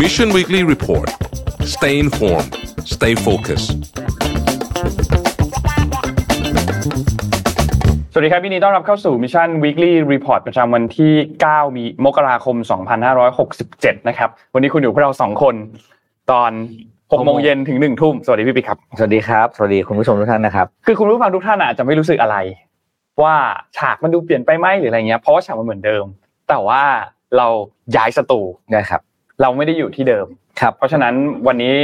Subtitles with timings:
[0.00, 1.08] Mission Weekly Report
[1.74, 2.50] stay informed
[2.94, 3.70] stay focused
[8.12, 11.12] สวัสดีครับวินดีต้อนรับเข้าสู่ Mission Weekly Report ประจำวันที่
[11.46, 12.56] 9 มีมกราคม
[13.32, 15.54] 2567 นะครับ วันนี้คุณอยู่พวกเราสองคน
[16.30, 16.52] ตอน
[16.88, 22.38] 6โมงเย็นถึง1ทุ่ม สวัสดีพี่ปิ๊กครับ สวัสดีครับ สวัสดีคุณผู้ชมทุกท่านนะครับ คือคุณผู้ฟังทุกท่านอาจจะไม่รู้สึกอะไร
[23.22, 23.34] ว่า
[23.78, 26.04] ฉากมันดูเปลี่ยนไปไหมหรืออะไรเงี้ยเพราะว่าฉากมันเหมือนเดิม
[26.48, 26.82] แต่ว่า
[27.36, 27.46] เรา
[27.96, 28.40] ย้ายสตู
[28.72, 29.00] ได้ครับ
[29.42, 30.26] เราไม่ได้อยู่ที่เดิม
[30.60, 31.14] ครับ เพราะฉะนั้น
[31.46, 31.74] วันนี้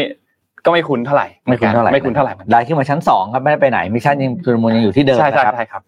[0.65, 5.83] ก็ไม่คุ้นเท่าไหร่ไม่คุ้นเท่าไหร่ไม่คุ้นเท่าไหร่ได้ขึ้นมาชั้นสองครับไม่ได้ไปไหนมิชชั่นยังคือมูลยังอยู่ที่เดิมใช่ใช่นะครับใช่ครับ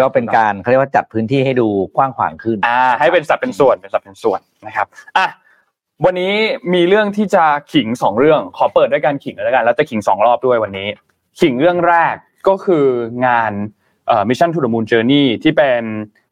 [0.00, 4.86] ก็เป็นการเขาเรียกว่าจัดพื้นที่ให้ดูกว้างขวางขึ้นอ่าให้เป็นสัดเป็นส่วนเป็นสัดเป็นส่วนนะครับ
[5.16, 5.26] อะ
[6.04, 6.32] วันนี้
[6.74, 10.88] มีเรื่องที่จะขิงสองเรื่อง ขอเปิดด้วยการขิงเลยแล้วกันแล้วจะขิงสองรอบด้วยวันนี้
[11.40, 12.14] ขิงเรื่องแรก
[12.48, 12.86] ก็คือ
[13.26, 13.52] งาน
[14.08, 15.82] เอ่อ Mission to the Moon Journey ที่เป็น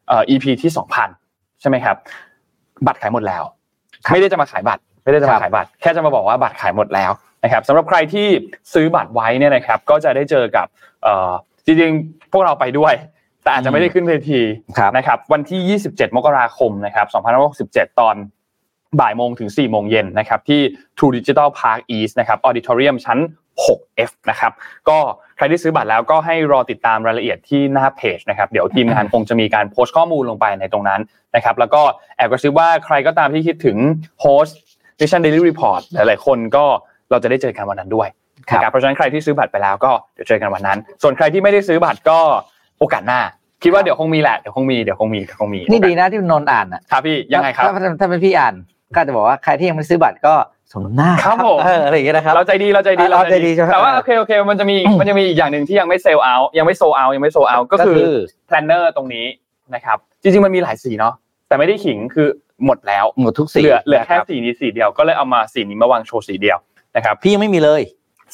[0.07, 0.71] เอ่อ EP ที่
[1.15, 1.95] 2,000ใช่ไหมครับ
[2.87, 3.43] บัตรขายหมดแล้ว
[4.05, 7.11] ครับไม่ได้จะมาขายบัตร ไม่ได้จะครัมาบขายบัตร แค่จะมาบอกว่าบัตรขายหมดแล้ว
[7.43, 8.27] นะครับสำหรับใครที่
[8.73, 10.67] ซื้อบัตรไว้เนี่ยนะครับ ก็จะได้เจอกับ
[11.03, 11.31] เอ่อ
[11.65, 12.93] จริงๆพวกเราไปด้วย
[13.43, 14.39] แต่อาจจะไม่ได้ขึ้นเวที
[14.77, 17.07] ครับนะครับวันที่ 27 มกราคมนะครับ
[17.93, 18.15] 2567 ตอน
[18.99, 20.61] บ่ายโมงถึง4โมงเย็นนะครับที่
[20.97, 23.19] True Digital Park East นะครับออดิทอเรียมชั้น
[23.65, 24.51] 6F นะครับ
[24.89, 24.99] ก็
[25.37, 31.01] ใครที่ซื้อบัตรแล้วก็ให้รอติดตามรายละเอียดที่หน้าเพจนะครับเดี๋ยวทีมงานคงจะมีการโพสต์ข้อมูลลงไปในตรงนั้น
[31.35, 31.81] นะครับแล้วก็
[32.17, 33.77] แอบกระซิบว่าใครก็ตามที่คิดถึง
[34.21, 34.57] โฮสต์
[34.99, 36.65] Mission Daily Report หลายๆคนก็
[37.11, 38.07] เราจะได้เจอกันวันนั้นด้วย
[38.49, 42.19] ครับนะเพราะฉะนั้นใครที่ซื้อบัตรไปแล้วก็เดี๋ยวเจอกันวันนั้น ส่วนใครที่ไม่ได้ซื้อบัตรก็
[42.79, 43.21] โอกาสหน้า
[43.63, 48.55] คิดว่าเดี๋ยวคงมีแหละเดี๋ยวคงมีเดี๋ยวคงมีเดี๋ยวคงมีนี่ดีนะที่นนท์อ่านอะครับพี่ยังไงครับถ้าถ้าถ้าเป็นพี่อ่าน
[48.95, 50.33] ก็จะบอกว่าใครที่ยังไม่ซื้อบัตรก็
[50.71, 58.01] สมน้ำหน้าครับผมเอออะไรอย่างเงี้ยนะครับเราใจดีเราใจดีเราใจดีใช่ไหมแต่ว่าโอเคโอเคมันจะมีมันจะมีอีกอย่างหนึ่งที่ยังไม่ sell out ยังไม่ sold out ยังไม่ sold out ก็คือ
[58.47, 59.25] planner ตรงนี้
[59.73, 61.13] นะครับจริงๆมันมีหลายสีเนาะ
[61.47, 62.27] แต่ไม่ได้ขิงคือ
[62.65, 66.57] หมดแล้วหมดทุกสีเหลือเหลือแค่นะครับสีนี้สีเดียวก็เลยเอามาสีนี้มาวางโชว์สีเดียว
[66.95, 67.81] นะครับพี่ยังไม่มีเลย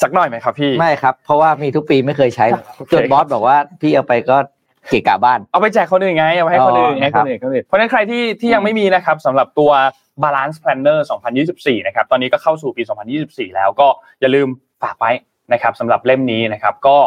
[0.01, 2.45] สักหน่อยไหมครับพี่ไม่ครับเพราะว่ามีทุกปีไม่เคยใช้
[2.77, 4.37] โอเคจนบอสบอกว่าพี่เอาไปก็
[4.89, 9.71] เกะกะบ้าน เอาไปแจกคนอื่นไง เอาไปให้คนอื่นอ๋อให้คนอื่นคนอื่นเพราะฉะนั้นใครที่ที่ยังไม่มีนะครับสำหรับตัว
[10.23, 10.99] Balance Planner
[11.43, 12.83] 2024 นะครับ ตอนนี้ก็เข้าสู่ปี
[13.19, 13.87] 2024 แล้วก็
[14.21, 14.47] อย่าลืม
[14.83, 15.11] ฝากไว้
[15.53, 16.97] นะครับสำหรับเล่มนี้นะครับ ก็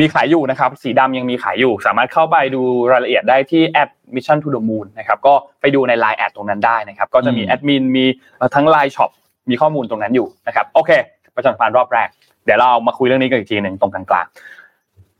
[0.00, 8.04] มีขายอยู่นะครับ สีดำยังมีขายอยู่ สามารถเข้าไปดูรายละเอียดได้ที่แอด Mission to the Moon นะครับ ก็ไปดูใน Line แอดตรงนั้นได้นะครับ ก็จะมีอืมแอดมิน มี
[8.38, 9.10] เอ่อทั้ง Line Shop
[9.50, 10.90] มีข้อมูลตรงนั้นอยู่นะครับ โอเค
[11.34, 12.08] ประชาสัมพันธ์รอบแรก
[12.44, 14.59] เดี๋ยวเรามาคุยเรื่องนี้กันอีกทีหนึ่งตรงกลางๆ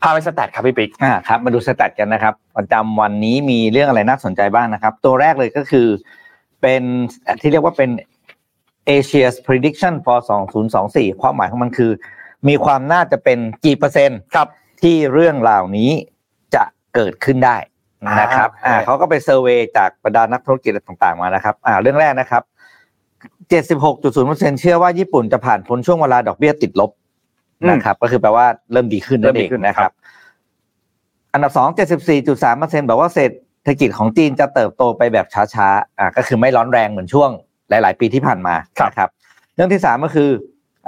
[0.03, 5.87] พาไป stat ครับพี่ปิ๊กอ่าครับมาดู stat กันนะครับประจำวันนี้มีเรื่องอะไรน่าสนใจบ้างนะครับ ตัวแรกเลยก็คือ
[6.62, 6.83] เป็น
[7.41, 7.91] ที่เรียกว่าเป็น
[8.97, 10.19] Asia's prediction for
[10.71, 11.91] 2024 ความหมายของมันคือ
[12.49, 14.49] มีความน่าจะเป็นกี่เปอร์เซ็นต์ครับ
[14.83, 15.91] ที่เรื่องเหล่านี้
[16.55, 17.56] จะเกิดขึ้นได้
[18.21, 22.43] นะครับอ่าอ่าเขาก็ไป survey จากบรรดานักธุรกิจต่างๆมานะครับอ่าเรื่องแรกนะครับ
[23.50, 27.00] 76.0%เชื่อว่าญี่ปุ่นจะผ่านพ้นช่วงเวลาดอกเบี้ยติดลบอืม
[27.69, 29.94] นะครับ ก็คือแปลว่าเริ่มดีขึ้นเริ่นั่มนดีเองขึ้นนะคครัรับบ
[31.32, 31.69] อันดับสอง
[32.28, 33.32] 74.3%บอกว่าเศรษ
[33.69, 37.31] ฐกิจของจีนจะเติบโตไปแบบช้าๆอ่าก็คือไม่ร้อนแรงเหมือนช่วง
[37.69, 39.10] หลาย ๆ ปีที่ผ่านมาครับนะครับ
[39.54, 40.31] เรื่องที่สามก็คือ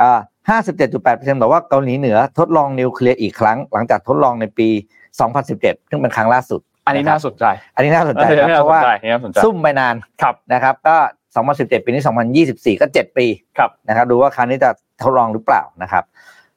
[0.00, 4.68] อ่า57.8%บอกว่าเกาหลีเหนือทดลองนิวเคลียร์อีกครั้ง หลังจากทดลองในปี
[5.30, 7.44] 2017ซึ่งเป็นครั้งล่าสุด อันนี้ะครับน่าสนใจ
[7.74, 10.96] อันนี้น่าสนใจอันครับนี้เพราะว่าน่าสนใจอันนี้น่าสนใจซุ่มไปนานครับนะครับ ก็
[11.40, 12.02] 2017 ปีนี้
[12.38, 13.26] 2024 ก็ 7 ปี
[13.58, 14.70] ครับนะครับดูว่าครั้งนี้จะ
[15.02, 16.04] ทดลองหรือเปล่านะครับ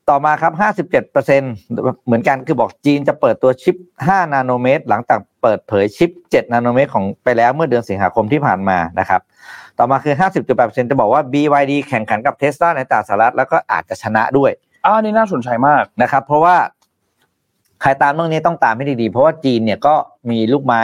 [0.10, 0.54] ต่อมาครับ
[1.00, 9.22] 57%เหมือนกันคือบอกจีนจะเปิดตัวชิป 5 นาโนเมตร หลังจากเปิดเผยชิป 7 นาโนเมตรของไปแล้วเมื่อเดือนสิงหาคมที่ผ่านมานะครับ
[9.80, 10.16] ต่อมาคือ
[10.48, 14.52] 50.8%จะบอกว่า BYD แข่งขันกับ Tesla ในตลาดสหรัฐแล้วก็อาจจะชนะด้วย
[14.86, 16.56] อ่านี่น่าสนใจมากนะครับ เพราะว่า
[17.82, 19.96] ใครตามเรื่องนี้ต้องตามให้ดีๆ เพราะว่าจีนเนี่ยก็
[20.30, 20.84] มีลูกไม้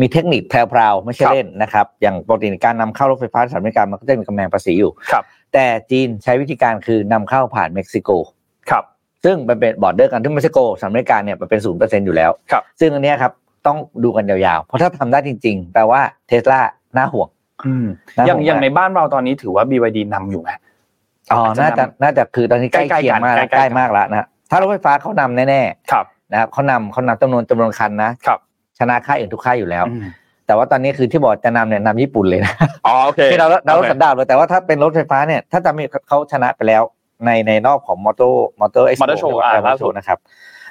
[0.00, 8.10] มีเทคนิคแพรวๆไม่ใช่ครับเล่นนะครับ อย่างปกติการนำเข้ารถไฟฟ้าสหรัฐอเมริกามันก็จะมีกำแพงภาษีอยู่ครับแต่จีนใช้วิธีการคือนำเข้าผ่านเม็กซิโก
[8.70, 8.84] ครับ
[9.24, 13.32] ซึ่งมันเป็น border กันที่เม็กซิโกสหรัฐอเมริกาเนี่ยมันเป็นศูนย์เปอร์เซ็นต์อยู่แล้ว ครับ ซึ่งอันเนี้ยครับ
[13.66, 16.60] ต้องดูกันยาวๆ เพราะถ้าทำได้จริงๆแปลว่าเทสลา
[16.96, 17.28] น่าห่วง
[17.66, 20.50] อืมน่าอย่างห่วงอย่างมากในบ้านเราตอนนี้ถือว่า BYD นำอยู่ไหม
[21.32, 28.38] อ๋ออาจจะน่าจะนำน่าจะคือตอนนี้ใกล้ใกล้ๆเคียงมากแล้วกันใกล้ๆใกล้มากแล้วนะถ้ารถไฟฟ้าเขานำแน่ๆครับนะครับเขานำเขานำจำนวนจำนวนคันนะครับ
[28.78, 30.02] ชนะค่ายอื่นทุกค่ายอยู่แล้วอืม
[30.46, 32.54] แต่ว่าตอนนี้คือที่บอกจะนำเนี่ยนำญี่ปุ่นเลยนะ
[32.86, 36.82] อ๋อโอเค ที่เราเราโอเคสันดาบเลยแต่ว่าถ้าเป็นรถไฟฟ้าเนี่ยถ้าจะมีเขาชนะไปแล้ว
[37.24, 40.18] ในในรอบของมอเตอร์มอเตอร์เอ็กซ์ Motor Show อ่าล่าสุดนะครับ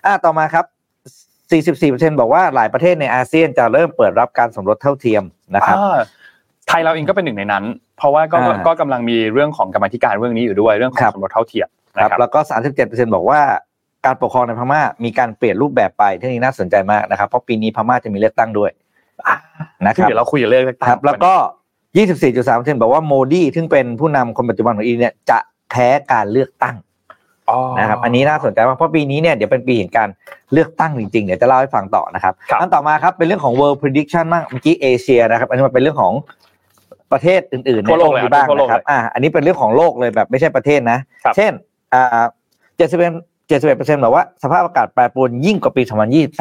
[0.05, 0.65] อ่าต่อมาครับ
[2.09, 5.23] 44%บอกว่าหลายประเทศในอาเซียนจะเริ่มเปิดรับการสมรสเท่าเทียม
[5.55, 5.97] นะครับอ่า
[6.67, 7.63] ไทยเราเองก็เป็นหนึ่งในนั้น
[7.97, 11.67] เพราะว่าก็อ่าก็กำลังมีเรื่องของกรรมาธิการเรื่องนี้อยู่ด้วยเรื่องของครับสมรสเท่าเทียม
[12.01, 12.39] ครันะบครับแล้วก็
[12.77, 13.41] 37%บอกว่า
[14.05, 18.71] การปกครองในพม่ามีการเปลี่ยนรูปแบบไปที่นี่น่าสนใจมากนะครับเพราะปีนี้พม่าจะมีเลือกตั้งด้วย
[19.85, 21.33] นะครับเดี๋ยวเราคุยเรื่องเลือกตั้งครับแล้วก็
[22.05, 25.37] 24.3%บอกว่าโมดีซึ่งเป็นผู้นำคนปัจจุบันของอินเดียเนี่ยจะ
[25.71, 26.75] แพ้การเลือกตั้ง
[27.49, 30.09] อ๋อนะครับอันนี้น่าสนใจมากเพราะปีนี้เนี่ยเดี๋ยวเป็นปีแห่งการ
[30.53, 36.13] เลือกตั้งจริงๆเดี๋ยวจะเล่าให้ฟังต่อนะครับครับอันต่อมาครับเป็นเรื่องของ world prediction มากเมื่อกี้เอเชียนะครับอันนี้มันเป็นเรื่องของ
[37.11, 41.51] ประเทศอื่นๆในทั่วโลกเลยนี้บ้างทั่วโลกนะครับเลยอ่าอันนี้เป็นเรื่องของโลกเลยแบบไม่ใช่ประเทศนะครับเช่น
[41.93, 42.23] อ่า
[42.79, 43.13] 71
[43.51, 45.81] 71%บอกว่าสภาพอากาศแปรปรวนยิ่งกว่าปี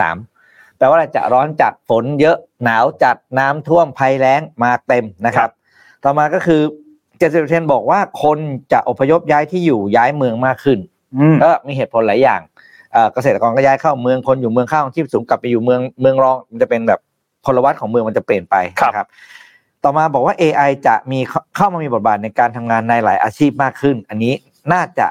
[0.08, 5.50] 2023แปลว่าอะไรจะร้อนจัดฝนเยอะหนาวจัดน้ำท่วมภัยแล้งมาเต็มนะครับ
[6.04, 6.62] ต่อมาก็คือ
[7.28, 8.38] 70%บอกว่าคน
[8.72, 10.78] จะอพยพย้ายที่อยู่ย้ายเมืองมากขึ้น
[11.18, 12.40] อืมก็มีเหตุผลหลายอย่าง
[12.92, 17.00] เอ่อเกษตรกรก็ย้ายเข้าเมืองคนอยู่เมืองข้าวของชีพสูงกลับไปอยู่เมืองเมืองรองมันจะเป็นแบบ
[17.44, 19.06] พลวัตของเมืองมันจะเปลี่ยนไปครับนะครับ
[19.84, 24.32] ต่อมาบอกว่า AI จะมีเข้าเข้ามามีบทบาทในการทำงานในหลายอาชีพมากขึ้น อันนี้
[24.72, 25.06] น่าจะ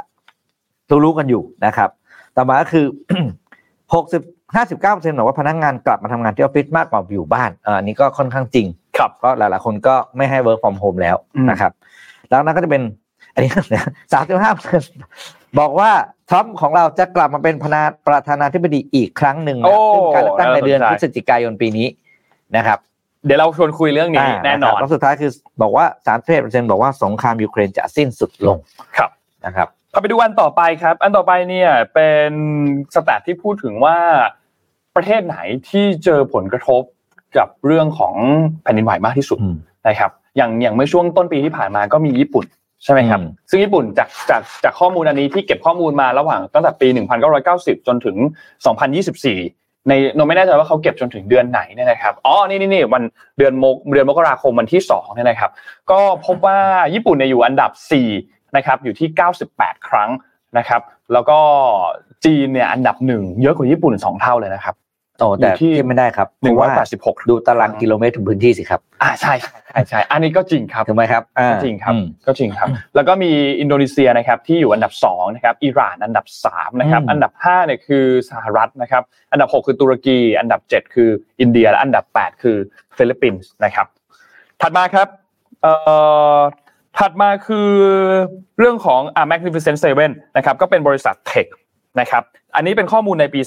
[1.03, 1.89] รู้ๆกันอยู่นะครับ
[2.35, 8.67] ต่อมาก็คือ60 59%บอกว่าพนักงานกลับมาทำงานที่ออฟฟิศมากกว่าอยู่บ้านเอ่ออันนี้ก็ค่อนข้างจริง
[8.97, 11.71] ครับก็หลาย ๆ คนก็ไม่ให้ work from home แล้วอืมนะครับ
[12.29, 12.83] แล้วนั้นก็จะเป็น
[13.33, 13.51] อันนี้
[14.13, 14.51] สามสิบห้า
[15.59, 15.91] บอกว่า
[16.29, 21.87] ทรัมป์ของเราจะกลับมาเป็นพนาประธานาธิบดีอีกครั้งหนึ่งโอ้นะซึ่งการเลือกตั้งในเดือนน่าสนใจพฤศจิกายนปีนี้
[22.55, 22.79] นะครับ
[23.25, 25.31] เดี๋ยวเราชวนคุยเรื่องนี้าแน่นอนะครับแล้วสุดท้ายคือ
[25.61, 28.57] บอกว่าสามสิบเอ็ดเปอร์เซ็นต์บอกว่าสงครามยูเครนจะสิ้นสุดลง
[28.97, 29.09] ครับ
[29.45, 32.31] นะครับเราไปดูอันต่อไปครับ อันต่อไปเนี่ยเป็น
[32.95, 33.97] stat ที่พูดถึงว่า
[34.95, 35.37] ประเทศไหน
[35.69, 36.81] ที่เจอผลกระทบ
[37.37, 38.15] กับเรื่องของ
[38.63, 39.55] แผ่นดินไหวมากที่สุดอืม
[39.87, 42.45] นะครับ อย่างอย่างเมื่อช่วงต้นปีที่ผ่านมาก็มีญี่ปุ่น
[42.83, 46.87] ใช่ไหมครับอืมซึ่งญี่ปุ่นจากจากจากข้อมูลอันนี้ที่เก็บข้อมูลมาระหว่างตั้งแต่ปี
[47.37, 48.17] 1990 จนถึง
[49.03, 53.03] 2024 ในโนไม่แน่ใจว่าเขาเก็บจนถึงเดือนไหนเนี่ยนะครับอ๋อนี่นี่นี่วัน
[53.37, 55.51] เดือนมกเดือนมกราคมวันที่2เนี่ยนะครับ
[55.91, 56.57] ก็พบว่า
[56.93, 57.71] ญี่ปุ่นเนี่ยอยู่อันดับ
[58.13, 59.07] 4 นะครับ อยู่ที่
[59.47, 60.09] 98 ครั้ง
[60.57, 60.81] นะครับ
[61.13, 61.39] แล้วก็
[62.25, 64.75] จีนเนี่ยอันดับหนึ่งเยอะกว่าญี่ปุ่นสองเท่าเลยนะครับ
[65.19, 82.57] โอ้แต่อยู่ที่ที่ไม่ได้ครับหนึ่งเพร้อยราะว่าแปดสิบหกดูตารางกิโลเมตรถึงพื้นที่สิครับอ่าใช่ใช่ใช่ใช่อันนี้ก็จริงครับถูกไหมครับอ่าก็จริงครับอืมก็จริงครับ แล้วก็มีอินโดนีเซียนะครับที่อยู่อันดับ2นะครับอิหร่านอันดับ3นะครับอืมอันดับ5เนี่ยคือสหรัฐนะครับอันดับ 6 คือตุรกี อันดับ 7 คืออินเดียและอันดับ 8 คือ
[82.97, 83.87] ฟิลิปปินส์นะครับ
[84.61, 85.07] ถัดมาครับ
[85.61, 85.73] เอ่
[86.37, 86.39] อ
[86.99, 87.69] ถัดมาคือ
[88.59, 91.47] เรื่องของอ่า Magnificent Seven นะครับก็เป็นบริษัท tech
[91.99, 92.23] นะครับ
[92.55, 93.41] อันนี้เป็นข้อมูลในปี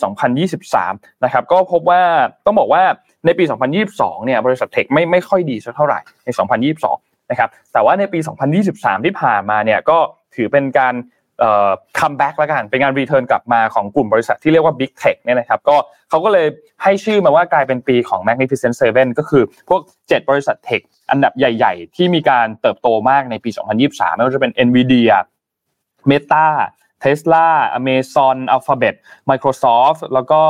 [0.58, 2.02] 2023 นะครับ ก็พบว่า
[2.46, 2.82] ต้องบอกว่า
[3.26, 3.44] ในปี
[3.84, 6.28] 2022 เนี่ย บริษัท tech ไม่ไม่ค่อยดีสักเท่าไหร่ใน
[6.80, 8.18] 2022 นะครับ แต่ว่าในปี
[8.62, 9.98] 2023 ที่ผ่านมาเนี่ยก็
[10.34, 10.94] ถือเป็นการ
[11.38, 15.76] เอ่อ come back แล้วกัน เป็นการ return กลับมาของกลุ่มบริษัทที่เรียกว่า big tech เนี่ยนะครับ ก็
[16.10, 16.46] เขาก็เลย
[16.82, 20.80] ให้ชื่อมาว่ากลายเป็นปีของ Magnificent Seven ก็คือพวก 7 บริษัทเทค
[21.10, 23.50] อันดับใหญ่ ๆ ที่มีการเติบโตมากในปี
[23.82, 25.16] 2023 ไม่ว่าจะเป็น Nvidia
[26.10, 26.46] Meta
[27.02, 27.46] Tesla
[27.78, 28.94] Amazon Alphabet
[29.30, 30.40] Microsoft แล้วก็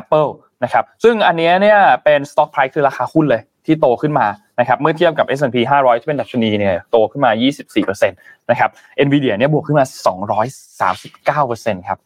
[0.00, 0.30] Apple
[0.64, 4.26] นะครับซึ่งอันนี้เนี่ยเป็น stock price คือราคาหุ้นเลยที่โตขึ้นมา
[4.60, 7.30] นะครับเมื่อเทียบกับ S&P 500 ที่เป็นดัชนีเนี่ยโตขึ้นมา
[7.70, 8.70] 24%นะครับ
[9.06, 9.84] Nvidia เนี่ยบวกขึ้นมา
[11.56, 11.98] 239%ครับ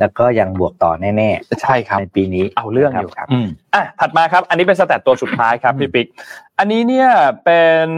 [0.00, 1.30] แล้วก็ยังบวกต่อแน่
[1.62, 6.06] ใช่ครับๆในปีนี้เอาเรื่องอยู่ครับอืมอะถัดมาครับ อันนี้เป็นสแตทตัวสุดท้ายครับอืมพี่ปิ๊ก
[6.58, 7.08] อันนี้เนี่ย
[7.44, 7.88] เป็น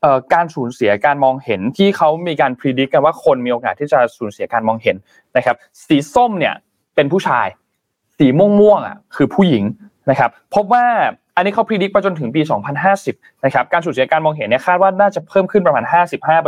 [0.00, 4.96] เอ่อการสูญเสียการมองเห็นที่เขามีการพิจิตรกันว่าคนมีโอกาสที่จะสูญเสียการมองเห็น
[5.36, 6.54] นะครับ สีส้มเนี่ย
[6.94, 7.46] เป็นผู้ชาย
[8.18, 9.64] สีม่วงม่วงๆอะคือผู้หญิง
[10.10, 10.86] นะครับ พบว่า
[11.36, 12.42] อันนี้เขาพิจิตรไปจนถึงปี
[12.92, 15.84] 2050 นะครับ การสูญเสียการมองเห็นเนี่ยคาดว่าน่าจะเพิ่มขึ้นประมาณ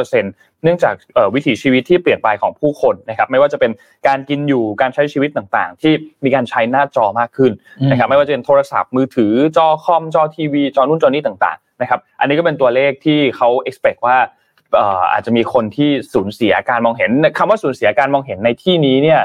[0.01, 3.71] 55%เนื่องจากเอ่อวิถีชีวิตที่เปลี่ยนไปของผู้คนนะครับ ไม่ว่าจะเป็น
[4.07, 5.93] การกินอยู่ การใช้ชีวิตต่างๆ ที่
[6.25, 7.53] มีการใช้หน้าจอมากขึ้น
[7.91, 14.17] นะครับ ไม่ว่าจะเป็นโทรศัพท์มือถือ จอคอม จอทีวี จอนู่นจอนี่ต่างๆ นะครับ อันนี้ก็เป็นตัวเลขที่เขา expect ว่า
[14.77, 19.21] เอ่ออาจจะมีคนที่สูญเสียการมองเห็นคำว่าสูญเสียการมองเห็นในที่นี้เนี่ย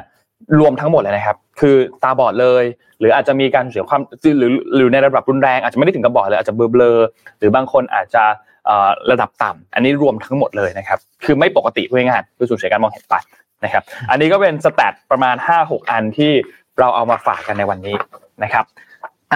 [0.59, 2.63] รวมทั้งหมดเลยนะครับ คือตาบอดเลย
[2.99, 4.01] หรืออาจจะมีการสูญเสียความ
[4.39, 8.23] หรือหรือในระดับรุนแรง อาจจะไม่ได้ถึงกับบอดเลยอาจจะเบลอๆหรือบางคนอาจจะ
[8.65, 13.15] เอ่อระดับต่ำอันนี้รวมทั้งหมดเลยนะครับ คือไม่ปกติพูดง่ายๆคือสูญเสียการมองเห็นไป
[13.63, 16.31] นะครับ อันนี้ก็เป็นสแตทประมาณ 5-6 อันที่
[16.79, 17.95] เราเอามาฝากกันในวันนี้
[18.43, 18.65] นะครับ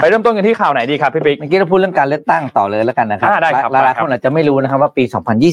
[0.02, 5.04] ไปเริ่มต้นกันที่ข่าวไหนดีครับพี่ปิ๊กเมื่อกี้เราพูดเรื่องการเลือกตั้งต่อเลยแล้วกันนะครับอ่าได้ครับหลายได้ๆครับคนอาจจะไม่รู้นะครับว่าปี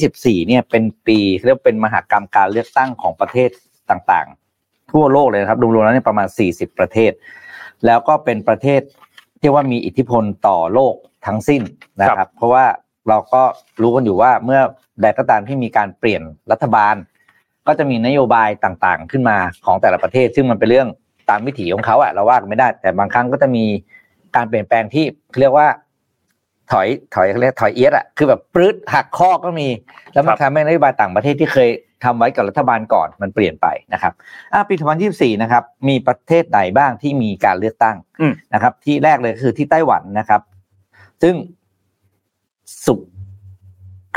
[0.01, 3.49] 2024 เนี่ยเป็นปีเรียกว่าเป็นมหากรรมการเลือกตั้งของประเทศ
[3.91, 4.42] ต่างๆ
[4.93, 7.13] ทั่วโลกเลยนะครับรวมๆแล้วเนี่ยประมาณ 40 ประเทศ
[7.87, 8.81] แล้วก็เป็นประเทศ
[9.41, 10.95] ที่ว่ามีอิทธิพลต่อโลก
[11.27, 11.63] ทั้งสิ้น
[12.01, 12.65] นะครับ เพราะว่า
[13.09, 13.43] เราก็
[13.83, 14.61] รู้กันอยู่ว่าเมื่อ
[15.03, 16.23] ใดก็ตามที่มีการเปลี่ยน
[16.53, 16.95] รัฐบาล
[17.67, 20.89] ก็จะมีนโยบายต่างๆ ขึ้นมาของแต่ละประเทศ ซึ่งมันเป็นเรื่อง
[21.31, 23.65] ตามวิถีของเขาอะเราว่ากันไม่ได้ แต่บางครั้งก็จะมี
[24.37, 25.05] การเปลี่ยนแปลงที่
[25.41, 25.69] เรียกว่า
[26.73, 29.69] ถอยถอยเขาเรียกถอยเอียดอะคือแบบปลื้ดหักข้อก็มี
[30.13, 31.69] แล้วมันทำให้นโยบายต่างประเทศที่เคย
[32.05, 34.13] ทำไว้กับรัฐบาลก่อนมันเปลี่ยนไปนะครับ
[34.53, 34.75] อะปี
[35.09, 40.41] 2024 นะครับ มีประเทศไหนบ้างที่มีการเลือกตั้งอืมนะครับ ที่แรกเลยคือที่ไต้หวันนะครับ
[41.23, 41.35] ซึ่ง
[42.87, 43.01] สุก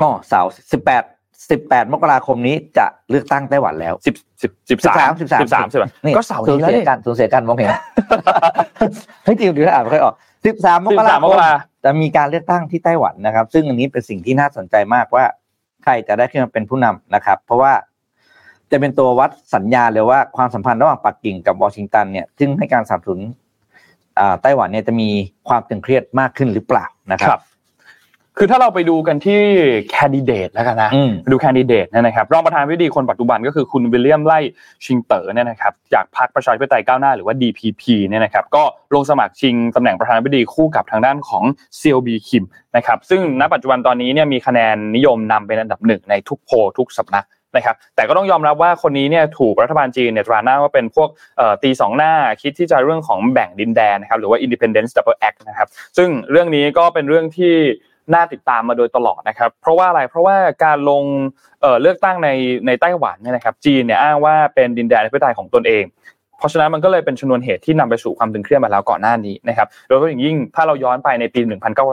[0.01, 1.03] ก็เสาร์สิบแปด
[1.49, 5.85] สิบแปดมกราคมนี้จะเลือกตั้งไต้หวันแล้วสิบสิบสิบสาม13 13สิบสามใช่ไหม
[6.17, 7.69] ก็เสาร์สูญนี้แล้วเสียนี่กันสูญเสียกันมองเห็น
[9.23, 10.13] เฮ้ยจริงดูนะอ่านไม่ค่อยออก
[10.45, 11.51] สิบสามมกรา13คมมกรา
[11.83, 15.25] จะมีการเลือกตั้งที่ไต้หวันนะครับ ซึ่งอันนี้เป็นสิ่งที่น่าสนใจมากว่า
[15.83, 17.73] ใครจะได้ขึ้นมาเป็นผู้นำนะครับ เพราะว่า
[18.71, 23.21] จะเป็นตัววัดสัญญาณเลยว่าความสัมพันธ์ระหว่างปักกิ่งกับวอชิงตันเนี่ยซึ่งให้การสนับสนุน
[24.19, 25.09] อ่าไต้หวันเนี่ยจะมี
[25.49, 27.41] ความตึงเครียดมากขึ้นหรือเปล่านะคครัรับบ
[28.37, 29.41] คือถ้าเราไปดูกันที่
[29.89, 34.39] แคนดิเดตแล้วกันนะอืมดูแคนดิเดตเนี่ยนะครับรองประธานาธิบดีคนปัจจุบันก็คือคุณวิลเลียมไล่
[34.85, 38.63] ชิงเต๋อเนี่ยนะครับจากพรรคประชาธิปไตยก้าวหน้าหรือว่า DPP เนี่ยนะครับก็
[38.93, 41.43] ลงสมัครชิงตำแหน่งประธานาธิบดีคู่กับทางด้านของ
[41.77, 47.25] เซียวบีคิมนะครับซึ่งณปัจจุบันตอนนี้เนี่ยมีคะแนนนิยมนำเป็นอันดับหนึ่งในทุกโพลทุกสำนัก
[47.55, 57.55] นะครับแต่ก็ต้องยอมรับว่าคนนี้เนี่ยถูกรัฐบาลจีนเนี่ยตราหน้าว่าเป็นพวกเอ่อตีสองหน้าคิดที่จะเรื่องของแบ่งดินแดนนะครับหรือว่า Independence Double Act นะครับซึ่งเรื่องนี้ก็เป็นเรื่องที่
[58.13, 61.03] น่าติดตามมาโดยตลอดนะครับ เพราะว่าอะไรเพราะว่าการลง
[61.81, 62.29] เลือกตั้งใน
[62.67, 65.83] ในไต้หวันเนี่ยนะครับจีนเนี่ยอ้างว่าเป็นดินแดนอธิปไตยของตนเอง
[66.45, 71.41] ราะฉะนั้นมันก็เลยเป็นชนวนเหตุที่นำไปสู่ความตึงเครียดมาแล้วก่อนหน้านี้นะครับโดยเฉพาะอย่างยิ่งถ้าเราย้อนไปในปี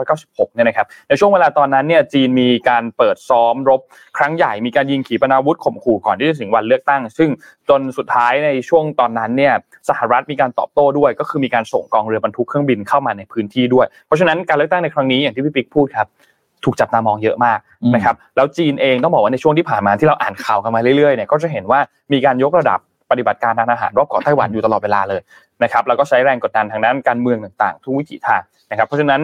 [0.01, 3.81] 1996 เนี่ยนะครับในช่วงเวลาตอนนั้นเนี่ยจีนมีการเปิดซ้อมรบ
[4.17, 7.29] ครั้งใหญ่มีการยิงขีปนาวุธข่มขู่ก่อนที่จะถึงวันเลือกตั้ง ซึ่ง
[7.69, 9.53] จนสุดท้ายในช่วงตอนนั้นเนี่ย
[9.89, 16.07] สหรัฐมีการตอบโต้ด้วย ก็คือมีการส่งกองเรือบรรทุกเครื่องบินเข้ามาในพื้นที่ด้วย เพราะฉะนั้นการเลือกตั้งในครั้งนี้อย่างที่พี่ปิ๊กพูดครับ
[16.65, 17.59] ถูกจับตามองเยอะมาก
[17.95, 21.79] นะครับแล้วจีนเองต้องบอกว่าในช่วงที่ผ่านมาที่เราอ่านข่าวกันมาเรื่อยๆเนี่ยก็จะเห็นว่า
[22.13, 22.79] มีการยกระดับ
[23.13, 25.21] ปฏิบัติการทางทหารรอบเกาะไต้หวันอยู่ตลอดเวลาเลย
[25.63, 28.41] นะครับแล้วก็ใช้แรงกดดันทางด้านการเมืองต่างๆ ทุกวิถีทาง
[28.71, 29.21] นะครับ เพราะฉะนั้น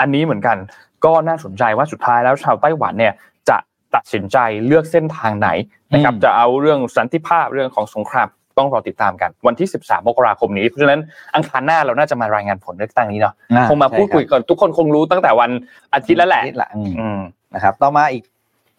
[0.00, 0.56] อันนี้เหมือนกัน
[1.04, 3.14] ก็น่าสนใจว่าสุดท้ายแล้วชาวไต้หวันเนี่ย
[3.48, 3.56] จะ
[3.94, 5.48] ตัดสินใจเลือกเส้นทางไหน
[5.92, 8.28] นะครับอืมจะเอาเรื่องสันติภาพเรื่องของสงคราม
[8.58, 11.00] ต้องรอติดตามกันวันที่ 13 มกราคมนี้ เพราะฉะนั้น
[11.34, 15.50] อังคารหน้าเราน่าจะมารายงานผลเลือกตั้งนี้เนาะอ่คงมาพูดคุยใช่รับกันทุกคนคงรู้ตั้งแต่วัน
[15.94, 17.20] อาทิตย์แล้วแหละอาทิตย์ละอืมอืม
[17.54, 18.24] นะครับ ต่อมาอีก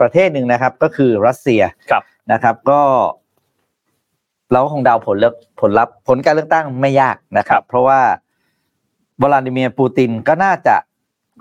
[0.01, 1.61] ประเทศหนึ่งนะครับก็คือรัสเซีย
[1.91, 2.81] ครับนะครับ ก็
[4.51, 7.99] เราก็คงเดาผลเลือกผลลัพธ์ผลการเลือกตั้งไม่ยากนะครับ เพราะว่า
[9.21, 10.75] วลาดิเมียร์ปูตินก็น่าจะ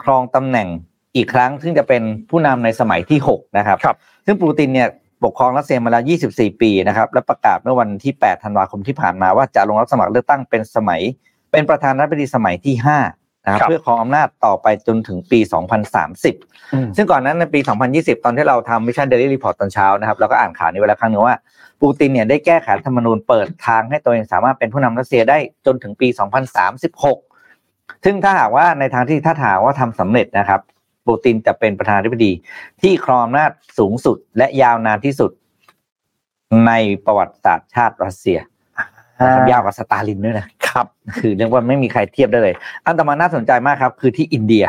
[0.03, 0.69] ครองตำแหน่ง
[1.17, 3.97] อีกครั้ง ซึ่งจะเป็นผู้นำในสมัยที่หกนะครับครับ
[4.27, 4.89] ซึ่งปูตินเนี่ย
[5.25, 11.01] ปกครองรัสเซียมาแล้ว 24 ปีนะครับและประกาศเมื่อวันที่ 8 ธันวาคมที่ผ่านมาว่าจะลงรับสมัครเลือกตั้งเป็นสมัย
[11.53, 12.75] เป็นประธานาธิบดีสมัยที่
[13.07, 15.41] 5 นะครับครับเพื่อครองอำนาจต่อไปจนถึงปี
[16.07, 17.61] 2030อืมซึ่งก่อนนั้นในปี
[17.93, 21.37] 2020 ตอนที่เราทำ Mission Daily Report ตอนเช้านะครับเราก็อ่านข่าวนี้ไว้แล้วครั้งหนึ่งว่า
[21.81, 26.09] ปูตินเนี่ยได้แก้ไขรัฐธรรมนูญเปิดทางให้ตัวเองสามารถเป็นผู้นำรัสเซียได้จนถึงปี
[26.87, 30.61] 2036 ซึ่งถ้าหากว่าในทางที่ถ้าถามว่าทำสำเร็จนะครับ
[31.07, 32.33] ปูตินจะเป็นประธานาธิบดี
[32.83, 35.31] ที่ครองอำนาจสูงสุดและยาวนานที่สุด
[36.67, 36.73] ใน
[37.05, 38.39] ประวัติศาสตร์ชาติรัสเซีย
[39.27, 40.87] นะครับยาวกว่าสตาลินด้วยนะครับ
[41.21, 44.65] คือเรียกว่าไม่มีใครเทียบได้เลย อันต่อมาน่าสนใจมากครับ คือที่อินเดีย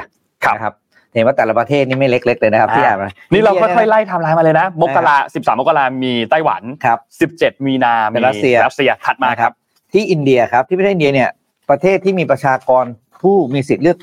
[0.45, 0.73] ครับนะครับ
[1.13, 9.51] เห็นว่าแต่ละประเทศนี่ไม่เล็กๆเลยนะครับที่อ่านมานี่เราอิค่ดีอยๆไล่ไทำลายมาเลยนะ มกราสิบสามมกรามีไต้หวันครับสิบเจ็ดมีนาเป็มีนรัสเซียรัสเซียถัดมาครับ
[9.93, 11.29] ที่อินเดียครับที่ประเทศอินเดียเนี่ย
[11.69, 12.85] ประเทศที่มีประชากร
[13.21, 13.97] ผู้มีสิทธิ์เลือก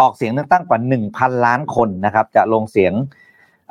[0.00, 2.92] ออกเสียงเลือกตั้งกว่าหนึ่งพันล้านคนนะครับ จะลงเสียง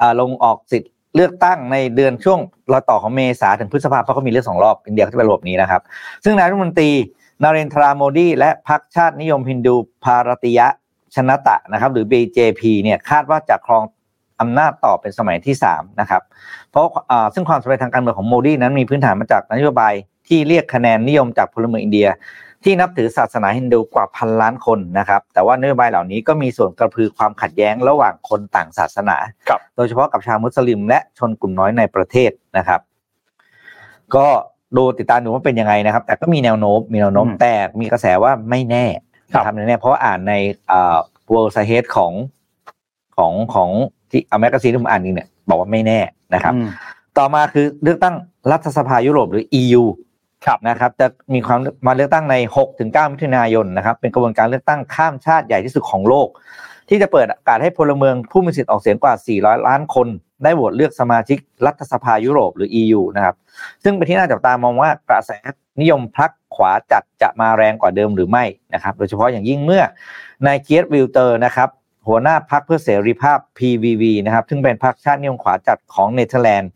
[0.01, 2.39] อ่าลงออกสิทธิ์ เลือกตั้งในเดือนช่วง
[2.71, 5.81] รอยต่อของเมษาถึงพฤษภาเพราะเขามีเลือกสองรอบอินเดียเขาจะเป็นระบบนี้นะครับ
[6.23, 6.91] ซึ่งนายรัฐมนตรี
[7.43, 10.67] นาเรนทราโมดีและพรรคชาตินิยมฮินดูพารติยะ
[11.15, 13.83] ชนะตะนะครับ หรือ BJP เนี่ยคาดว่าจะครอง
[14.39, 16.21] อำนาจต่อเป็นสมัยที่3นะครับ
[16.71, 16.85] เพราะ
[17.33, 19.93] ซึ่งความสำเร็จทางการเมืองของโมดีนั้นมีพื้นฐานมาจากนโยบาย
[20.27, 22.07] ที่เรียกคะแนนนิยมจากพลเมืองอินเดีย
[22.69, 29.17] ที่นับถือศาสนาฮินดูกว่าพันล้านคนนะครับ แต่ว่านโยบายเหล่านี้ก็มีส่วนกระพือความขัดแย้งระหว่างคนต่างศาสนา
[29.49, 32.79] ครับโดยเฉพาะกับชาวมุสลิม และชนกลุ่มน้อยในประเทศนะครับ
[34.15, 34.27] ก็
[34.77, 38.85] ดูติดตามดูว่าเป็นยังไงนะครับ แต่ก็มีแนวโน้มมีแนวโน้มอืมแต่มีกระแสว่าไม่แน่
[39.33, 40.33] ครับนะครับไม่แน่เพราะว่าอ่านใน
[40.71, 40.97] อ่า
[41.33, 42.13] World s a h e d ของ
[43.17, 43.69] ของของ
[44.11, 45.99] ที่อเมริกาซีที่ผมอ่านนี่เนี่ยบอกว่าไม่แน่
[46.33, 46.67] นะครับอืม
[47.17, 48.15] ต่อมาคือเลือกตั้ง
[48.51, 50.06] รัฐสภายุโรปหรือ EU ครับ
[50.69, 56.27] นะครับจะมีความมาเลือกตั้งใน6ถึง9มิถุนายนนะครับเป็นกระบวนการเลือกตั้งข้ามชาติใหญ่ที่สุดของโลก
[56.89, 60.07] ที่จะเปิดโอกาสให้พลเมืองผู้มีสิทธิ์ออกเสียงกว่า 400 ล้านคน
[60.43, 63.35] ได้โหวตเลือกสมาชิกรัฐสภายุโรปหรือ EU นะครับ
[63.83, 65.31] ซึ่งเป็นที่น่าจับตามองว่ากระแส
[65.81, 69.83] นิยมพรรคขวาจัดจะมาแรงกว่าเดิมหรือไม่นะครับโดยเฉพาะอย่างยิ่งเมื่อ
[70.45, 71.69] นายเกียร์ตวิลเดอร์สนะครับ
[72.07, 76.71] หัวหน้าพรรคเพื่อเสรีภาพ PVV นะครับซึ่งเป็นพรรคชาตินิยมขวาจัดของเนเธอร์แลนด์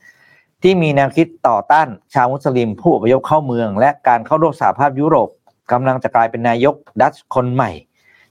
[0.64, 5.30] ที่มีแนวคิดต่อต้านชาวมุสลิม ผู้อพยพเข้าเมือง และการเข้าร่วมสหภาพยุโรป
[5.72, 7.72] กำลังจะกลายเป็นนายกดัตช์คนใหม่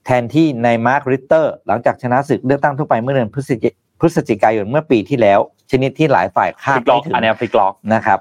[0.07, 3.71] แทนที่ในายมาร์คริตเตอร์ หลังจากชนะศึกเลือกตั้งทั่วไปเมื่อเดือนพฤศจิ
[4.01, 5.39] พฤศจิกายนเมื่อปีที่แล้ว
[5.71, 8.19] ชนิดที่หลายฝ่ายคาดไม่ถึงพดลิกล็อกถึงอันเนี้ยพลิกล็อกนะครับ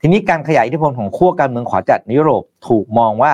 [0.00, 3.32] ทีนี้การขยายอิทธิพลของขั้วการเมืองขวาจัดในยุโรปถูกมองว่า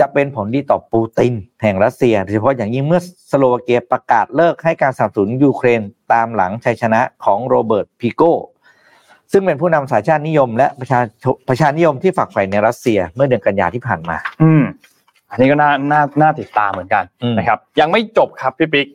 [0.00, 3.00] จะเป็นผลดีต่อปูติน แห่งรัสเซียโดยเฉพาะอย่างยิ่งเมื่อ
[3.30, 5.80] สโลวาเกียประกาศเลิกให้การสนับสนุนยูเครน
[6.12, 8.22] ตามหลังชัยชนะของโรเบิร์ตฟิโก
[9.32, 10.98] ซึ่งเป็นผู้นำสายชาตินิยม และประชา
[11.48, 14.64] ประชานิยมที่ฝักใฝ่ในรัสเซียเมื่อเดือนกันยาที่ผ่านมา อืม
[15.30, 18.86] อันนี้ก็น่าน่าน่าติดตามเหมือนกันอืมนะครับ ยังไม่จบครับพี่ปิ๊ก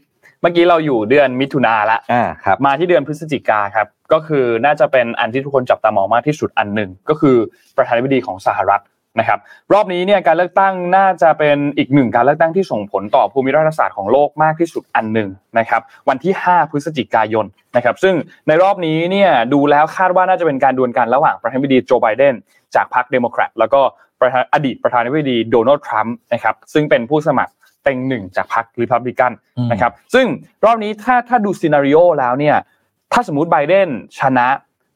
[0.42, 7.36] เมื่อกี้เราอยู่เดือนมิถุนาละอ่าครับมาที่เดือนพฤศจิกาครับ ก็คือน่าจะเป็นอันที่ทุกคนจับตามองมากที่สุดอันหนึ่งก็คือ
[7.78, 8.82] ประธานาธิบดีของสหรัฐ
[9.20, 9.40] นะครับ
[9.74, 18.16] รอบนี้เนี่ยการเลือกตั้งน่าจะเป็นอีกหนึ่งการเลือกตั้งที่ส่งผลต่อภูมิรัฐศาสตร์ของโลกมากที่สุดอันหนึ่งนะครับวันที่ 5 พฤศจิกายนนะครับซึ่ง
[18.48, 22.34] ในรอบนี้เนี่ยดูแล้วคาดว่าน่าจะเป็นการดวลกันระหว่างประธานาธิบดีโจไบเดน
[22.76, 23.82] จากพรรคเดโมแครตแล้วก็
[24.54, 27.54] อดีตประธานาธิบดีโดนัลด์ทรัมป์นะครับซึ่งเป็นผู้สมัคร
[27.84, 29.32] เต็งหนึ่งจากพรรคริพับลิกัน
[29.72, 30.28] นะครับซึ่ง
[30.66, 32.56] รอบนี้ถ้าถ้าดู scenario แล้วเนี่ย
[33.14, 33.88] ถ้าสมมติไบเดน
[34.20, 34.48] ชนะ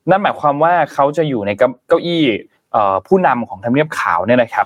[0.10, 1.52] นั่นหมายความว่าเขาจะอยู่ใน
[1.88, 2.24] เก้าอี้
[3.08, 4.66] ผู้นำของทำเนียบขาวเนี่ยนะครับ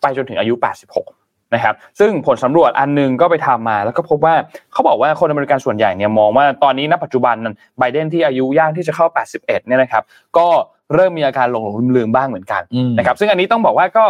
[0.00, 4.34] ไปจนถึงอายุ 86 นะครับ ซึ่งผลสำรวจอันหนึ่งก็ไปทำมา แล้วก็พบว่า
[4.72, 10.02] เขาบอกว่าคนอเมริกันส่วนใหญ่เนี่ยมองว่าตอนนี้ณปัจจุบันนั้นไบเดนที่อายุย่างที่จะเข้า 81 เนี่ยนะครับ
[10.38, 10.46] ก็
[10.94, 14.04] เริ่มมีอาการหลงหลงลืมๆบ้างเหมือนกันอืมนะครับ ซึ่งอันนี้ต้องบอกว่าก็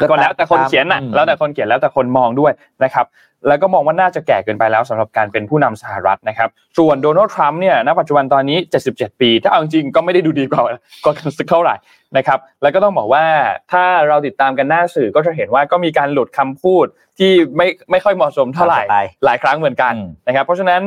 [0.00, 2.52] ก็ก็แล้วแต่คนเขียนน่ะอืมแล้วแต่คนเขียนแล้วแต่คนมองด้วย
[2.84, 3.06] นะครับ
[3.48, 6.48] แล้วก็มองว่าน่าจะแก่เกินไปแล้วสำหรับการเป็นผู้นำสหรัฐนะครับ
[6.78, 8.58] ส่วนโดนัลด์ทรัมป์เนี่ยณปัจจุบันตอนนี้
[8.90, 10.62] 77 ปี ถ้าเอาจริงๆก็ไม่ได้ดูดีกว่า
[11.04, 11.74] กว่ากันสักเท่าไหร่
[12.16, 13.24] นะครับ แล้วก็ต้องบอกว่า
[13.72, 16.86] ถ้าเราติดตามกันหน้าสื่อก็จะเห็นว่าก็มีการหลุดคำพูด
[17.18, 20.82] ที่ไม่ไม่ค่อยเหมาะสมเท่าไหร่ตามสไตล์หลายครั้งเหมือนกันอืมนะครับ เพราะฉะนั้น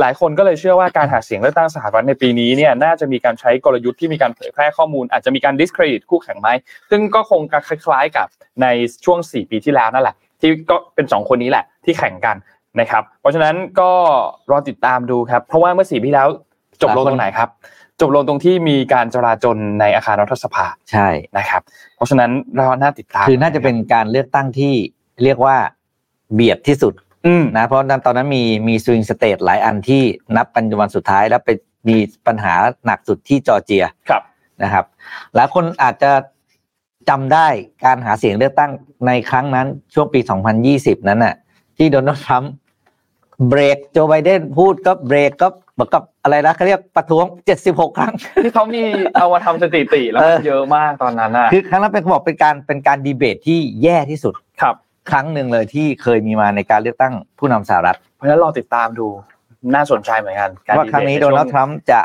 [0.00, 6.48] หลายคนก็เลยเชื่อว่าการหาเสียงเลือกตั้งสหรัฐในปีนี้เนี่ยน่าจะมีการใช้กลยุทธ์ที่มีการเผยแพร่ข้อมูล อาจจะมีการ discredit คู่แข่งไหม
[6.90, 8.26] ซึ่งก็คงจะคล้ายๆกับ
[8.62, 8.66] ใน
[9.04, 12.36] ช่วง 4 ปีที่แล้วนั่นแหละ ที่ก็เป็น 2 คนนี้แหละ ที่แข่งกัน
[12.80, 13.90] นะครับ เพราะฉะนั้นก็
[14.50, 16.28] รอติดตามดูครับ เพราะว่าเมื่อ4ปีที่แล้ว
[16.82, 17.48] จบลงตรงไหนครับ
[18.00, 21.62] จบลงตรงที่มีการจราจรในอาคารรัฐสภาใช่นะครับ
[21.96, 24.72] เพราะฉะนั้นเราน่าติดตามคือน่าจะเป็นการเลือกตั้งที่
[25.22, 25.56] เรียกว่า
[26.34, 26.92] เบียดที่สุด
[27.26, 30.02] อืมนะเพราะนั้นตอนนั้นมีมีสวิงสเตทหลายอันที่
[30.36, 31.50] นับกันจนวันสุดท้ายแล้วไป
[31.88, 32.54] มีปัญหา
[32.86, 34.22] หนักสุดที่จอร์เจียครับ
[34.62, 34.84] นะครับ
[35.34, 36.10] หลายคนอาจจะ
[37.08, 37.48] จำได้
[37.84, 38.70] การหาเสียงเลือกตั้ง
[39.06, 40.20] ในครั้งนั้นช่วงปี
[40.64, 41.34] 2020 นั้นน่ะ
[41.76, 42.52] ที่โดนัลด์ทรัมป์
[43.48, 47.24] เบรกโจไบเดนพูดก็เบรกก็เหมือนกับอะไรนะเขาเรียกประท้วง
[47.60, 48.12] 76 ครั้ง
[48.44, 48.82] ที่เขามี
[49.14, 54.74] เอามาทำสถิติแล้วมันเออเยอะมากตอนนั้นน่ะคือครั้งนั้นเป็นเขาบอกเป็นการเป็นการดีเบตที่แย่ที่สุดครับ
[55.10, 59.06] ครั้งหนึ่งเลยที่เคยมีมาในการเลือกตั้งผู้นำสหรัฐ เพราะฉะนั้นรอติดตามดู
[59.74, 62.00] น่าสนใจเหมือนกันกว่าครั้งนี้โดนัลด์ทรัมป์จะ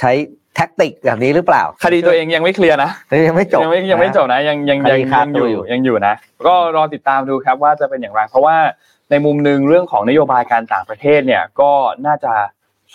[0.00, 0.12] ใช้
[0.56, 2.90] แท็กติกแบบนี้หรือเปล่า คดีตัวเองยังไม่เคลียร์นะ
[3.26, 6.14] ยังไม่จบยังไม่ยังไม่จบนะยังยังคยังดีคายังอตัวยู่อยู่ยังอยู่นะ
[6.46, 8.56] ก็รอติดตามดูครับว่าจะเป็นอย่างไรเพราะว่า
[9.10, 11.70] ในมุมหนึ่งเรื่องของนโยบายการต่างประเทศเนี่ยก็
[12.06, 12.32] น่าจะ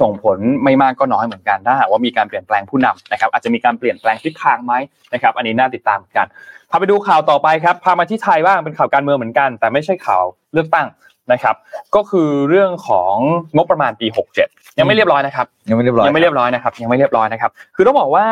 [0.01, 4.73] ส่งผลไม่มากก็น้อยเหมือนกันถ้าหากว่ามีการเปลี่ยนแปลงผู้นำนะครับอาจจะมีการเปลี่ยนแปลงทิศทางไหม
[5.13, 6.27] นะครับ อันนี้น่าติดตามเหมือนกัน
[6.71, 10.87] พาไปดูข่าวต่อไปครับพามาที่ไทยบ้างเป็นข่าวการเมืองเหมือนกัน แต่ไม่ใช่ข่าวเลือกตั้ง
[11.31, 11.55] นะครับ
[11.95, 13.13] ก็คือเรื่องของ
[13.55, 14.07] งบประมาณปี
[14.43, 18.27] 67 ยังไม่เรียบร้อยนะครับ ยังไม่เรียบร้อยยังไม่เรียบร้อยนะครับ ยังไม่เรียบร้อยนะครับ คือต้องบอกว่า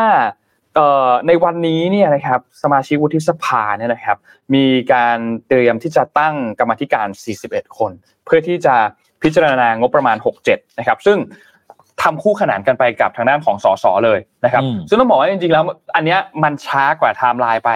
[0.75, 4.17] เอ่อในวันนี้เนี่ยนะครับสมาชิกวุฒิสภาเนี่ยนะครับ
[4.53, 7.07] มีการเตรียมที่จะตั้งกรรมาธิการ
[7.41, 7.91] 41 คน
[8.25, 8.75] เพื่อที่จะ
[9.23, 11.17] พิจารณางบประมาณ 67 นะครับ ซึ่ง
[12.03, 15.63] ทำคู่ขนานกันไปกับทางด้านของสสเลย นะครับอืมซึ่งต้องบอกว่าจริงๆแล้ว
[15.95, 17.71] อันเนี้ยมันช้ากว่าไทม์ไลน์ไป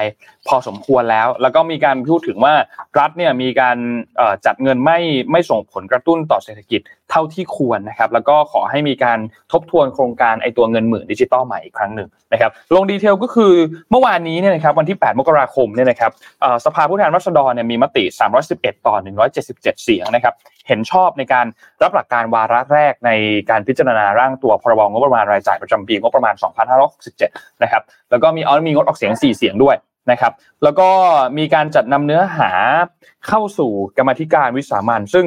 [0.47, 2.53] พอสมควรแล้ว แล้วก็มีการพูดถึงว่า
[2.99, 3.77] รัฐเนี่ยมีการ
[4.17, 4.99] เอ่อจัดเงินไม่
[5.32, 9.19] ไม่ส่งผลกระตุ้นต่อเศรษฐกิจเท่าที่ควรนะครับ แล้วก็ขอให้มีการ
[9.51, 13.53] ทบทวนโครงการไอ้ตัวเงินหมื่นดิจิตอลใหม่อีกครั้งหนึ่งนะครับลง detail ก็คือ
[13.91, 18.03] เมื่อวานนี้เนี่ยนะครับวันที่ 8 มกราคมเนี่ยนะครับเอ่อสภาผู้แทนราษฎรเนี่ยมีมติ
[18.45, 18.95] 311 ต่อ
[19.39, 20.36] 177 เสียงนะครับ
[20.67, 21.45] เห็นชอบในการ
[21.82, 23.12] รับหลักการวาระแรกใน
[23.49, 29.76] การพิจารณาร่างตัวพรบงบประมาณรายจ่ายประจำปีงบประมาณ2567นะครับแล้วก็มีเอามีงดออกเสียง 4 เสียงด้วย
[30.12, 30.32] นะครับ
[30.63, 30.89] แล้วก็
[31.38, 32.52] มีการจัดนำเนื้อหา
[33.28, 35.26] เข้าสู่กรรมธิการวิสามันซึ่ง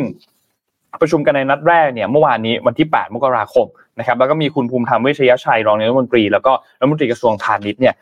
[1.01, 3.67] ประชุมกันในนัดแรกเนี่ยเมื่อวานนี้วันที่ 8 มกราคม
[3.99, 7.95] นะครับแล้วก็มีคุณภูมิธรรมเวชยชัยรองนายกรัฐมนตรี แล้วก็รัฐมนตรีกระทรวงพาณิชย์เนี่ย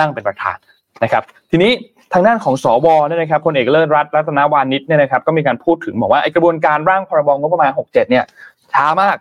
[0.00, 0.56] นั่งเป็นประธาน
[1.04, 1.72] นะครับ ทีนี้
[2.12, 8.24] ทางด้านของสวเนี่ยนะครับพลเอกเลิศรัตน์รัตนวานิชเนี่ยนะครับก็มีการพูดถึงบอกว่าไอกระบวนการร่างพรบงบประมาณ 67 เนี่ย
[8.72, 9.16] ช้ามาก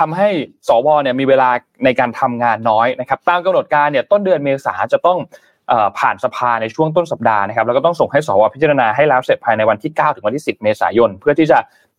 [0.00, 0.28] ทำให้
[0.68, 1.50] สวเนี่ยมีเวลา
[1.84, 5.18] ในการทำงานน้อยนะครับตามกำหนดการเนี่ยต้นเดือนเมษาจะต้อง
[5.68, 11.58] เอ่อผ่านสภาในช่วงต้นสัปดาห์นะครับแล้วก็ต้องส่งให้สวพิจารณาให้แล้วเสร็จภายในวันที่ 9 ถึงวันที่ 10 เมษายน เพื่อที่จะ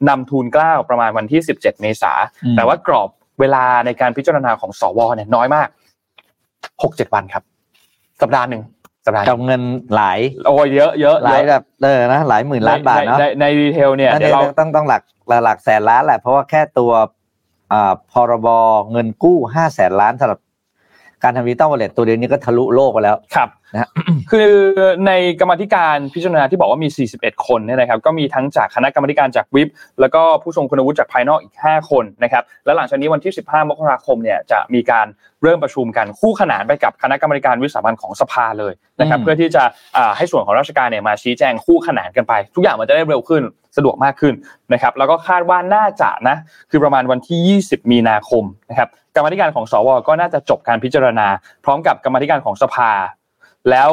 [0.10, 2.12] นำทูลเกล้าประมาณวันที่ 17 เมษา
[2.46, 5.68] อืมแต่ว่ากรอบเวลาในการพิจารณาของสวเนี่ยน้อยมาก
[6.42, 7.44] 6-7 วันครับ
[8.22, 8.64] สัปดาห์หนึ่ง
[9.06, 9.62] สัปดาห์หกับนึ่งกับเงิน
[9.96, 15.02] หลายโอ้ยเยอะเยอะหลายเยอะแบบเออนะหลายหมื่นล้านบาทเนาะในในใน detail เนี่ยนั่นเดี๋ยวเราต้องต้องหลัก
[15.46, 17.08] หลักแสนล้านแหละเพราะว่าแค่ตัวอ่า
[18.12, 18.48] พรบ
[18.92, 20.40] เงินกู้ห้าแสนล้านสำหรับ
[21.24, 23.90] การทำ digital wallet ตัวเดียวนี้ก็ทะลุโลกไปแล้วครับ นะฮะ
[24.32, 24.50] คือ
[25.08, 35.08] ในกรรมาธิการพิจารณาที่บอกว่ามี 41 คนเนี่ยนะครับก็มีทั้งจากคณะกรรมาธิการจากวิปแล้วก็ผู้ทรงคุณวุฒิจากภายนอกอีก 5 คนนะครับและหลังจากนี้วันที่ 15 มกราคมเนี่ยจะมีการ
[35.42, 39.64] เริ่มประชุมกันคู่ขนานไปกับคณะกรรมการวิสามันของสภาเลยนะครับเพื่อที่จะ
[40.18, 43.44] ให้ส่วนของราชการเนี่ยมาชี้แจงคู่ขนานกันไป ทุกอย่างมันจะได้เร็วขึ้น
[43.78, 44.34] สะดวกมากขึ้น
[44.74, 46.38] นะครับแล้วก็คาดว่าน่าจะนะ
[46.72, 51.28] คือประมาณวันที่ 20 มีนาคมนะครับกรรมธิการของสวก็น่าจะจบการพิจารณา
[51.64, 52.92] พร้อมกับกรรมธิการของสภา
[53.70, 53.92] แล้ว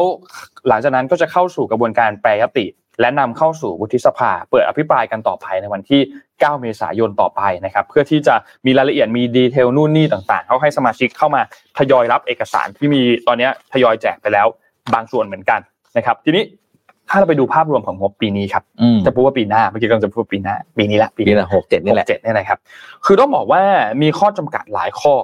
[0.68, 2.66] หลังจากนั้นก็จะเข้าสู่กระบวนการแปรยติ
[3.00, 8.34] และนำเข้าสู่วุฒิสภา เปิดอภิปรายกันต่อไปในวันที่ 9 เมษายนต่อไปนะครับ เพื่อที่จะ
[8.66, 11.42] มีรายละเอียดมีดีเทลนู่นนี่ต่างๆ เขาให้สมาชิกเข้ามา
[11.78, 14.46] ทยอยรับเอกสารที่มีตอนนี้ทยอยแจกไปแล้ว
[14.94, 15.60] บางส่วนเหมือนกัน
[15.96, 16.44] นะครับ ทีนี้
[17.08, 18.64] ถ้าเราไปดูภาพรวมของงบปีนี้ครับ
[19.06, 22.58] จะพูดว่าปีหน้าเมื่อกี้กำลังจะพูดปีหน้า ปีนี้แหละปีนี้หกเจ็ดนี่แหละเจ็ดนี่นะครับ
[23.04, 23.62] คือต้องบอกว่า
[24.02, 25.14] มีข้อจำกัดหลายข้อ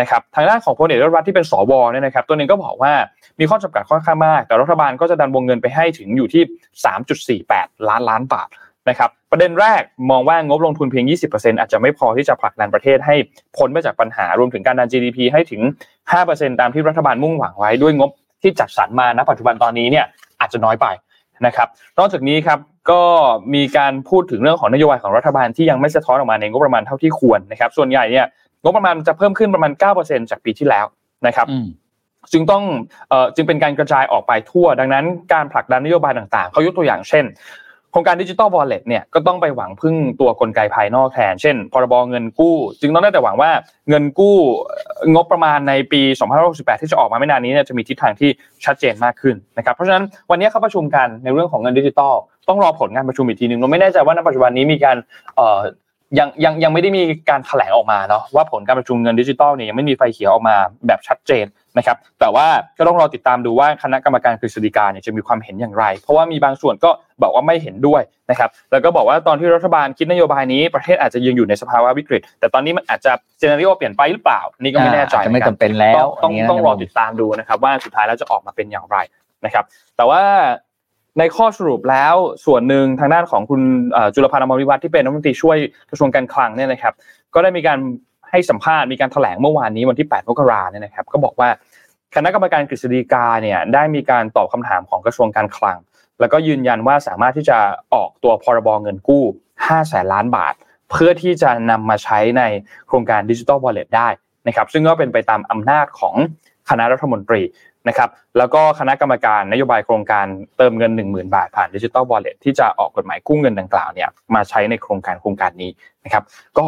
[0.00, 2.92] นะครับทางด้านของพลเอกรัฐที่เป็นสวเนี่ยนะครับตัวนึงก็บอกว่า
[3.40, 6.42] มีข้อจำกัดค่อนข้างมาก แต่รัฐบาลก็จะดันวงเงินไปให้ถึงอยู่ที่
[7.40, 8.48] 3.48 ล้านล้านบาท
[8.88, 13.14] นะครับประเด็นแรกมองว่างบลงทุนเพียง 20%อาจจะไม่พอที่จะผลักดันประเทศให้
[13.56, 15.62] พ้นไปจากปัญหารวมถึงการดัน GDP ให้ถึง
[16.10, 18.10] 5%ตามที่รัฐบาลมุ่งหวังไว้ด้วยงบ
[18.42, 20.04] ที่จัดสรรมาณปัจจุบันตอนนี้เนี่ย
[20.40, 20.86] อาจจะน้อยไป
[21.46, 22.58] นะครับนอกจากนี้ครับ
[22.90, 23.02] ก็
[23.54, 28.26] มีการพูดถึงเรื่องของนโยบายของรัฐบาลที่ยังไม่สะท้อนออกมาในงบประมาณเท่าที่ควรนะครับส่วนใหญ่เนี่ย
[28.66, 30.86] งบประมาณจะเพิ่มขึ้นประมาณ 9%จากปีที่แล้ว
[31.26, 31.46] นะครับ
[32.32, 32.64] จึงต้อง
[33.36, 37.26] จึงเป็นการกระจายออกไปทั่ว ดังนั้นการผลักดันนโยบายต่างๆเขายกตัวอย่างเช่น
[37.94, 43.50] ครงการดิจิตอลวอลเล็ตเนี่ยก็ต้องไปหวังพึ่งตัวกลไกภายนอกแทน เช่นพรบเงินกู้ จึงต้องได้แต่หวังว่า
[43.88, 44.36] เงินกู้
[45.14, 46.00] งบประมาณในปี
[46.42, 48.30] 2568 ที่จะออกมาไม่นานนี้เนี่ยจะมีทิศทางที่
[48.64, 52.14] ชัดเจนมากขึ้นนะครับเพราะฉะนั้นวันนี้เขาประชุมกันในเรื่องของเงินดิจิตอล
[52.48, 54.96] ต้องรอผลงานประชุมอีกทีหนึ่งเราไม่แน่ใจว่าณปัจจุบันนี้มีการ
[56.18, 61.46] ยังยังยังไม่ได้มีการแถลงออกมาเนาะว่าผลการประชุมเงินดิจิตอลเนี่ยยังไม่มีไฟเขียวออกมาแบบชัดเจน
[61.78, 62.46] นะครับแต่ว่า
[62.78, 66.90] ก็ต้องรอติดตามดูว่าคณะกรรมการกฤษฎีกาเนี่ยจะมีความเห็นอย่างไร เพราะว่ามีบางส่วนก็
[67.22, 78.96] บอกว่าไม่เห็นด้วยนะครับแล้วก็บอกว่าตอนที่รัฐบาลคิดนโยบายนี้ประเทศอาจจะยังอยู่ในสภาวะวิกฤต แต่ตอนนี้มันอาจจะ general เปลี่ยนไปหรือเปล่า นี่ก็ไม่แน่ใจไม่จำเป็นแล้วต้องต้องรอติดตามดูนะครับว่าสุดท้ายแล้วจะออกมาเป็นอย่างไร
[79.44, 79.64] นะครับ
[79.96, 80.22] แต่ว่า
[81.18, 82.14] ในข้อสรุปแล้ว
[82.46, 83.60] ส่วนหนึ่งทางด้านของคุณ
[84.14, 85.56] จุลพันธ์อมรวิวัฒน์ที่เป็นรัฐมนตรีช่วย
[85.90, 86.94] กระทรวงการคลังเนี่ยนะครับ
[87.34, 87.78] ก็ได้มีการ
[88.30, 91.48] ให้สัมภาษณ์มีการแถลงเมื่อวานนี้วันที่8มกราเนี่ยนะครับ ก็บอกว่า
[92.14, 95.78] คณะกรรมการกฤษฎีกาเนี่ยได้มีการตอบคำถามของกระทรวงการคลัง
[96.20, 97.58] แล้วก็ยืนยันว่าสามารถที่จะ
[97.94, 99.24] ออกตัวพรบเงินกู้
[99.56, 100.54] 5แสนล้านบาท
[100.90, 102.42] เพื่อที่จะนำมาใช้ใน
[102.86, 104.08] โครงการดิจิทัลวอลเล็ตได้
[104.46, 106.14] นะครับ ซึ่งก็เป็นไปตามอำนาจของ
[106.70, 107.40] คณะรัฐมนตรี
[107.88, 115.70] นะครับแล้วก็คณะกรรมการนโยบายโครงการเติมเงิน 1 0,000 บาทผ่านดิจิทัลวอลเล็ตที่จะออกกฎหมายกู้เงินดังกล่าวเนี่ยมาใช้ในโครงการโครงการนี้
[116.04, 116.24] นะครับ
[116.58, 116.66] ก็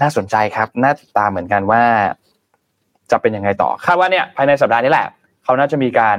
[0.00, 1.82] น่าสนใจครับน่าติดตามเหมือนกันว่า
[3.10, 5.06] จะเป็นยังไงต่อคาดว่าเนี่ยภายในสัปดาห์นี้แหละ
[5.44, 6.18] เขาน่าจะมีการ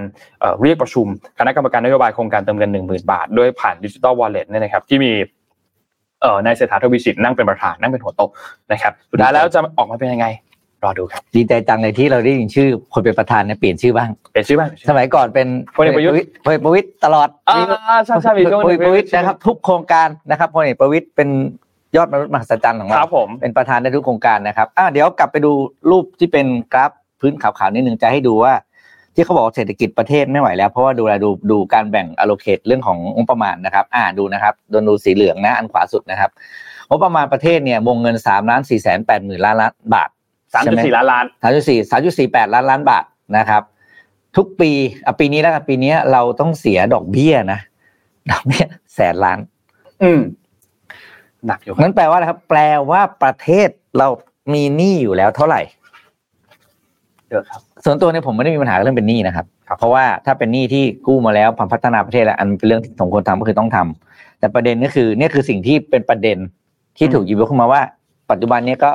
[0.62, 1.08] เรียกประชุม
[1.40, 5.12] คณะกรรมการนโยบายโครงการเติมเงิน 1 0,000 บาท ด้วยผ่านดิจิทัลวอลเล็ตเนี่ยนะครับที่มี
[6.46, 8.30] นายเศรษฐาทวีสินนั่งเป็นประธานนั่งเป็นหัวโต๊ะ
[8.72, 10.26] นะครับสุดท้ายแล้วจะออกมาเป็นยังไง
[10.84, 17.58] รอดูครับดีใจจังเลยที่เราได้ยินชื่อ คนเป็นประธานเนี่ยเปลี่ยนชื่อบ้างเปลี่ยนชื่อบ้างสมัยก่อนเป็นพลเอกประยุทธ์พลเอกประวิตยตลอดอ่า
[18.06, 18.40] ใช่ใช่พล
[18.72, 21.30] เอกประวิตยนะครับ ทุกโครงการนะครับพลเอกประวิตยเป็น
[21.96, 23.04] ยอดมนุษย์มหัศจรรย์ของเรา
[23.42, 25.52] เป็นประธานในทุกโครงการนะครับอ่าเดี๋ยวกลับไปดู
[25.90, 28.54] รูปที่เป็นกราฟพื้นขาวๆนิดนึงจะให้ดูว่า
[29.16, 36.30] ที่เขาบอกเศรษฐกิจประเทศไม่ไหวแล้วเพราะว่าดูแลดูดูการแบ่ง allocate เรื่องของงบประมาณนะครับ อ่าดูนะครับโดนดูสีเหลืองนะอันขวาสุดนะครับ
[36.90, 40.10] งบประมาณประเทศเนี่ยวงเงินสามล้านสี่แสนแปดหมื่นล้านล้านบาท
[40.58, 43.04] สามจุดสี่ล้านล้านสามจุดสี่สามจุดสี่แปดล้านล้านบาท
[43.38, 43.62] นะครับ
[44.38, 44.72] ทุกปี
[45.06, 47.60] อะปีนี้แล้วกันปีนี้เราต้องเสียดอกเบี้ยนะ
[48.32, 48.64] ดอกเบี้ย
[48.96, 49.40] แสนล้าน
[50.04, 50.22] อืม
[51.48, 54.08] หนักอยู่นั้นแปลว่าอะไรครับ แปลว่าประเทศเรา
[54.54, 55.62] มีหนี้อยู่แล้วเท่าไหร่
[57.30, 59.46] เยอะครับ ส่วนตัวเนี่ยผมไม่ได้มีปัญหาเรื่องเป็นหนี้นะครับ
[59.80, 66.38] เพราะว่าถ้าเป็นหนี้ที่กู้มาแล้วพัฒนาประเทศแล้วอันเป็นเรื่องที่สมควรทำก็คือต้องทำแต่ประเด็นก็คือเนี่ยคือสิ่งที่เป็นประเด็น
[66.98, 67.82] ที่ถูกหยิบยกขึ้นมาว่า
[68.32, 68.92] ปัจจุบันนี้ก็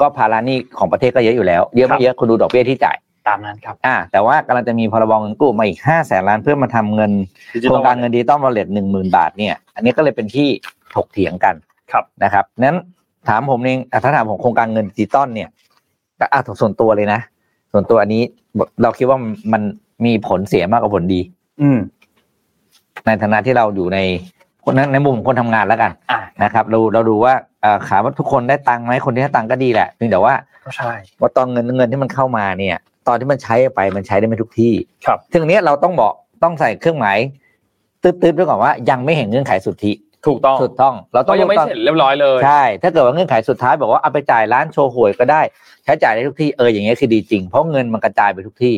[0.00, 2.96] ก็ภาระหนี้ของประเทศก็เยอะอยู่แล้ว เยอะไม่เยอะคุณดูดอกเบี้ยที่จ่าย
[3.28, 7.12] ตามนั้นครับอ่าแต่ว่ากำลังจะมีพรบเงินกู้มาอีกห้าแสนล้านเพื่อมาทำเงิน
[7.62, 10.48] โครงการเงินดิจิตอล wallet หนึ่งหมื่นบาทเนี่ยอันนี้ก็เลยเป็นที่
[10.94, 11.54] ถกเถียงกัน
[11.92, 12.76] ครับนะครับนั้น
[13.28, 15.48] ถามผมเองถ้าถามผมโครงการเงินดิจิตอลเนี่ย
[16.32, 17.20] อะส่วนตัวเลยนะ
[17.72, 18.22] ส่วนตัวอันนี้
[18.82, 19.18] เราคิดว่า
[19.52, 19.62] มัน
[20.04, 21.20] มีผลเสียมากกว่าผลดี
[21.62, 21.78] อืม
[23.06, 23.98] ในฐานะที่เราอยู่ใน
[24.64, 25.92] คนนั้นในมุมคนทำงานแล้วกัน
[26.42, 27.34] นะครับ เราเราดูว่า
[27.88, 30.34] ขาว่าทุกคนได้ตังค์ไหมคนที่ได้ตังค์ก็ดีแหละเพียงแต่ว่า
[30.76, 32.76] ใช่ว่าตอนเงินเงินที่มันเข้ามาเนี่ย
[33.08, 34.72] ตอนที่มันใช้ไปมันใช้ได้ไม่ทุกที่
[35.06, 37.18] ครับถึงนี้เราต้องบอกต้องใส่เครื่องหมาย
[38.02, 39.92] ตืดๆด้วยก่อนว่ายังไม่เห็นเงื่อนไขสุทธิ
[40.26, 45.42] ถูกต้องถูกต้อง เราต้องยังไม่เสร็จเรียบร้อยเลยใช่ถ้าเกิดว่าเงื่อนไขสุดท้ายบอกว่าเอาไปจ่ายร้านโชว์หวยก็ได้
[45.84, 48.76] ใช้จ่ายได้ทุกที่เอออย่างเงี้ยคือดีจริง เพราะเงินมันกระจายไปทุกที่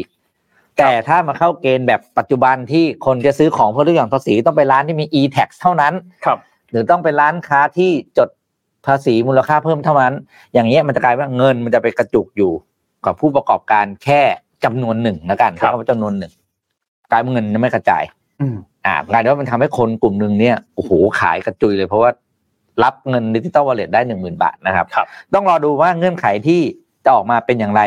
[0.78, 5.92] แต่ถ้ามาเข้าเกณฑ์แบบปัจจุบันที่คนจะซื้อของเพื่อลดหย่อนภาษีต้องไปร้านที่มี e-tax เท่านั้น
[6.24, 6.38] ครับ
[6.70, 8.28] หรือต้องเป็นร้านค้าที่จด
[8.86, 10.14] ภาษีมูลค่าเพิ่มเท่านั้น
[10.54, 12.52] อย่างเงี้ยมันจะกลายเป็นว่าเงินมันจะไปกระจุกอยู่
[13.06, 14.20] กับผู้ประกอบการแค่
[14.64, 16.32] จำนวนหนึ่งแล้วกันครับใช้คำว่าจำนวนหนึ่ง
[17.10, 18.04] กลายเป็นเงินจะไม่กระจาย
[18.40, 22.10] อืมอ่ากลายเป็นว่ามันทำให้คนกลุ่มหนึ่งเนี่ยโอ้โหขายกระจุยเลยเพราะว่า
[22.82, 26.60] รับเงินดิจิตอล wallet ได้หนึ่งหมื่นบาทนะครับครับ ต้องรอดูว่าเงื่อนไขที่
[27.04, 27.82] จะออกมาเป็นอย่างไร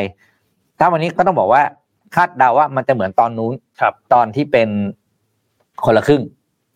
[0.79, 1.61] ถ้าวันนี้ก็ต้องบอกว่า
[2.15, 4.69] คาดเดาว่ามันจะเหมือนตอนนู้นครับตอนที่เป็น
[5.85, 6.21] คนละครึ่ง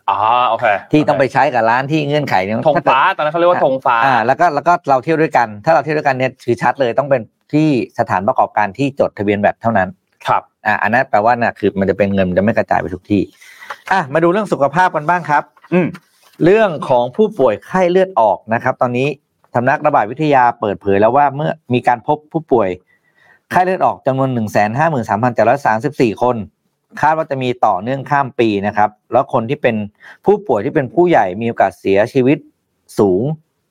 [0.09, 7.21] อ๋อโอเคที่ต้องไปใช้กับร้านที่เงื่อนไขเนี่ยธงฟ้าตอนนั้นเขาเรียกว่าธงฟ้าอ่าแล้วก็แล้วก็เราเที่ยวด้วยกัน ถ้าเราเที่ยวด้วยกันเนี่ยคือชัดเลยต้องเป็น
[7.53, 7.67] ที่
[7.99, 9.89] สถานประกอบการที่จดทะเบียนแบบเท่านั้น
[10.27, 13.21] ครับอ่าอันนั้นแปลว่าน่ะคือมันจะเป็นเงินมันจะไม่กระจายไปทุกที่
[13.91, 15.87] อะมาดูเรื่องสุขภาพกันบ้างครับ อืม
[16.43, 19.07] เรื่องของผู้ป่วยไข้เลือดออกนะครับ ตอนนี้
[19.55, 22.69] สำนักระบาดวิทยาเปิดเผยแล้วว่าเมื่อมีการพบผู้ป่วย
[23.51, 26.35] ไข้เลือดออกจำนวน 1 5 3 3 3 4 คน
[27.01, 29.75] คาดว่าจะมีต่อเนื่องข้ามปีนะครับ แล้วคนที่เป็น
[30.25, 32.37] ผู้ป่วยที่เป็นผู้ใหญ่มีโอกาสเสียชีวิต
[32.99, 33.21] สูง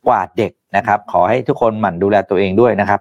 [0.07, 3.01] กว่าเด็กนะครับ ขอให้ทุกคนหมั่นดูแลตัวเองด้วยนะครับ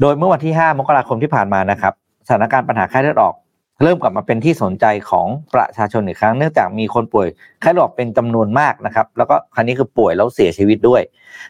[0.00, 1.92] โดยเมื่อวันที่ 5 มกราคมที่ผ่านมานะครับ
[2.26, 3.34] สถานการณ์ปัญหาไข้เลือดออก
[3.82, 7.26] เริ่มกลับมาเป็นที่สนใจของประชาชนอีกครั้ง เนื่องจากมีคนป่วย
[7.60, 11.02] ไข้เลือดออกเป็นจำนวนมากนะครับ แล้วก็ครั้นี้คือป่วยแล้วเสียชีวิตด้วย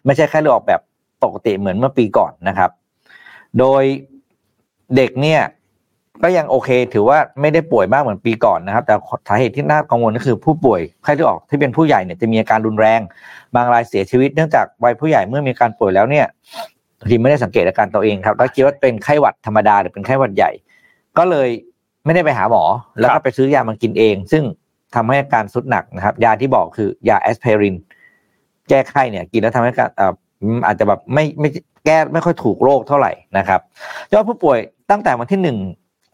[0.05, 0.81] ไม่ใช่ไข้เลือดออกแบบ
[1.25, 2.71] ปกติเหมือนเมื่อปีก่อนนะครับ
[3.59, 3.83] โดย
[4.97, 5.41] เด็กเนี่ย
[6.23, 8.95] ก็ยังโอเค ถือว่าไม่ได้ป่วยมากเหมือนปีก่อนนะครับ แต่
[9.29, 13.01] สาเหตุที่น่ากังวลก็คือผู้ป่วยไข้เลือดออกที่เป็นผู้ใหญ่เนี่ยจะมีอาการรุนแรง
[13.55, 16.27] บางรายเสียชีวิตเนื่องจากวัยผู้ใหญ่เมื่อมีการป่วยแล้วเนี่ย
[17.09, 20.51] ทีไม่ได้สังเกตอาการตัวเองครับแล้วคิดว่าเป็นไข้หวัดธรรมดาหรือเป็นไข้หวัดใหญ่
[21.19, 21.49] ก็เลย
[22.05, 22.63] ไม่ได้ไปหาหมอ
[23.01, 24.45] แล้วก็ไปซื้อยามากินเอง ซึ่ง
[24.95, 27.77] ทำให้อาการสุดหนักนะครับ ยาที่บอกคือยาแอสไพริน
[28.69, 31.49] แก้ไข้เนี่ย กินแล้วทำให้การเอ่ออืมอาจจะแบบไม่ไม่
[31.87, 33.61] แก้ไม่ค่อยถูกโรคเท่าไหร่นะครับ
[34.13, 34.59] ยอดผู้ป่วย
[34.91, 35.59] ตั้งแต่วันที่หนึ่ง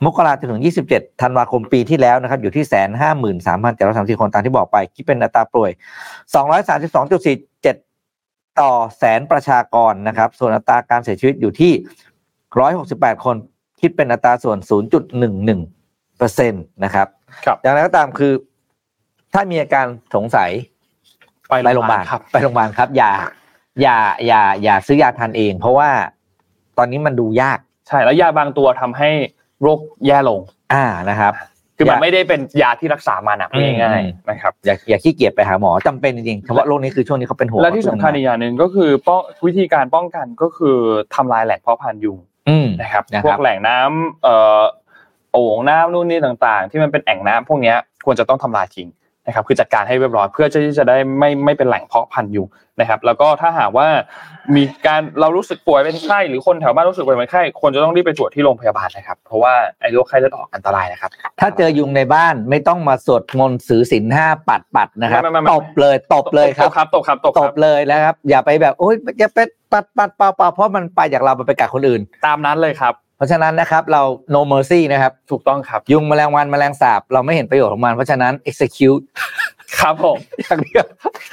[0.05, 5.71] มกราคมจนถึง 27 ธันวาคมปีที่แล้วนะครับ อยู่ที่แสนห้าหมื่นสามพันเจ็ดร้อยสามสิบคนตามที่บอกไป คิดเป็นอัตราป่วย
[6.95, 11.73] 232.47ต่อแสนประชากรนะครับ ส่วนอัตราการเสียชีวิตอยู่ที่
[12.49, 13.37] 168คน
[13.81, 14.59] คิดเป็นอัตราส่วน
[15.39, 17.07] 0.11เปอร์เซ็นต์นะครับ
[17.45, 18.33] ครับอย่างไรก็ตามคือ
[19.33, 20.51] ถ้ามีอาการสงสัย
[21.49, 23.13] ไปไปโรงพยาบาลครับ ไปโรงพยาบาลครับ อย่า
[23.83, 25.91] อย่า อย่า อย่าซื้อยาทานเอง เพราะว่า
[26.79, 27.59] ตอนนี้มันดูยาก
[27.89, 29.11] ใช่ แล้วยาบางตัวทำให้
[29.63, 30.41] โรคแย่ลง
[30.73, 31.33] อ่านะครับ
[31.77, 40.77] คือมันยาไม่ได้เป็นยาที่รักษามาหนักอืมง่ายอืมๆนะครับอย่าอย่าขี้เกียจไปหาหมอจำเป็นจริงๆเฉพาะโรคนี้คือช่วงนี้เขาเป็นห่วงและที่สำคัญอีกอย่างหนึ่งก็คือป้องวิธีการป้องกันก็คือ
[41.15, 42.19] ทำลายแหล่งเพาะพันธุ์ยุง
[42.49, 44.63] อืมนะครับนะครับพวกแหล่งน้ำเอ่อ
[45.33, 48.89] โอ่งน้ำนู่นนี่ต่างๆ ที่มันเป็นแอ่งน้ำพวกเนี้ยควรจะต้องทำลายทิ้ง
[49.27, 52.49] นะครับคือจัดการให้เรียบร้อยเพื่อที่จะได้ไม่ไม่เป็นแหล่งเพาะพันธุ์ยุง
[52.81, 53.87] นะครับ แล้วก็ถ้าหากว่า
[54.57, 69.39] มีการเรารู้สึกป่วยเป็นไข้หรือคนแถวบ้านรู้สึกป่วยเป็นไข้ควรจะต้องรีบไปตรวจที่โรงพยาบาลนะครับ เพราะว่าไอ้โรคไข้เลือดออกอันตรายนะครับ ถ้าเจอยุงในบ้านไม่ต้องมาสวดมนต์สือศีลห้าปัดปัดนะครับไม่ไม่ไม่ตบเลยตบเลยครับตกครับตกครับตกตครับบเลยนะครับ อย่าไปแบบโอ๊ยอย่าไป
[69.73, 74.03] ปัดปัดเปล่าเปล่าเพราะมันไปจากเรามันไปกัดคนอื่น ตามนั้นเลยครับ เพราะฉะนั้นนะครับเรา
[74.35, 79.03] no mercy นะครับ ถูกต้องครับ ยุงแมลงวันแมลงสาบ เราไม่เห็นประโยชน์ของมัน เพราะฉะนั้น execute
[79.79, 80.87] ครับผมอย่างเดียว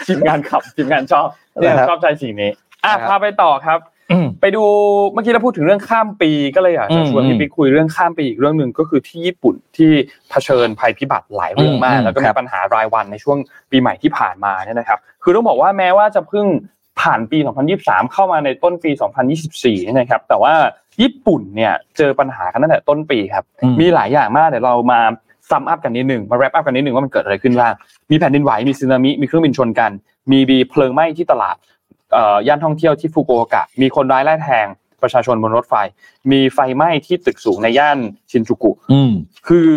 [0.07, 1.27] ทีมงานขับทีมงานชอบ
[1.61, 2.51] เนี่ยนะครับชอบใจสิ่งนี้
[2.85, 3.79] อะนะครับพาไปต่อครับ
[4.11, 4.63] อืมไปดู
[5.13, 9.91] เมื่อกี้เราพูดถึงเรื่องข้ามปีก็เลยอยากจะชวนอืมพี่ปิ๊กคุยเรื่องข้ามปีอีกเรื่องหนึ่งก็คือที่ญี่ปุ่นที่
[10.29, 13.37] เผชิญภัยพิบัติหลายเรื่องมาอืกมแล้วก็คมีรับปัญหารายวันในช่วง
[13.71, 16.45] ปีใหม่ที่ผ่านมาเนี่ยนะครับ คือต้องบอกว่าแม้ว่าจะเพิ่ง
[17.01, 17.37] ผ่านปี
[17.75, 18.91] 2023 เข้ามาในต้นปี
[19.33, 20.53] 2024เนี่ยนะครับ แต่ว่า
[21.01, 24.99] ญี่ปุ่นเนี่ยเจอปัญหากันตั้งแต่ต้นปีครับอืมมีหลายอย่างมากเดี๋ยวเรามา
[25.49, 27.73] ซัมอัพกันนิดหนึ่งมาแรปอัพกันนิดหนึ่งว่ามันเกิดอะไรขึ้นบ้าง
[28.11, 29.91] มีแผ่นดินไหว มีสึนามิ มีเครื่องบินชนกัน
[30.31, 31.55] มีบีเพลิงไหม้ที่ตลาด
[32.13, 34.67] เอ่อย่านท่องเที่ยวที่ฟุกุโอกะ มีคนร้ายไล่แทง
[35.01, 35.73] ประชาชนบนรถไฟ
[36.31, 37.97] มีไฟไหม้ที่ตึกสูงในย่าน
[38.31, 39.11] ชินจูกุอืม
[39.47, 39.67] คือ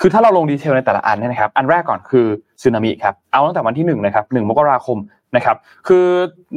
[0.00, 2.26] คือถ้าเราลงดีเทลในแต่ละอันเนี่ยนะครับ อันแรกก่อนคือ
[2.62, 4.98] สึนามิครับ เอาตั้งแต่วันที่หนึ่งนะครับหนึ่งมกราคม
[5.36, 5.56] นะครับ
[5.88, 6.06] คือ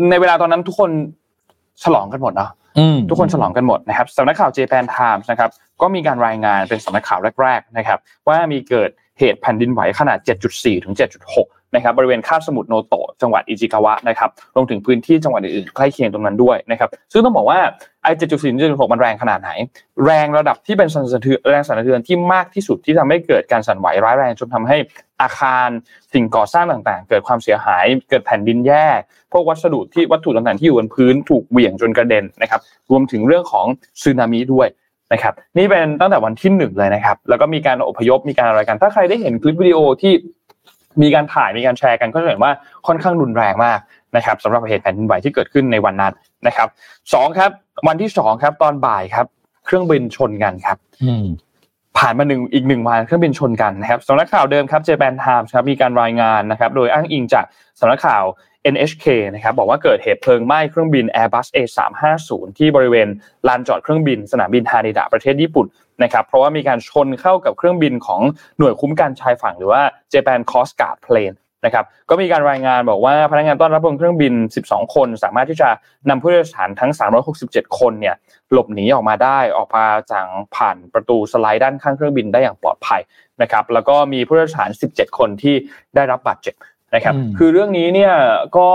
[0.10, 0.92] ในเวลาตอนนั้นทุกคน
[1.84, 5.50] ฉลองกันหมดเนาะอืมทุกคนฉลองกันหมดนะครับสำนักข่าว Japan Times นะครับ
[5.82, 10.18] ก็มีการรายงานเป็นสำนักข่าวแรกๆนะครับ ว่ามีเกิด เหตุแผ่นดินไหวขนาด
[10.52, 17.60] 7.4 ถึง 7.6 นะครับบริเวณคาบสมุทรโนโตะจังหวัดอิจิกาวะนะครับรวมถึงพื้นที่จังหวัดอื่นๆใกล้เคียงตรงนั้นด้วยนะครับซึ่งต้องบอกว่า
[18.04, 19.52] ไอ้7.4 ถึง 7.6 มันแรงขนาดไหน
[20.06, 24.78] แรงระดับที่เป็นสั่นสะเทือนแรงสั่นสะเทือนที่มากที่สุดที่ทำให้เกิดการสั่นไหวร้ายแรงจนทำให้
[25.22, 25.68] อาคาร
[26.14, 29.00] สิ่งก่อสร้างต่างๆ เกิดความเสียหายเกิดแผ่นดินแยก
[29.32, 33.66] พวกวัสดุที่วัตถุต่างๆที่อยู่บนพื้นถูกเหวี่ยงจนกระเด็นนะครับรวมถึงเรื่องของ
[34.02, 34.68] สึนามิด้วย
[35.14, 40.14] นะครับนี่เป็นตั้งแต่วันที่หนึ่งเลยนะครับ แล้วก็มีการอพยพมีการอะไรกัน ถ้าใครได้เห็นคลิปวิดีโอที่
[41.02, 42.52] มีการถ่ายมีการแชร์กันก็จะเห็นว่า
[42.88, 43.80] ค่อนข้างรุนแรงมาก
[44.16, 46.14] นะครับสำหรับเหตุแผ่นดินไหวที่เกิดขึ้นในวันนั้น
[46.48, 46.68] นะครับ
[47.14, 47.50] สองครับ
[47.88, 49.26] วันที่สองครับ ตอนบ่ายครับ
[49.66, 51.26] เครื่องบินชนกันครับอืม
[52.00, 57.46] ภผ่านมาหนึ่งอีกหนึ่งวันเครื่องบินชนกันนะครับสำนักข่าวเดิมครับเจแปนไทม์ครับมีการรายงานนะครับ โดยอ้างอิงจาก
[57.80, 58.24] สำนักข่าว
[58.74, 63.08] NHK นะครับบอกว่าเกิดเหตุเพลิงไหม้เครื่องบิน Airbus A350 ที่บริเวณ
[63.48, 65.68] ลานจอดเครื่องบินสนามบินฮานิดะประเทศญี่ปุ่น
[66.04, 68.22] นะครับเพราะว่ามีการชนเข้ากับเครื่องบินของ
[68.58, 69.82] หน่วยคุ้มกันชายฝั่งหรือว่า
[70.14, 74.34] Japan Coast Guard Plane นะครับก็มีการรายงานบอกว่าพนักงานต้อนรับบนเครื่องบิน
[74.66, 75.70] 12 คน สามารถที่จะ
[76.10, 76.92] นำผู้โดยสารทั้ง
[77.36, 78.16] 367 คนเนี่ย
[78.52, 83.02] หลบหนีออกมาได้ออกมาจากผ่านประตูสไลด์ด้านข้างเครื่องบินได้อย่างปลอดภัย
[83.42, 85.56] นะครับแล้วก็มีผู้โดยสาร 17 คนที่
[85.96, 86.56] ได้รับบาดเจ็บ
[86.96, 88.14] นะครับ คือเรื่องนี้เนี่ย
[88.58, 88.70] ก็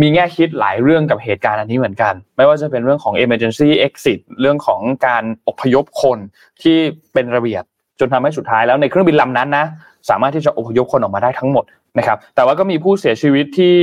[0.00, 6.18] มีแง่คิดหลายเรื่องกับเหตุการณ์อันนี้เหมือนกัน ไม่ว่าจะเป็นเรื่องของ emergency exit เรื่องของการอพยพคน
[6.62, 6.76] ที่
[7.12, 7.64] เป็นระเบียบ
[8.00, 9.64] จนทำให้สุดท้ายแล้วในเครื่องบินลำนั้นนะ
[10.10, 11.64] สามารถที่จะอพยพคนออกมาได้ทั้งหมด
[11.98, 13.76] นะครับ แต่ว่าก็มีผู้เสียชีวิตที่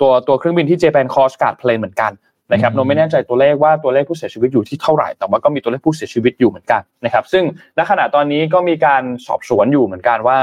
[0.00, 2.12] ตัวตัวเครื่องบินที่ Japan Coast Guard Plane เหมือนกัน
[2.52, 7.44] นะครับโนไม่แน่ใจตัวเลขว่าตัวเลขผู้เสียชีวิตอยู่ที่เท่าไหร่ แต่ว่าก็มีตัวเลขผู้เสียชีวิตอยู่เหมือนกันนะครับ ซึ่ง
[7.78, 10.38] ณขณะตอนนี้ก็มีการสอบสวนอยู่เหมือนกันว่า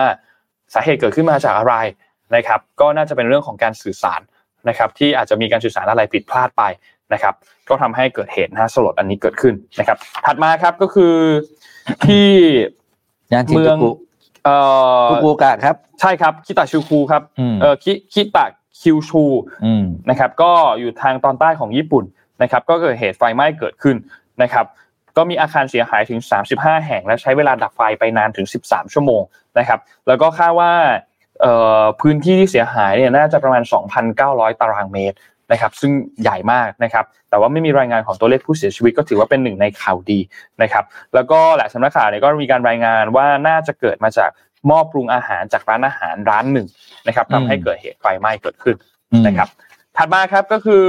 [0.74, 1.74] สาเหตุเกิดขึ้นมาจากอะไร
[2.36, 4.22] นะครับ ก็น่าจะเป็นเรื่องของการสื่อสาร
[4.70, 6.64] นะครับ ที่อาจจะมีการสื่อสารอะไรผิดพลาดไป
[7.14, 7.34] นะครับ
[7.70, 11.16] ก็ทำให้เกิดเหตุน่าสลดอันนี้เกิดขึ้นนะครับ ถัดมาครับก็คือ
[12.06, 12.28] ที่
[13.56, 13.78] เมือง
[14.46, 14.56] เอ่
[15.04, 17.22] อฟุกุกะครับ ใช่ครับคิตาชิคูครับ
[17.62, 18.46] เออคิคิตะ
[18.82, 19.24] คิวชู
[20.10, 22.04] นะครับ ก็อยู่ทางตอนใต้ของญี่ปุ่น
[22.42, 23.96] นะครับ ก็เกิดเหตุไฟไหม้เกิดขึ้น
[24.42, 24.66] นะครับ
[25.18, 26.20] ก็มีอาคารเสียหายถึง
[26.54, 29.22] 35 แห่ง และใช้เวลาดับไฟไปนานถึง 13 ชั่วโมง
[29.60, 30.72] นะครับ แล้วก็คาดว่า
[32.02, 33.64] พื้นที่ที่เสียหายเนี่ยน่าจะประมาณ
[34.12, 35.18] 2,900 ตารางเมตร
[35.52, 40.20] นะครับซึ่งใหญ่มากนะครับ แต่ว่าไม่มีรายงานของตัวเลขผู้เสียชีวิตก็ถือว่าเป็นหนึ่งในข่าวดี
[40.62, 40.84] นะครับ
[41.16, 44.30] แล้วก็หลายสำนักข่าวเนี่ยก็มีการรายงานว่าน่าจะเกิดมาจาก
[44.68, 46.68] หม้อปรุงอาหารจากร้านอาหารร้านหนึ่ง
[47.08, 48.76] นะครับทำให้เกิดเหตุไฟไหม้เกิดขึ้น
[49.28, 49.48] นะครับ
[49.98, 50.86] ถัดมาครับก็คือ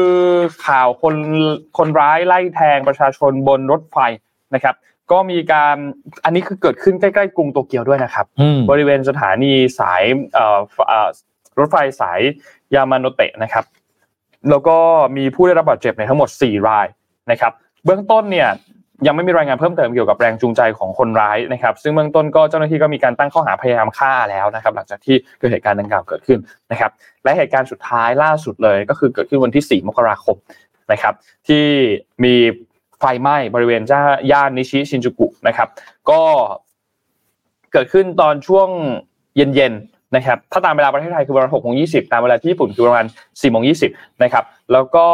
[0.67, 1.17] ข่าวคน
[1.79, 3.99] คนร้ายไล่แทงประชาชนบนรถไฟ
[4.55, 4.75] นะครับ
[5.13, 5.77] ก็มีการ
[6.25, 8.27] อันนี้คือเกิดขึ้นใกล้ๆกรุงโตเกียวด้วยนะครับ
[8.71, 10.03] บริเวณสถานีสาย
[11.59, 12.21] รถไฟสาย
[12.75, 13.65] ยามาโนเตะนะครับ
[14.51, 14.77] แล้วก็
[15.17, 16.87] มีผู้ได้รับบาดเจ็บในทั้งหมด 4 ราย
[17.31, 17.53] นะครับ
[17.85, 18.49] เบื้องต้นเนี่ย
[19.07, 26.39] ยังไม่มีรายงานเพิ่มเติมเกี่ยวกับแรงจูงใจของคนร้ายนะครับ ซึ่งเบื้องต้นก็เจ้าหน้าที่ก็มีการตั้งข้อหาพยายามฆ่าแล้วนะครับ หลังจากที่เกิดเหตุการณ์ดังกล่าวเกิดขึ้น
[26.73, 26.91] นะครับ
[27.25, 30.37] และเหตุการณ์สุดท้ายล่าสุดเลย ก็คือเกิดขึ้นวันที่ 4 มกราคม
[30.93, 31.15] นะครับ
[31.49, 31.65] ที่
[32.25, 32.35] มี
[32.99, 33.83] ไฟไหม้บริเวณ
[34.31, 35.69] ย่านนิชิชินจูกุนะครับ
[36.11, 36.23] ก็
[37.73, 38.69] เกิดขึ้นตอนช่วง
[39.37, 43.05] เย็นๆนะครับถ้าตามเวลาประเทศไทยคือประมาณหกโมงยีตามเวลาที่ญี่ปุ่นคือประมาณ
[43.41, 43.75] สี่โมงยี
[44.23, 45.07] นะครับแล้วก็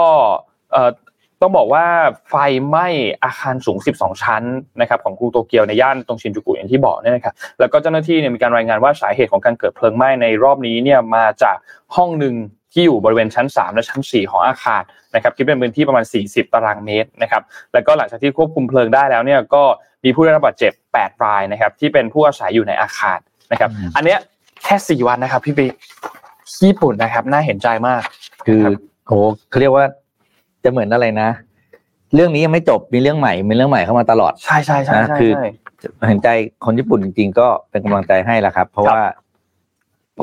[1.43, 1.85] ต้องบอกว่า
[2.29, 2.35] ไฟ
[2.67, 2.87] ไหม้
[3.25, 4.43] อาคารสูง 12 ชั้น
[4.81, 11.57] นะครับของกรุงโตเกียวในย่านตรงชินจูกุอย่างที่บอกเนี่ยนะครับแล้วก็เจ้าหน้าที่เนี่ยมีการรายงานว่าสาเหตุของการเกิดเพลิงไหม้ในรอบนี้เนี่ยมาจาก
[11.97, 12.35] ห้องหนึ่ง
[12.73, 14.83] ที่อยู่บริเวณชั้น 3 และชั้น 4 ของอาคาร
[15.15, 19.63] นะครับคิดเป็นพื้นที่ประมาณ 40 ตารางเมตรนะครับแล้วก็หลังจากที่ควบคุมเพลิงได้แล้วเนี่ยก็
[20.05, 23.19] มีผู้ได้รับบาดเจ็บ 8 รายนะครับที่เป็นผู้อาศัยอยู่ในอาคาร
[23.53, 24.19] นะครับอันเนี้ย
[24.65, 25.67] แค่ 4 วันนะครับพี่ปี
[26.65, 28.03] ญี่ปุ่นนะครับน่าเห็นใจมาก
[28.47, 28.63] คือ
[29.07, 29.19] โอ้
[29.51, 29.85] เขาเรียกว่า
[30.65, 31.29] จะเหมือนอะไรนะ
[32.15, 35.31] เรื่องนี้ยังไม่จบมีเรื่องใหม่มีเรื่องใหม่เข้ามาตลอด ใช่ใช่ใช่คือ
[36.09, 36.29] เห็นใจ
[36.65, 39.01] คนญี่ปุ่นจริงๆก็เป็นกำลังใจให้ละครับ เพราะว่า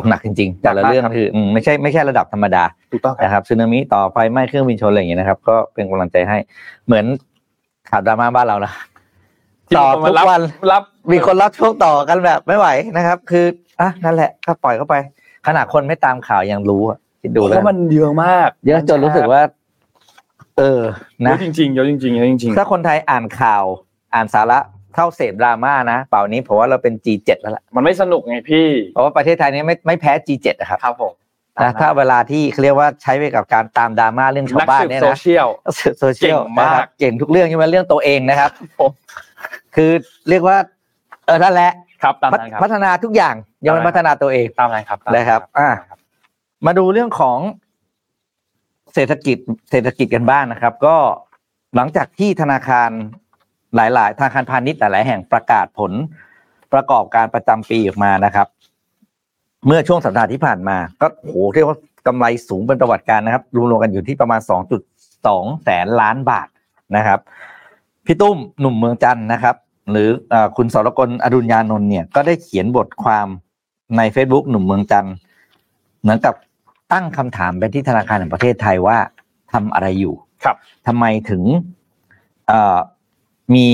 [0.09, 6.37] หนักจริงๆแต่ละเรื่องคือไม่ใช่ไม่ใช่ระดับธรรมดาถูกต้องนะครับซึนามิต่อไฟไหม้เครื่องบินชนอะไรอย่างเงี้ยนะครับ ก็เป็นกำลังใจให้
[6.85, 7.05] เหมือน
[7.89, 8.71] ข่าวดราม่าบ้านเรานะ
[9.77, 12.67] ต่อทุกวันรับมีคนรับช่วงต่อกันแบบไม่ไหว
[12.97, 13.45] นะครับ คือ
[13.81, 14.95] อะนั่นแหละก็ปล่อยเข้าไป
[15.47, 19.41] ขนาดคนไม่ตามข่าวยังรู้อะคิดดูแล้วมันเยอะมาก เยอะจนรู้สึกว่า
[20.57, 20.83] เออ
[21.25, 23.63] นะเยอะจริงๆเยอะจริงๆเยอะจริงๆถ้าคนไทยอ่านข่าว
[24.13, 24.59] อ่านสาระ
[24.93, 31.13] เท่าเสพดราม่านะเป่านี้ผมว่าเราเป็น G7 แล้วล่ะมันไม่สนุกไงพี่เพราะว่าประเทศไทยนี้ไม่ไม่แพ้ G7 นะครับครับผม
[31.63, 35.47] นะถ้าเวลาที่เขาเรียกว่าใช้ไปกับการตามดราม่าเรื่องชาวบ้านเนี่ยนะโซเชียล
[35.99, 38.51] โซเชียลมากเก่งทุกเรื่องยังเป็นเรื่องตัวเองนะครับ
[39.75, 39.91] คือ
[40.29, 40.57] เรียกว่า
[41.25, 41.71] เออนั่นแหละ
[42.03, 45.69] ครับตามนั้นครับพัฒนาทุกอย่างยังเป็นพัฒนาตัวเองตามนั้นครับนะครับ อ่า
[46.65, 47.37] มาดูเรื่องของ
[48.95, 49.38] เศรษฐกิจ
[49.71, 50.97] เศรษฐกิจกันบ้างนะครับ ก็
[51.75, 52.89] หลังจากที่ธนาคาร
[53.75, 55.91] หลาย ๆ ธนาคารพาณิชย์หลาย ๆ แห่งประกาศผล
[56.73, 58.47] ประกอบการประจำปีออกมานะครับ
[59.65, 64.39] เมื่อช่วงสัปดาห์ที่ผ่านมา ก็โหเรียกว่ากำไรสูงเป็นประวัติการนะครับ รวมๆกันอยู่ที่ประมาณ
[65.01, 66.47] 2.2 แสนล้านบาท
[66.95, 67.19] นะครับ
[68.05, 69.55] พี่ตุ้มหนุ่มเมืองจันนะครับ
[69.91, 70.09] หรือ
[70.57, 73.28] คุณสรกลอดุญญานนท์เนี่ยก็ได้เขียนบทความ
[73.97, 75.07] ใน Facebook หนุ่มเมืองจัน
[76.01, 76.34] เหมือนกับ
[76.93, 78.97] ตั้งคำถามไปที่ธนาคารแห่งประเทศไทยว่า
[79.53, 80.55] ทำอะไรอยู่ครับ
[80.88, 81.41] ทำไมถึง
[83.55, 83.67] มี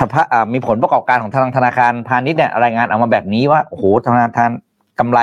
[0.00, 4.50] สภาพมีผลประกอบการของทางธนาคารพาณิชย์เนี่ยรายงานออกมาแบบนี้ว่าโอ้โหธนาคาร
[5.00, 5.20] กำไร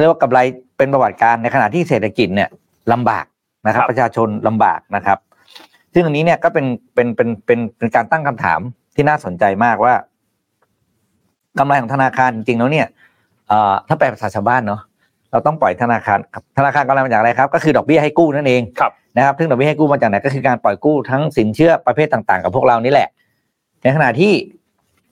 [0.00, 0.38] เรียกว่ากำไร
[0.78, 2.48] เป็นประวัติการในขณะที่เศรษฐกิจเนี่ย
[2.92, 3.24] ลำบาก
[3.66, 5.18] นะครับ ประชาชนลำบากนะครับ
[5.94, 8.60] ซึ่งอันนี้เนี่ยก็เป็นเป็นเป็นเป็นเป็นการตั้งคำถาม
[8.94, 9.94] ที่น่าสนใจมากว่า
[11.58, 12.86] กำไรของธนาคารจริงๆแล้วเนี่ย
[13.48, 14.80] เอ่อถ้าแปลภาษาชาวบ้านเนาะ
[15.36, 16.18] เราต้องปล่อยธนาคาร
[16.58, 23.08] ธนาคารกำไรมาจากอะไรครับ ก็คือดอกเบี้ยให้กู้นั่นเองครับนะครับซึ่งดอกเบี้ยให้กู้มาจากไหนก็คือการปล่อยกู้ทั้งสินเชื่อประเภทต่างๆ กับพวกเรานี่แหละ
[23.82, 24.32] ในขณะที่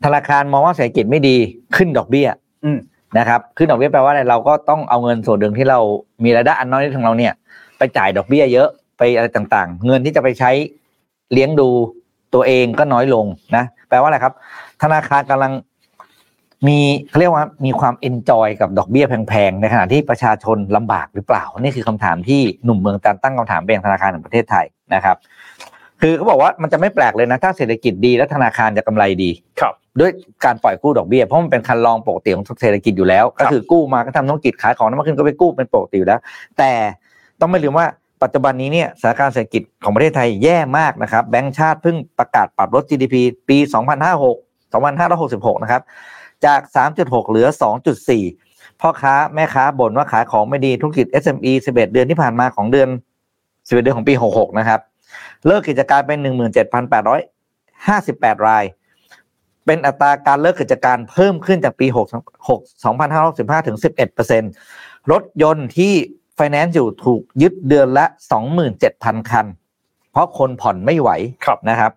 [0.05, 1.37] ธนาคารมองว่าเศรษฐกิจไม่ดี
[1.77, 2.29] ขึ้นดอกเบี้ย
[2.65, 2.79] อืม
[3.19, 5.79] นะครับขึ้นดอกเบี้ยแปลว่าอะไรเราก็ต้องเอาเงินส่วนหนึ่งที่เรา
[6.25, 7.33] มีรายได้อันน้อยนิดของเราเนี่ย
[7.79, 8.69] ไปจ่ายดอกเบี้ยเยอะ
[8.99, 10.51] ไปอะไรต่างๆ เงินที่จะไปใช้
[11.33, 11.69] เลี้ยงดู
[12.35, 14.35] ตัวเองก็น้อยลงนะแปลว่าอะไรครับ
[14.83, 15.53] ธนาคารกำลัง
[16.67, 25.17] มีเขาเรียกว่ามีความเอนจอยกับดอกเบี้ยแพงๆ ในขณะที่ประชาชนลำบากหรือเปล่า นี่คือคำถามที่หนุ่มเมืองการตั้งคำถามไปยังธนาคารแห่งประเทศไทยนะครับ
[26.01, 30.11] คือเขาบอกว่ามันจะไม่แปลกเลยนะ ถ้าเศรษฐกิจดีแล้วธนาคารจะกำไรดีครับ ด้วย
[30.45, 36.21] การปล่อยกู้ดอกเบี้ยเพราะมันเป็นคันลองปกติของเศรษฐกิจอยู่แล้ว ก็คือกู้มาก็ทำธุรกิจขายของน้ำมันขึ้นก็ไปกู้เป็นปกติอยู่แล้ว
[36.59, 36.71] แต่
[37.41, 37.87] ต้องไม่ลืมว่า
[38.23, 43.15] ปัจจุบันนี้เนี่ยสถานการณ์เศรษฐกิจของประเทศไทยแย่มากนะครับแบงก์ชาติเพิ่งประกาศปรับลด GDP
[43.49, 43.59] ปี
[44.21, 45.83] 2056 2566 นะครับ
[46.47, 46.61] จาก
[46.95, 47.49] 3.6 เหลือ
[48.15, 52.89] 2.4 พ่อค้าแม่ค้าบ่นว่าขายของไม่ดีธุรกิจ SME 11 เดือนที่ผ่านมาของเดือน
[53.37, 54.81] 11เดือนของปี 66 นะครับ
[55.47, 56.19] เลิกกิจการเป็น
[57.33, 58.65] 17,858 ราย
[59.67, 61.99] เป็นอัตราการเลิกกิจการเพิ่มขึ้นจากปี6
[62.49, 62.61] 6
[63.03, 63.77] 2565ถึง
[64.43, 65.93] 11%รถยนต์ที่
[66.35, 68.05] ไฟแนนซ์อยู่ถูกยึดเดือนละ
[68.69, 69.47] 27,000 คัน
[70.11, 71.11] เพราะคนผ่อนไม่ไหว
[71.45, 71.93] ครับนะครับ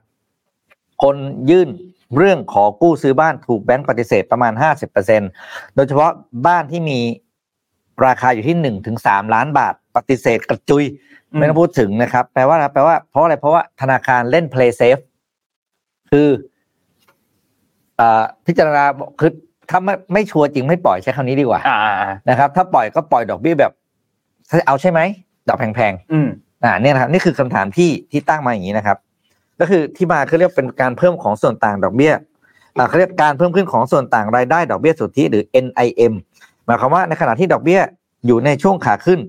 [1.04, 1.16] คน
[1.50, 1.70] ยื่น
[2.16, 4.53] เรื่องขอกู้ซื้อบ้านถูกแบงก์ปฏิเสธประมาณ
[5.14, 6.12] 50%โดยเฉพาะ
[6.47, 6.99] บ้านที่มี
[8.05, 10.84] ราคาอยู่ที่1ถึง3ล้านบาท ปฏิเสธกระจุย
[11.38, 15.01] ไม่ต้องพูดถึงนะครับ แปลว่าอะไรแปลว่าเพราะอะไรเพราะว่าธนาคารเล่น play safe
[16.12, 16.28] คือ
[17.99, 18.84] อ่าพิจารณา
[19.20, 19.32] คือ
[19.70, 23.72] ถ้าไม่ไม่ชัวร์จริงไม่ปล่อยใช้คำนี้ดีกว่าอ่าอ่าอ่านะครับ ถ้าปล่อยก็ปล่อยดอกเบี้ยแบบ
[24.68, 24.99] เอาใช่ไหม
[25.49, 28.97] ดอกแพงอืมๆอ่าเนี่ยนะครับ นี่คือคำถามที่ที่ตั้งมาอย่างนี้นะครับ
[29.60, 32.14] ก็คือที่มาคือเรียกเป็นการเพิ่มของส่วนต่างดอกเบี้ย
[32.78, 36.14] อ่าเขาเรียกการเพิ่มขึ้นของส่วนต่างรายได้ดอกเบี้ยสุทธิหรือ NIM
[36.66, 37.82] หมายความว่าในขณะที่ดอกเบี้ย
[38.26, 39.20] อยู่ในช่วงขาขึ้น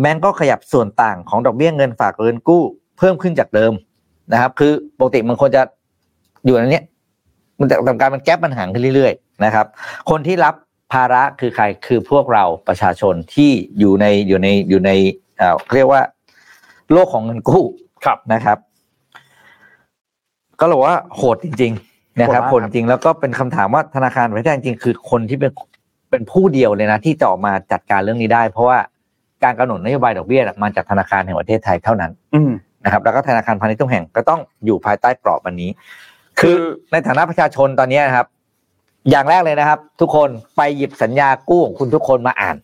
[0.00, 2.62] แบงก์ก็ขยับส่วนต่างของดอกเบี้ยเงินฝากเงินกู้
[2.98, 3.72] เพิ่มขึ้นจากเดิม
[4.32, 5.62] นะครับ คือปกติมันควรจะ
[6.44, 6.84] อยู่ในเนี้ย
[7.58, 9.66] มันแต่การมันแก๊ปมันห่างขึ้นเรื่อยๆนะครับ
[10.10, 10.54] คนที่รับ
[10.92, 14.90] ภาระคือใครคือพวกเราประชาชนที่อยู่ในอยู่ในอยู่ใน
[15.38, 16.02] เอ่อเรียกว่า
[16.92, 17.64] โลกของเงินกู้
[18.04, 18.58] ครับนะครับ
[20.60, 25.52] ก็เลยว่าโหดจริง ๆ นะครับโหโหดดมากจริงๆแล้วก็เป็นคำถามว่าธนาคารประเทศไทยจริงๆคือคนที่เป็น
[26.10, 28.78] เป็นผู้เดียวเลยนะ ที่จะออกมาจัดการเรื่องนี้ได้ เพราะว่า
[29.44, 32.52] การกำหนดนโยบายดอกเบี้ยน่ะมาจากธนาคารแห่งประเทศไทยเท่านั้นอืม
[32.84, 35.70] นะครับ แล้วก็ธนาคารพาณิชย์ทุกแห่งก็ต้องอยู่ภายใต้กรอบอันนี้
[36.40, 36.56] คือ
[36.92, 38.26] ในฐานะประชาชนตอนนี้นะครับ
[39.10, 42.56] อย่างแรกเลยนะครับ ทุกคนไปหยิบสัญญากู้ของคุณทุกคนมาอ่าน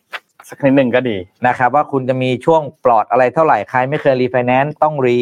[0.49, 1.17] สักนิดหนึ่งก็ดี
[1.47, 5.19] นะครับ ว่าคุณจะมีช่วงปลอดอะไรเท่าไหร่ใครไม่เคยรีไฟแนนซ์ต้อง re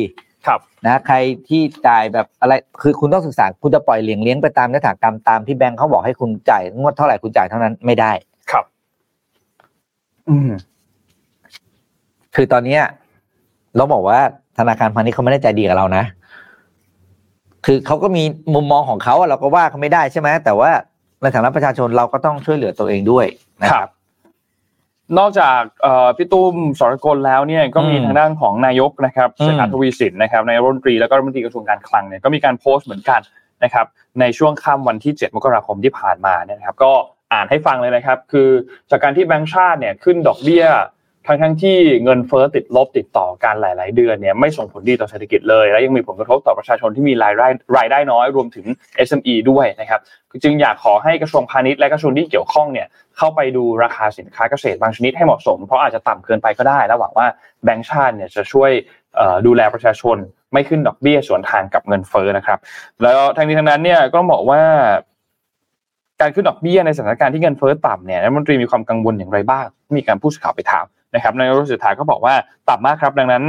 [0.46, 1.16] ครับนะใคร
[1.48, 8.12] ที่จ่ายแบบอะไรคือคุณต้องศึกษาคุณจะปล่อยเหลียงเลี้ยงไปตามยถากรรมตามที่แบงค์เขาบอกให้คุณจ่ายงวดเท่าไหร่คุณจ่ายเท่านั้นไม่ได้
[8.50, 8.64] ครับ
[10.28, 10.50] อืม
[12.34, 12.82] คือตอนเนี้ย
[13.76, 14.18] เราบอกว่า
[14.58, 16.04] ธนาคารพาณิชย์เขาไม่ได้ใจดีกับเรานะ
[17.66, 18.22] คือเขาก็มี
[18.54, 20.70] มุมมองของเขาอะเราก็ว่าเขาไม่ได้ใช่ไหมแต่ว่า
[21.22, 23.26] ในฐานะประชาชนเราก็ต้องช่วยเหลือตัวเองด้วย
[23.62, 23.97] นะคครัรับบ
[25.18, 33.20] นอกจากเอ่อพี่ตุ้มสรกลแล้วเนี่ยก็มีอืมทางด้านของนายกนะครับอืมเศรษฐาทวีสินนะครับนายกรัฐมนตรีแล้วก็รัฐมนตรีกระทรวงการคลังเนี่ยก็มีการโพสต์เหมือนกัน
[33.64, 33.86] นะครับ
[34.20, 36.92] ในช่วงค่ำวันที่ 7 มกราคมที่ผ่านมาเนี่ยนะครับก็
[37.32, 38.48] อ่านให้ฟังเลยนะครับ คือ
[38.90, 40.64] จากการที่แบงก์ชาติเนี่ยขึ้นดอกเบี้ย
[41.28, 48.66] ทั้งทั้งที่เงินเฟ้อติดลบติดต่อกันหลาย ๆ เดือนเนี่ยไม่ส่งผลดีต่อเศรษฐกิจเลย และยังมีผลกระทบต่อประชาชนที่มีรายได้รายได้น้อยรวมถึง
[49.06, 50.00] SME ด้วยนะครับ
[50.42, 57.26] จึงอยากขอให้กระทรวงพาณิชย์และกระทรวงที่เกี่ยวข้องเนี่ยเข้าไปดูราคาสินค้าเกษตรบางชนิดให้เหมาะสม เพราะอาจจะต่ำเกินไปก็ได้และหวังว่า
[57.64, 58.70] แบงก์ชาติเนี่ยจะช่วย
[59.46, 60.16] ดูแลประชาชน
[60.52, 62.58] ไม่ขึ้นดอกเบี้ยสวนทางกับเงินเฟ้อนะครับ
[63.02, 64.62] แล้วทั้งนี้ทั้งนั้นเนี่ยก็บอกว่า
[66.20, 69.66] การขึ้นดอกเบี้ยในสถานการณ์ที่เงินเฟ้อต่ำเนี่ยรัฐมนตรีมีความกังวลอย่างไรบ้าง
[69.96, 72.34] มีการพูดข่าวไปถาม นะครับนายกรัฐมนตรีสุดท้ายก็บอกว่า
[72.68, 73.42] ต่ำมากครับ ดังนั้น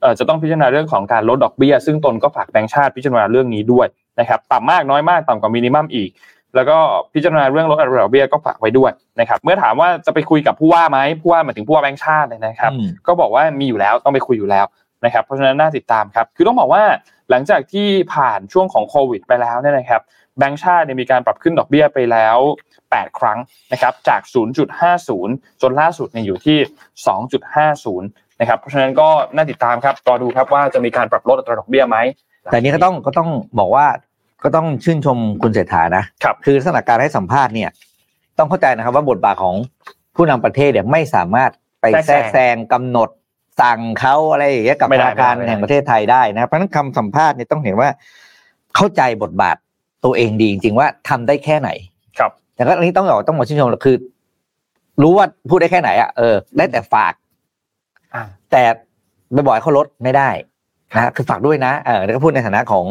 [0.00, 3.86] เอ่อจะต้องพิจารณาเรื่องของการลดดอกเบี้ย ซึ่งตนก็ฝากแบงก์ชาติพิจารณาเรื่องนี้ด้วย
[4.20, 6.10] นะครับต่ำมากน้อยมากต่ำกว่ามินิมัมอีก
[6.54, 6.78] แล้วก็
[7.14, 8.90] พิจารณาเรื่องลดอัตราดอกเบี้ยก็ฝากไว้ด้วย
[9.20, 14.66] นะครับเมื่อถามว่าจะไปคุยกับผู้ว่าไหมผู้ว่าหมายถึงผู้ว่าแบงก์ชาติเลยนะครับอืมก็บอกว่ามีอยู่แล้วต้องไปคุยอยู่แล้ว
[15.04, 16.82] นะครับเพราะฉะนั้นน่าติดตามครับคือต้องบอกว่า
[17.30, 20.00] หลังจากที่ผ่านช่วงของโควิดไปแล้วเนี่ยนะครับ
[20.38, 22.38] แบงก์ชาติเนี่ยมีการปรับขึ้นดอกเบี้ยไปแล้ว
[23.00, 23.38] 8 ครั้ง
[23.72, 24.20] นะครับจาก
[24.90, 26.58] 0.50 จนล่าสุดเนี่ยอยู่ที่
[27.30, 28.00] 2.50
[28.40, 31.98] นะครับเพราะฉะนั้นก็น่าติดตามครับรอดูครับว่าจะมีการปรับลดอัตราดอกเบี้ยไหม
[32.52, 33.86] แต่นี้ก็ต้องก็ต้องบอกว่า
[34.44, 37.70] ก็ต้องชื่นชมคุณเศรษฐานะครับคือสถานการณ์ให้สัมภาษณ์เนี่ย
[38.38, 39.54] ต้องเข้าใจนะครับว่าบทบาทของ
[40.16, 43.08] ผู้นำประเทศเนี่ยไม่สามารถไปแทรกแซงกำหนด
[43.60, 47.88] สั่งเขาอะไรอย่างเงี้ยกับไม่ธได้นาคารไม่ได้แห่งประเทศไทยได้นะครับเพราะฉะนั้นคำสัมภาษณ์เนี่ยต้องเห็นว่า
[48.76, 49.56] เข้าใจบทบาท
[50.04, 51.70] ตัวเองดีจริงๆว่าทำได้แค่ไหน
[52.18, 53.96] ครับ แต่ก็อันนี้ต้องบอกต้องบอกชื่นชมคือ
[55.02, 57.12] รู้ว่าพูดได้แค่ไหนอะเออได้แต่ฝาก
[58.14, 58.62] อ่าแต่
[59.32, 60.28] ไปบอกให้เขาลดไม่ได้
[60.96, 62.84] นะคือฝากด้วยนะเออแล้วก็พูดในฐานะของ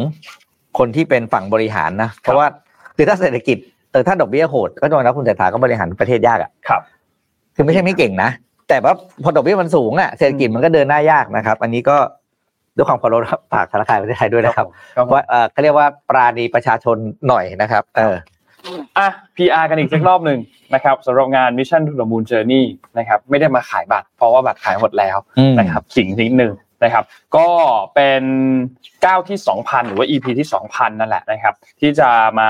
[0.77, 2.47] คนที่เป็นฝั่งบริหารนะเพราะว่า
[2.95, 3.57] คือถ้าเศรษฐกิจ
[3.91, 6.81] เออถ้าดอกเบี้ยโหดก็ต้องรับคุณเศรษฐาก็บริหารประเทศยากอะครับ
[7.55, 8.29] คือไม่ใช่ไม่เก่งนะ
[8.69, 8.93] แต่ว่า
[9.23, 11.97] พอดอกเบี้ยมันสูงอะเศรษฐกิจมันก็เดินหน้ายากนะครับ อันนี้ก็
[12.75, 16.97] ด้วยความเคารพครับฝากธนาคารประเทศไทยด้วยนะครับครับผมว่าเออเขาเรียกว่าปราณีประชาชน
[17.27, 18.15] หน่อยนะครับ เออ
[18.97, 20.39] อะ PR กันอีกสักรอบหนึ่ง
[20.73, 22.63] นะครับสำหรับงาน Mission to the Moon Journey
[22.97, 26.53] นะครับไม่ได้มาขายบัตร เพราะว่าบัตรขายหมดแล้วอืมนะครับขิงนิดหนึ่ง
[26.83, 27.03] นะครับ
[27.35, 27.47] ก็
[27.95, 28.23] เป็น
[29.05, 32.09] ก้าวที่ 2,000 หรือว่า EP ที่ 2,000 นั่นแหละนะครับ ที่จะ
[32.39, 32.49] มา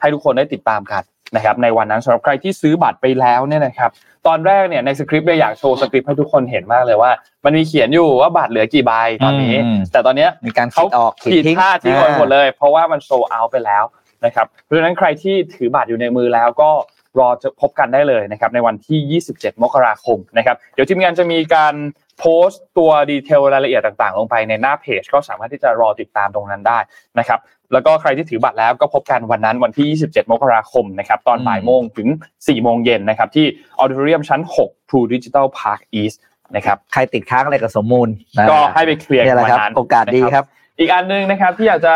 [0.00, 1.02] ให้ทุกคนได้ติดตามกัน
[1.36, 3.90] นะครับในวันนั้นสำหรับใครที่ซื้อบัตรไปแล้วเนี่ยนะครับ
[4.26, 7.10] ตอนแรกเนี่ยในสคริปต์เนี่ยอยากโชว์สคริปต์ให้ทุกคนเห็นมากเลยว่า
[7.44, 8.92] มันมีเขียนอยู่ว่าบัตรเหลือกี่ใบ
[9.24, 13.84] ตอนนี้อืมแต่ตอนเนี้ยมีการขีเขาดออกขีดผิดทิ้งพลาดทิ้งไว้อ่าหมดเลย เพราะว่ามันโซเอาไปแล้ว
[14.24, 16.70] นะครับเพราะฉะนั้นใครที่ถือบัตรอยู่ในมือแล้วก็
[17.18, 21.74] รอจะพบกันได้เลยนะครับในวันที่ 27 มกราคมนะครับเดี๋ยวทีมงานจะมีการ
[22.18, 26.78] โพสต์ตัวดีเทลรายละเอียดต่างๆ ลงไปในหน้าเพจ ก็สามารถที่จะรอติดตามตรงนั้นได้
[27.18, 27.40] นะครับ
[27.72, 33.46] แล้วก็ใครที่ถือบัตรแล้วก็พบกันวันนั้นวันที่ 27 มกราคมนะครับตอนบ่ายโมงถึง 4 โมงเย็นนะครับที่
[33.78, 36.16] ออดิทอเรียมชั้น 6 True Digital Park East
[36.56, 38.08] นะครับใครติดค้างอะไรกับสมมูล
[38.38, 40.44] นะก็ให้ไปเคลียร์นี่กันแหละวัครับนนั้นโอกาสดีนะครับ
[40.78, 41.94] อีกอันหนึงนะครับที่อยากจะ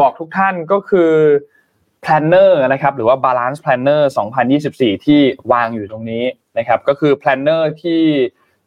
[0.00, 1.10] บอกทุกท่านก็คือ
[2.04, 4.02] planner นะครับหรือว่า balance planner
[4.54, 5.20] 2024 ที่
[5.52, 6.24] วางอยู่ตรงนี้
[6.58, 8.00] นะครับก็คือ planner ที่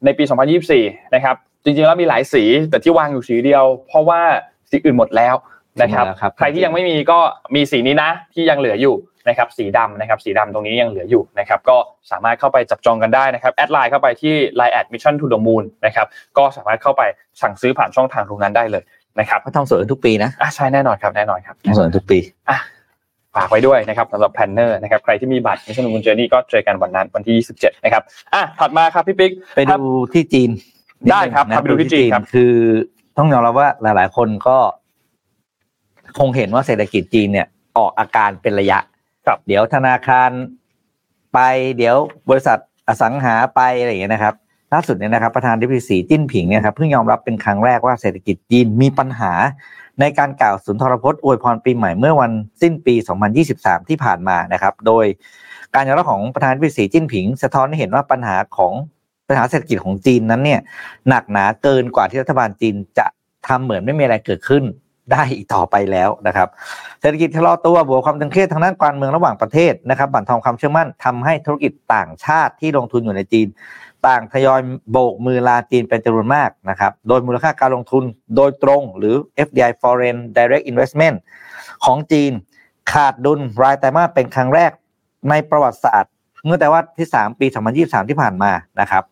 [0.06, 0.24] ในปี
[0.70, 4.22] 2024 นะครับจริงๆแล้วมีหลายสีแต่ที่วางอยู่สีเดียว เพราะว่า
[4.70, 5.36] สีอื่นหมดแล้ว
[5.82, 7.20] นะครับหมดแล้วครับใครที่ยังไม่มีก็
[7.56, 8.96] มีสีนี้นะที่ยังเหลืออยู่
[9.30, 11.78] นะครับสีดำนะครับสีดำตรงนี้ยังเหลืออยู่นะครับก็
[12.12, 16.08] สามารถเข้าไปจับจองกันได้นะครับแอดไลน์เข้าไปที่ line at mission to the moon นะครับ
[16.38, 17.02] ก็สามารถเข้าไป
[17.42, 18.84] สั่งซื้อผ่านช่องทางตรงนั้นได้เลย
[19.20, 22.20] นะครับเขาทำสวยกันทุกปีนะอะใช่แน่นอนครับแน่นอนครับทำสวยกันทุกปี
[22.50, 22.58] อะ
[23.36, 28.04] ฝากไว้ด้วยนะครับสำหรับ planner นะครับใครที่มีบัตร Mission Mooner นี่ก็เจอกันวันนั้นวันที่ 27 นะครับ
[28.34, 29.82] อะถัดมาครับพี่ปิ๊กไปดู
[30.14, 30.50] ที่จีน
[31.12, 32.54] ได้ครับนินึงพาไปดูที่จีนครับคือ
[33.18, 34.58] ต้องยอมรับว่าหลาย ๆ คนก็
[36.20, 38.80] คงเห็นว่าเศรษฐกิจจีนเนี่ยออกอาการเป็นระยะ
[39.26, 40.30] ครับเดี๋ยวธนาคาร
[41.34, 41.40] ไป
[41.78, 41.96] เดี๋ยว
[42.30, 42.58] บริษัท
[42.88, 44.34] อสังหาไปอะไรอย่างเงี้ยนะครับ
[44.74, 49.32] ล่าสุดเนี่ยนะครับประธานาธิบดีสีจิ้นผิงเนี่ยครับเพิ่งยอมรับเป็นครั้งแรกว่าเศรษฐกิจจีนมีปัญหา
[50.00, 52.32] ในการกล่าวสุนทรพจน์อวยพรปีใหม่เมื่อวัน
[52.62, 52.96] สิ้นปี
[53.42, 55.06] 2023 ที่ผ่านมานะครับ โดย
[55.76, 58.74] การยอมรับของประธานาธิบดีสีจิ้นผิง สะท้อนให้เห็นว่าปัญหาของ
[59.28, 60.62] ปัญหาเศรษฐกิจของจีนนั้นเนี่ย
[61.10, 63.06] หนักหนาเกินกว่าที่รัฐบาลจีนจะ
[63.48, 64.64] ทำเหมือนไม่มีอะไรเกิดขึ้น
[65.12, 66.48] ได้อีกต่อไปแล้วนะครับ
[67.02, 73.48] เศรษฐกิจชะลอตัวบวกความตึงเครียดทางด้านการเมืองระหว่างประเทศนะครับ บั่นทอนความเชื่อมั่นทำให้ธุรกิจต่างชาติที่ลงทุนอยู่ในจีน
[74.08, 78.04] ต่างทยอยโบกมือลาจีนเป็นจำนวนมากนะครับ โดยมูลค่าการลงทุน
[78.36, 79.16] โดยตรงหรือ
[79.48, 81.16] FDI Foreign Direct Investment
[81.86, 82.32] ของจีน
[82.92, 84.72] ขาดดุลรายไตรมาสเป็นครั้งแรก
[85.30, 86.12] ในประวัติศาสตร์
[86.46, 87.46] เมื่อแต่ว่าที่ 3 ปี
[87.78, 89.04] 2023 ที่ผ่านมานะครับ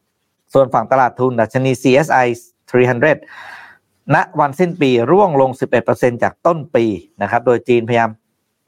[0.54, 2.28] ส่วนฝั่งตลาดทุนดัชนี CSI
[2.70, 5.52] 300 ณ วันสิ้นปีร่วงลง
[5.88, 6.86] 11%จากต้นปี
[7.22, 8.10] นะครับ โดยจีนพยายาม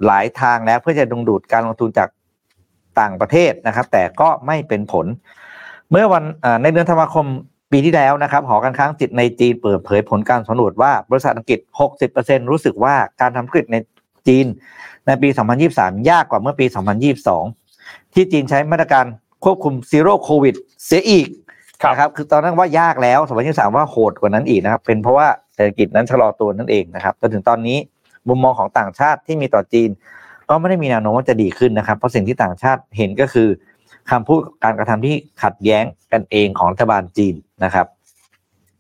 [0.05, 2.09] หลายทางแล้วเพื่อจะดึงดูดการลงทุนจาก
[2.99, 5.05] ต่างประเทศนะครับ แต่ก็ไม่เป็นผล
[5.91, 7.25] เมื่อวันอ่าในเดือนธันวาคม
[7.71, 11.59] ปีที่แล้วนะครับหอการค้าอังกฤษในจีนเปิดเผยผลการสำรวจว่าบริษัทอังกฤษ
[12.05, 13.77] 60%รู้สึกว่าการทำธุรกิจใน
[14.27, 14.45] จีน
[15.05, 15.29] ในปี
[15.69, 16.65] 2023 ยากกว่าเมื่อปี
[17.39, 19.05] 2022 ที่จีนใช้มาตรการ
[19.43, 21.27] ควบคุมซีโร่โควิดเสียอีก
[21.81, 27.77] ครับนะครับคือตอนนั้นว่ายากแล้ว 2023 ว่าโหดกว่านั้นอีกนะครับเป็นเพราะว่าเศรษฐกิจนั้นชะลอตัวนั่นเองนะครับจนถึงตอนนี้
[28.27, 29.89] มุมมองของต่างชาติที่มีต่อจีน
[30.49, 33.47] ก็ไม่ได้มีแนวโน้มว่าจะดีขึ้นนะครับ เพราะสิ่งที่ต่างชาติเห็นก็คือ
[34.09, 37.87] คำพูดการกระทำที่ขัดแย้งกันเองของรัฐบาลจีนนะครับ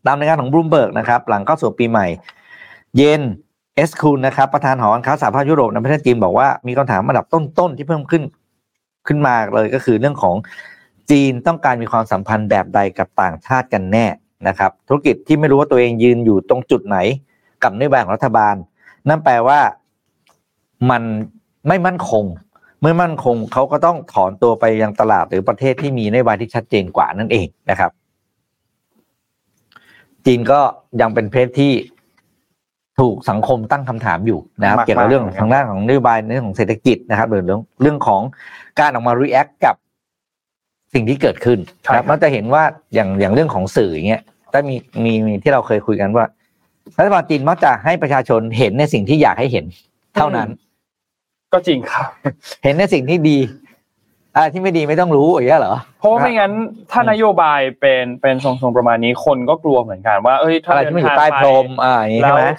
[0.05, 2.07] ตามรายงานของบลูมเบิร์กนะครับ หลังเข้าสู่ปีใหม่
[2.95, 3.21] Jens
[3.75, 8.23] Eskelund นะครับประธานหอการค้าสหภาพยุโรปในประเทศจีนบอกว่ามีคำถามระดับต้นๆที่เพิ่มขึ้น
[9.07, 10.35] ขึ้นมาเลยก็คือเรื่องของ
[11.11, 14.05] จีนต้องการมีความสัมพันธ์แบบใดกับต่างชาติกันแน่
[14.47, 16.97] นะครับ ธุรกิจที่ไม่รู้ว่าตัวเองยืนอยู่ตรงจุดไหน
[17.63, 18.55] กับนโยบายของรัฐบาล
[19.09, 19.59] นั่นแปลว่า
[20.89, 21.03] มัน
[21.67, 22.23] ไม่มั่นคง
[22.81, 27.91] เมื่อมั่นคงเขาก็ต้องถอนตัวไปยังตลาดหรือประเทศที่มีนโยบายที่ชัดเจนกว่านั่นเองนะครับ
[30.25, 30.59] จีนก็
[31.01, 31.73] ยังเป็นประเทศที่
[32.99, 38.21] ถูกสังคมตั้งคำถามอยู่นะครับมากๆเกี่ยวกับเรื่องทางด้านของนโยบายในเรื่องของเศรษฐกิจนะครับหรือเรื่องเรื่องของ
[38.79, 39.75] การออกมา react กับ
[40.93, 42.63] สิ่งที่เกิดขึ้นใช่นะครับครับเราจะเห็นว่า
[42.93, 44.21] อย่างอย่างเรื่องของสื่ออย่างเงี้ย
[44.53, 46.25] ถ้ามีมีมีที่เราเคยคุยกันว่า
[46.97, 49.65] รัฐบาลจีนมักจะให้ประชาชนเห็นในสิ่งที่อยากให้เห็น
[50.15, 50.49] เท่านั้น
[51.53, 52.07] ก็จริงครับ
[52.63, 53.37] เห็นในสิ่งที่ดี
[54.35, 56.51] อะไรที่ไม่ดีไม่ต้องรู้อย่างเงี้ยเหรอเพราะว่าไม่งั้น
[56.91, 62.55] ถ้านโยบายเป็นเป็นทรงๆประมาณนี้คนก็กลัวเหมือนกันว่าเอ้ยถ้าอะไรที่ไม่อยู่ใต้พรมอ่าอย่างงี้ใช่ไหมแล้ว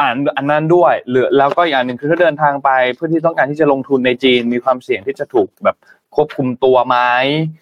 [0.00, 5.76] อ่านอันนั้นด้วยหรือแล้วก็อีกอันหนึ่งคือถ้าเดินทางไปเพื่อที่ต้องการที่จะลงทุนในจีนมีความเสี่ยงที่จะถูกแบบ
[6.14, 6.96] ควบคุมตัวไหม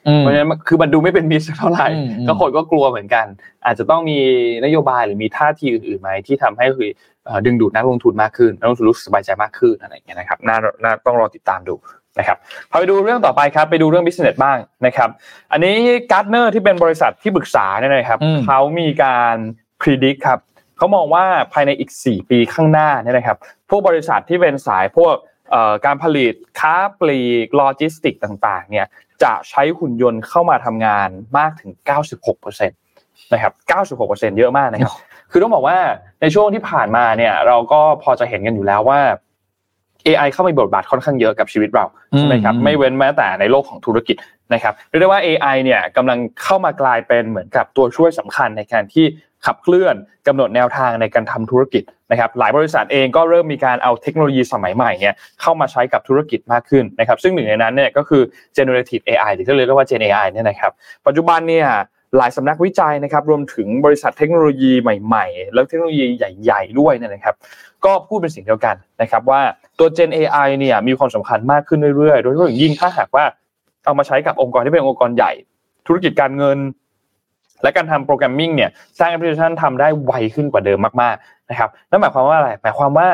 [0.08, 3.26] อืมเพราะฉะนั้นคือมันดูไม่เป็นมิตรสักเท่าไหร่อืมอืมก็คนก็กลัวเหมือนกัน
[3.64, 4.18] อาจจะต้องมี
[4.64, 6.92] นโยบายหรือมีท่าทีอื่นๆไหมที่ทำให้คือเอ่อ
[7.46, 11.74] ดึงดูดนักลงทุนมากขึ้นนักลงทุนรู้สึกสบายใจมากขึ้นอะไรอย่างเงี้ยนะครับน่าน่าต้องรอติดตามดู
[12.18, 12.38] นะครับ
[12.70, 15.08] พอไปดูเรื่องต่อไปครับไปดูเรื่อง business บ้างนะครับ
[15.52, 15.74] อันนี้
[16.10, 19.36] Gartner ที่เป็นบริษัทที่ปรึกษาเนี่ยนะครับอืมเขามีการ
[19.80, 20.38] predict ครับ
[20.76, 23.36] เขามองว่าภายในอีก 4 ปีข้างหน้าเนี่ยนะครับ
[23.68, 25.14] พวกบริษัทที่เป็นสายพวก
[25.50, 28.86] เอ่อการผลิตค้าปลีกโลจิสติกต่าง ๆ เนี่ย
[29.22, 31.08] จะใช้หุ่นยนต์เข้ามาทำงาน
[31.38, 31.70] มากถึง
[32.32, 33.52] 96%นะครับ
[33.98, 34.94] 96%เยอะมากนะครับ
[35.30, 35.78] คือต้องบอกว่า
[36.20, 39.00] ในช่วงที่ผ่านมาเนี่ยเราก็พอจะเห็นกันอยู่แล้วว่า
[40.06, 41.84] AI เข้ามามีบทบาทค่อนข้างเยอะกับชีวิตเรา
[42.16, 44.16] ใช่ไหมครับอืมไม่เว้นแม้แต่ในโลกของธุรกิจ
[44.52, 49.06] นะครับเรียกได้ว่า AI เนี่ยกำลังเข้ามากลายเป็นเหมือนกับตัวช่วยสำคัญในการที่
[49.46, 49.94] ขับเคลื่อน
[50.26, 58.22] กำหนดแนวทางในการทำธุรกิจนะครับหลายบริษัทเองก็เริ่มมีการเอาเทคโนโลยีสมัยใหม่เนี่ยเข้ามาใช้กับธุรกิจมากขึ้นนะครับซึ่งหนึ่งในนั้นเนี่ยก็คือ
[58.56, 60.72] generative AI หรือที่เรียกว่า Gen AI เนี่ยนะครับ
[61.06, 61.66] ปัจจุบันเนี่ย
[62.18, 67.34] หลายสำนักวิจัยนะครับรวมถึงบริษัทเทคโนโลยีใหม่ๆ แล้วเทคโนโลยีใหญ่ ๆ ด้วยนะครับ
[67.84, 69.40] ก็พูดเป็นสิ่งเดียวกันนะครับว่า
[69.78, 73.24] ตัว Gen AI เนี่ยมีความสำคัญมากขึ้นเรื่อยๆ โดยเฉพาะอย่างยิ่งถ้าหากว่า
[73.84, 75.32] เอามาใช้กับองค์กรที่เป็นองค์กรใหญ่
[75.86, 76.58] ธุรกิจการเงิน
[77.62, 83.08] และการทำ programming เนี่ยสร้างแอปพลิเคชันทำได้ไวขึ้นกว่าเดิมมากๆนะครับนั่นหมายความว่าอะไรหมายความว่า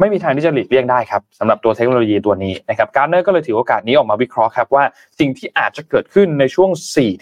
[0.00, 4.84] ไม่มีทางที่จะหลีกเลี่ยงได้ครับสำหรับตัวเทคโนโลยีตัวนี้นะครับการเนอร์ก็เลยถือโอกาสนี้ออกมาวิเคราะห์ครับว่า
[5.18, 6.70] สิ่งที่อาจจะเกิดขึ้นในช่วง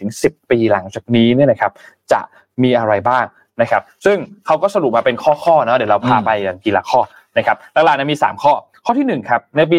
[0.00, 1.72] 4-10 ปีหลังจากนี้เนี่ยนะครับ
[2.12, 2.20] จะ
[2.62, 3.24] มีอะไรบ้าง
[3.60, 4.16] นะครับซึ่ง
[4.46, 7.00] เขาก็สรุปมาเป็นข้อๆเนาะเดี๋ยวเราพาไปอย่างทีละข้อ
[7.38, 8.52] นะครับหลักๆเนี่ยมี 3 ข้อ
[8.84, 9.78] ข้อที่1ครับในปี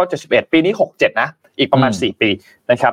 [0.00, 1.28] 2571 ปีนี้ 67 นะ
[1.58, 2.30] อีกประมาณอืม4ปี
[2.70, 2.92] นะครับ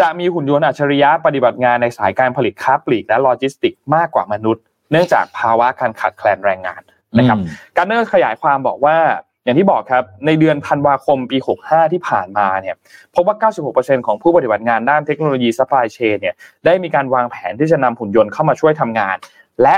[0.00, 6.82] จะมีหุ่นยนต์อัจฉริยะปฏิบัติงานในสายการผลิตค้าปลีกและโลจิสติกส์มากกว่ามนุษย์ เนื่องจากภาวะการขาดแคลนแรงงาน
[7.18, 7.46] นะครับอืม
[7.76, 8.96] การเนอร์ขยายความบอกว่า
[9.44, 12.74] อย่างที่บอกครับในเดือนธันวาคมปี 65 ที่ผ่านมาเนี่ย
[13.14, 16.34] พบว่า 96%ของผู้ปฏิบัติงานด้านเทคโนโลยี supply chain เนี่ย
[16.64, 19.16] ได้มีการวางแผนที่จะนำหุ่นยนต์เข้ามาช่วยทำงาน
[19.62, 19.74] และ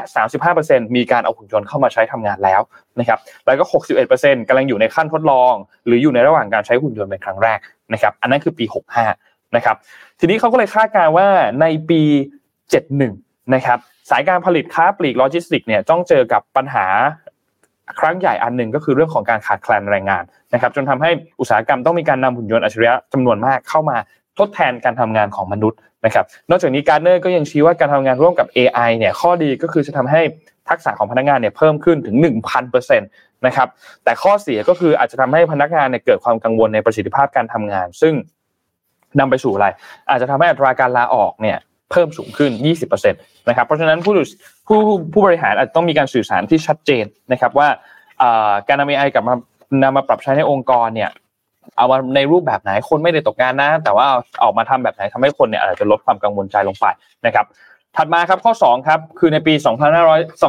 [0.47, 2.61] 35%มีการเอาหุ่นยนต์เข้ามาใช้ทำงานแล้ว
[2.99, 3.64] นะครับแล้วก็
[4.07, 5.55] 61%กำลังอยู่ในขั้นทดลอง
[5.87, 7.59] หรืออยู่ในระหว่างการใช้หุ่นยนต์เป็นครั้งแรก
[7.93, 8.64] นะครับอันนั้นคือปี
[9.11, 9.76] 65 นะครับ
[10.20, 11.28] ทีนี้เขาก็เลยคาดการณ์ว่า
[11.61, 12.01] ในปี
[12.76, 13.78] 71 นะครับ
[14.11, 16.87] สายการผลิตค้าปลีกโลจิสติกส์เนี่ยต้องเจอกับปัญหา
[18.01, 20.22] ครั้งใหญ่อันหนึ่งก็คือเรื่องของการขาดแคลนแรงงาน
[20.55, 23.97] นะครับ จนทำให้อุตสาหกรรมต้องมีการนำหุ่นยนต์อัจฉริยะจำนวนมากเข้ามา
[24.38, 30.20] ทดแทนการทำงานของมนุษย์นะครับ นอกจากนี้ Gartner ก็ยังชี้ว่าการทำงานร่วมกับ AI เนี่ยข้อดีก็คือจะทำให้
[30.68, 32.16] ทักษะของพนักงานเนี่ยเพิ่มขึ้นถึง
[32.61, 33.68] 1,000%นะครับ
[34.05, 38.14] แต่ข้อเสียก็คืออาจจะทำให้พนักงานเนี่ยเกิดความกังวลในประสิทธิภาพการทำงาน ซึ่ง
[39.18, 39.66] นำไปสู่อะไร
[40.11, 41.59] อาจจะทำให้อัตราการลาออกเนี่ย
[41.93, 42.51] เพิ่มสูงขึ้น
[42.82, 44.14] 20%นะครับ เพราะฉะนั้นผู้
[44.68, 44.78] ผู้
[45.12, 47.68] ผู้บริหารอาจจะต้องมีการสื่อสารที่ชัดเจนนะครับว่า
[48.68, 49.34] การนำ AI กลับมา
[49.82, 51.11] นำมาปรับใช้ในองค์กรเนี่ย
[51.76, 56.86] เอามาในรูปแบบไหนคนไม่ได้ตกงานนะ แต่ว่าเอาอกมาทำแบบไหนทำให้คนเนี่ยอาจจะลดความกังวลใจลงไป
[57.26, 57.47] นะครับ
[57.97, 60.43] ถัดมาครับข้อ2ครับคือในปี 2500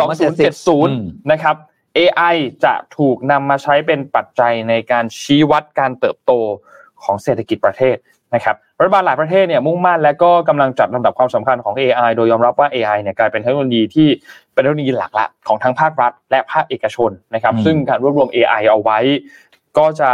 [0.00, 1.56] 2070 นะครับ
[1.98, 6.32] AI จะถูกนำมาใช้เป็นปัจจัยในการชี้วัดการเติบโต
[7.02, 7.96] ของเศรษฐกิจประเทศ
[8.34, 14.08] นะครับรัฐบาลหลายประเทศเนี่ยมุ่งมั่นและก็กำลังจัดลำดับความสำคัญของ AI โดยยอมรับว่า AI เนี่ยกลายเป็นเทคโนโลยีที่
[14.52, 18.98] เป็นเทคโนโลยีหลักละของทั้งภาครัฐ และภาคเอกชนนะครับอืมซึ่งการรวบรวม AI เอาไว้
[19.78, 20.10] ก็จะ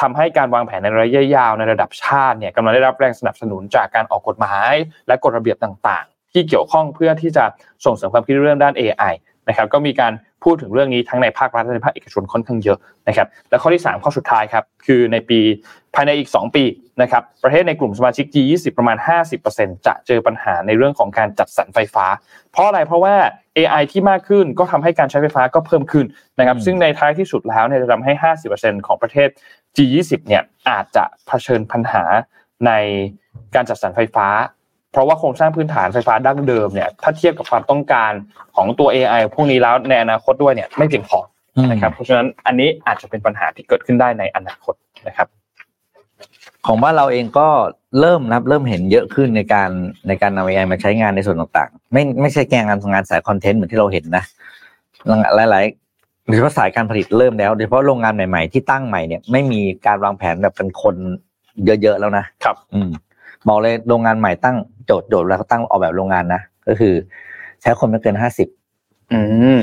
[0.00, 4.72] ทำให้การวางแผนในระยะยาวในระดับชาติเนี่ยกำลังได้รับแรงสนับสนุนจากการออกกฎหมาย
[5.08, 7.44] และกฎระเบียบต่าง ๆ ที่เกี่ยวข้องเพื่อที่จะ
[7.84, 9.12] ส่งเสริมความคิดเรื่องด้าน AI
[9.48, 10.12] นะครับก็มีการ
[10.44, 15.40] พูดถึงเรื่องนี้ทั้งในภาครัฐและในภาคเอกชนค่อนข้างเยอะนะครับและข้อที่ 3 ข้อสุดท้ายครับคือในปี
[15.96, 16.64] ภายในอีก 2 ปี
[17.02, 18.96] นะครับประเทศในกลุ่มสมาชิก G20 ประมาณ
[19.42, 22.06] 50%จะเจอปัญหาในเรื่องของการจัดสรรไฟฟ้า
[22.52, 23.14] เพราะอะไรเพราะว่า
[23.56, 26.06] AI ที่มากขึ้นก็ทำให้การใช้ไฟฟ้าก็เพิ่มขึ้น
[26.38, 28.12] นะครับซึ่งในท้ายที่สุดแล้วเนี่ยจะทำให้
[28.50, 29.28] 50%ของประเทศ
[29.76, 32.02] G20 เนี่ยอาจจะเผชิญปัญหา
[32.66, 32.72] ใน
[33.54, 34.28] การจัดสรรไฟฟ้า
[34.92, 38.12] เพราะว่าโครงสร้างพื้นฐานไฟฟ้าดั้งเดิมเนี่ยถ้าเทียบกับความต้องการ
[38.56, 41.18] ของตัว AI พวกนี้แล้วในอนาคตด้วยเนี่ยไม่เพียงพอ
[41.70, 44.74] นะครับเพราะฉะนั้นอันนี้อาจจะเป็นปัญหาที่เกิดขึ้นได้ในอนาคต
[45.08, 45.28] นะครับ
[46.66, 47.48] ของบ้านเราเองก็
[48.00, 49.70] เริ่มนะครับเริ่มเห็นเยอะขึ้นในการ
[50.08, 54.24] ในการนำ AI มาใช้งานในส่วนต่างๆ ไม่ไม่ใช่แกงงานงานสายคอนเทนต์เหมือนที่เราเห็นนะ
[55.36, 60.94] หลายๆโดยเฉพาะสายการผลิตเริ่มแล้วโดยเฉพาะโรงงานใหม่ๆที่ตั้งใหม่เนี่ยไม่มีการวางแผนแบบเป็นคน
[61.64, 62.90] เยอะๆแล้วนะครับ อืม
[63.48, 64.56] บอกเลยโรงงานใหม่ตั้ง
[64.86, 66.94] โจทย์โจทย์แล้วเขาตั้งออกแบบโรงงานนะก็คือ
[67.62, 68.48] ใช้คนไม่เกินห้าสิบ
[69.12, 69.18] อื
[69.56, 69.58] ม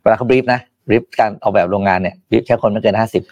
[0.00, 3.22] เวลาเขา brief นะ brief การออกแบบโรงงานเนี่ย brief ใช้คนไม่เกินห้าสิบ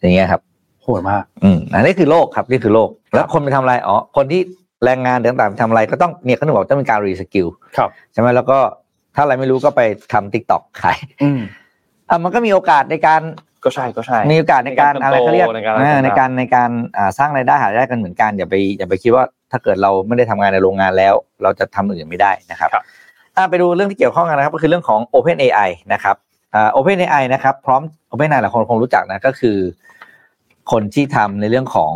[0.00, 4.40] อย่างเงี้ยครับโหดมากอืมอันนี้คือโลกครับนี่คือโลก แล้วคนไปทำอะไรอ๋อคนที่
[4.84, 7.46] แรงงานต่างๆไปทำอะไรก็ต้องเนี่ยเขาถึงบอกต้องมีการ reskill
[7.76, 8.58] ครับใช่ไหมแล้วก็
[9.14, 9.82] ถ้าอะไรไม่รู้ก็ไป
[10.12, 11.40] ทำ TikTok ขายอืม
[12.08, 13.20] อะมันก็มีโอกาสในการ
[13.64, 22.84] ก็ใช่ก็ใช่มีโอกาสในการในการอะไรเขาเรียกเติบโตในการเอออะไรในการในการอ่าสร้างรายได้หารายได้กันเหมือนกันอย่าไปอย่าไปคิดว่าถ้าเกิดเราไม่ได้ทำงานในโรงงานแล้ว เราจะทำอื่นไม่ได้นะครับครับ
[23.36, 26.16] อะไปดูเรื่องที่เกี่ยวข้องกันนะครับ ก็คือเรื่องของ Open AI นะครับ
[26.54, 29.56] อ่า Open AI นะครับพร้อม Open AI หลายคนคงรู้จักนะก็คือ
[30.70, 31.92] คนที่ทำในเรื่องของ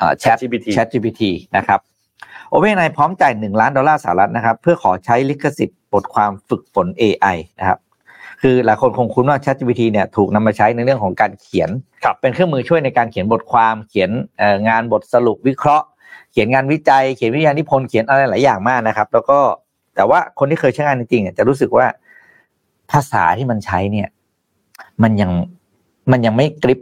[0.00, 1.22] อ่า Chat GPT Chat GPT
[1.56, 1.80] นะครับ
[2.52, 7.78] OpenAI พร้อมจ่ายหนึ่งล้านดอลลาร์สหรัฐนะครับ เพื่อขอใช้ลิขสิทธิ์บทความฝึกฝน AI นะครับ
[8.42, 11.70] คือหลายคนคงคุ้นว่า ChatGPT เนี่ยถูกนำมาใช้ในเรื่องของการเขียน
[12.04, 15.86] ครับเป็นเครื่องมือช่วยในการเขียนบทความ เขียนเอ่องานบทสรุปวิเคราะห์
[16.32, 19.38] เขียนงานวิจัย เขียนวิทยานิพนธ์เขียนอะไรหลายอย่างมากนะครับ แล้วก็
[19.96, 21.86] แต่ว่าคนที่เคยใช้งานจริงๆเนี่ยจะรู้สึกว่า
[22.92, 24.08] ภาษาที่มันใช้เนี่ย
[25.02, 25.30] มันยัง
[26.12, 26.80] มันยังไม่กริป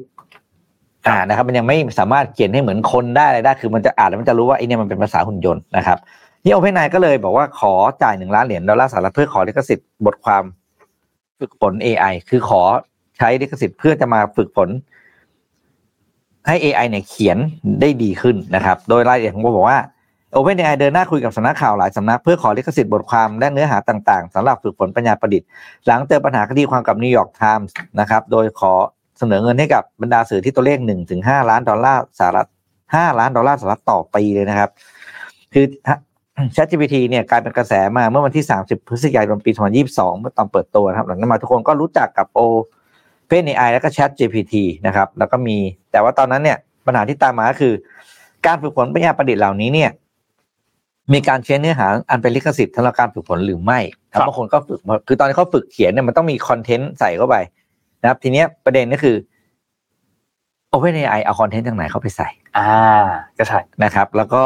[1.08, 5.98] อ่านะครับ มันยังไม่สามารถเขียนให้เหมือนคนได้อะไรได้ คือมันจะอ่านแล้วมันจะรู้ว่าไอเนี่ยมันเป็นภาษาหุ่นยนต์นะครับ
[6.44, 10.42] นี่ OpenAI ก็เลยบอกว่าขอจ่ายหนึ่งล้านเหรียญดอลลาร์สหรัฐเพื่อขอลิขสิทธิ์บทความ
[11.40, 12.62] ฝึกฝน AI คือขอ
[13.16, 14.68] ใช้ลิขสิทธิ์เพื่อจะมาฝึกฝน
[16.46, 17.38] ให้ AI เนี่ยเขียน
[17.80, 19.80] ได้ดีขึ้นนะครับ โดยรายละเอียดของผมบอกว่า
[20.34, 25.48] OpenAI เดินหน้าคุยกับสำนักข่าวหลายสำนักเพื่อขอลิขสิทธิ์บทความและเนื้อหาต่างๆสำหรับฝึกฝนปัญญาประดิษฐ์
[25.86, 28.72] หลังเจอปัญหาคดีความกับ New York Times นะครับ โดยขอ
[29.18, 32.48] เสนอเงินให้กับบรรดาสื่อที่ตัวเลขหนึ่งถึงห้าล้านดอลลาร์สหรัฐ
[32.94, 34.70] ห้าล้านดอลลาร์สหรัฐต่อปีเลยนะครับ
[35.54, 35.64] คือ
[36.54, 39.50] ChatGPT เนี่ยกลายเป็นกระแสมาเมื่อวันที่ 30 พฤศจิกายนปี
[39.84, 44.54] 2022 เมื่อตอนเปิดตัวนะครับหลังจากนั้นมาทุกคนก็รู้จักกับ OpenAI แล้วก็ ChatGPT
[44.86, 45.56] นะครับ แล้วก็มี
[45.92, 47.74] แต่ว่าตอนนั้นเนี่ยปัญหาที่ตามมาก็คือ
[48.46, 49.90] การฝึกฝนปัญญาประดิษฐ์เหล่านี้เนี่ย
[51.12, 53.80] มีการใช้เนื้อหาอันเป็นลิขสิทธิ์สำหรับการฝึกฝนหรือไม่
[54.12, 57.36] ครับบางคนก็ฝึกคือตอนที่เขาฝึกเขียนเนี่ยมันต้องมีคอนเทนต์ใส่เข้าไป
[58.06, 59.16] นะครับทีเนี้ยประเด็นก็คือ
[60.72, 62.28] OpenAI เอาคอนเทนต์จากไหนเข้าไปใส่
[62.58, 62.68] อ่า
[63.38, 64.42] ก็ใช่นะครับ แล้วก็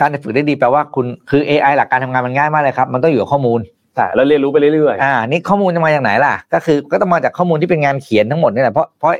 [0.00, 3.60] การจะฝึกได้ดีแปลว่าคุณคือ AI หลักการทำงานมันง่ายมากเลยครับ มันต้องอยู่กับข้อมูล
[3.96, 9.12] ใช่แล้วเรียนรู้ไปเรื่อยอ่านี่ข้อมูลจะมาจากไหนล่ะ ก็คือก็ต้องมาจากข้อมูลที่เป็นงานเขียนทั้งหมดนี่แหละเพราะเพราะ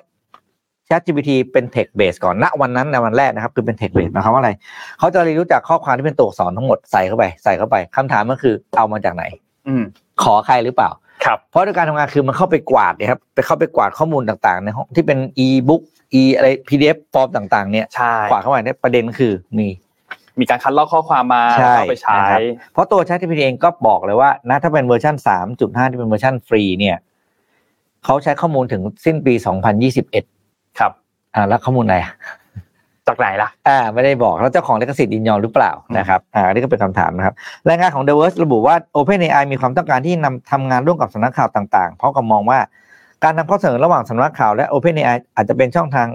[0.89, 4.51] ChatGPT เป็น text base ก่อนณวันนั้นในวันแรกนะครับ คือเป็น text base หมายความว่าอะไร
[4.99, 9.83] เขาจะเรียนรู้จากข้อความที่เป็นตัวอักษรทั้งหมดใส่เข้าไปใส่เข้าไปคำถามก็คือเอามาจากไหนๆอืม
[10.23, 10.91] ขอใครหรือเปล่า
[11.25, 15.83] ครับเพราะด้วยการทำงานคือมันเข้าไปกวาดเนี่ยครับไปเข้าไปกวาดข้อมูลต่างๆในห้องที่เป็น e-book
[16.21, 19.69] e อะไร PDF ฟอร์มต่างๆ เนี่ยใช่กวาดเข้าไปเนี่ยประเด็นคือมี
[20.41, 22.41] มีการคัดลอกข้อความมาใช่แล้วก็เอาไปใช้นะครับ
[22.73, 25.15] เพราะตัว ChatGPT เองก็บอกเลยว่านะถ้าเป็นเวอร์ชัน
[25.53, 26.97] 3.5 ที่เป็นเวอร์ชันฟรีเนี่ย
[28.05, 29.35] เขาใช้ข้อมูลถึงสิ้นปี
[30.07, 30.93] 2021 ครับ
[31.35, 32.13] อ่าแล้วข้อมูลไหนอะ
[33.09, 37.35] จากไหนล่ะอ่าไม่ได้บอกแล้วเจ้าของลิขสิทธิ์ยินยอมหรือเปล่าอืมนะครับอ่าอันนี้ก็เป็นคำถามนะครับ
[37.69, 42.59] รายงานของ The Verge ระบุว่า OpenAI มีความต้องการที่นำทำงานร่วมกับสำนักข่าวต่างๆ เพราะกับมองว่า
[43.25, 46.09] การนำข้อเสนอระหว่างสำนักข่าวและ OpenAI อาจจะเป็นช่องทาง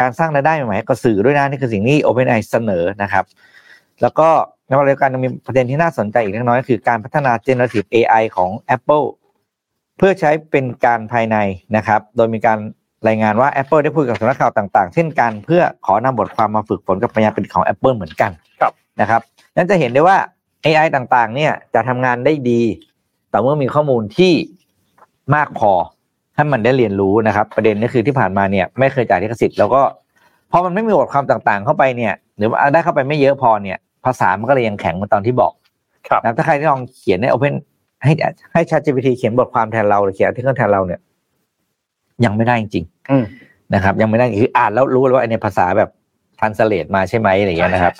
[0.00, 3.24] การสร้างรายได้ใหม่ๆให้กับสื่อด้วยนะนี่คือสิ่งที่ OpenAI เสนอนะครับ
[4.02, 4.28] แล้วก็
[4.66, 9.04] ในเวลาเดียวกันยังมีประเด็นที่น่าสนใจอีกเล็กน้อยคือการพัฒนา generative AI ของ Apple
[9.98, 11.36] เพื่อใช้เป็นการภายใน
[11.76, 12.58] นะครับ โดยมีการ
[13.08, 18.30] รายงานว่า Apple ได้พูดกับสำนักข่าวต่างๆ เช่นกัน เพื่อขอนำบทความมาฝึกฝนกับปัญญาประดิษฐ์ของ Apple เหมือนกัน
[18.60, 19.20] ครับนะครับ
[19.56, 20.16] นั้นจะเห็นได้ว่า
[20.64, 22.62] AI ต่างๆ เนี่ยจะทำงานได้ดี
[23.30, 24.32] แต่เมื่อมีข้อมูลที่
[25.34, 25.72] มากพอ
[26.34, 29.82] ให้มันได้เรียนรู้นะครับ ประเด็นก็คือที่ผ่านมาเนี่ยไม่เคยจ่ายลิขสิทธิ์แล้วก็
[30.50, 35.52] พอมันไม่มีบทความต่างๆ เข้าไปเนี่ย หรือว่าได้เข้าไปไม่เยอะพอเนี่ย ภาษามันก็เลยยังแข็งเหมือนตอนที่บอก
[36.08, 37.54] ครับนะถ้าใครที่ลองเขียนใน Open
[38.02, 38.12] ให้
[38.52, 41.00] ให้ ChatGPT เขียนบทความแทนเราหรือเขียนที่เครื่องแทนเราเนี่ย
[42.24, 42.95] ยังไม่ได้จริงอืมๆ
[43.74, 45.90] นะครับ ยังไม่ได้คืออ่านแล้วรู้เลยว่าไอ้ในภาษาแบบ
[46.40, 47.94] ทันสเลตมาใช่ไหมอะไรอย่างเงี้ยนะครับ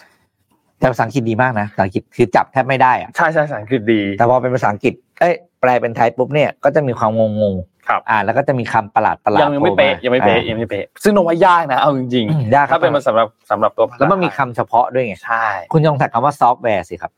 [0.79, 7.11] แต่ภาษาอังกฤษดีมากนะภาษาอังกฤษคือจับแทบไม่ได้อะใช่ใช่ภาษาอังกฤษดี แต่พอเป็นภาษาอังกฤษเอ้ยแปลเป็นไทยปุ๊บเนี่ยก็จะมีความ
[7.43, 7.57] งง
[7.89, 17.13] ครับๆอ่านแล้วก็จะมีคำประหลาดประหลาดยังยังไม่เป๊ะยังไม่เป๊ะอ่ายังไม่เป๊ะซึ่ง know ว่ายากนะเอาจริงอืมยากๆครัถ้าบเป็นมันสำหรับสำหรับตัวภาษาแล้วมันมีคำเฉพาะด้วยไงใช่คุณลองทักคำว่าซอฟต์แวร์สิครับ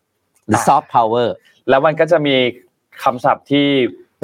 [0.46, 1.34] หรืออ่า soft power
[1.68, 2.34] แล้วมันก็จะมี
[3.02, 3.66] คำศัพท์ที่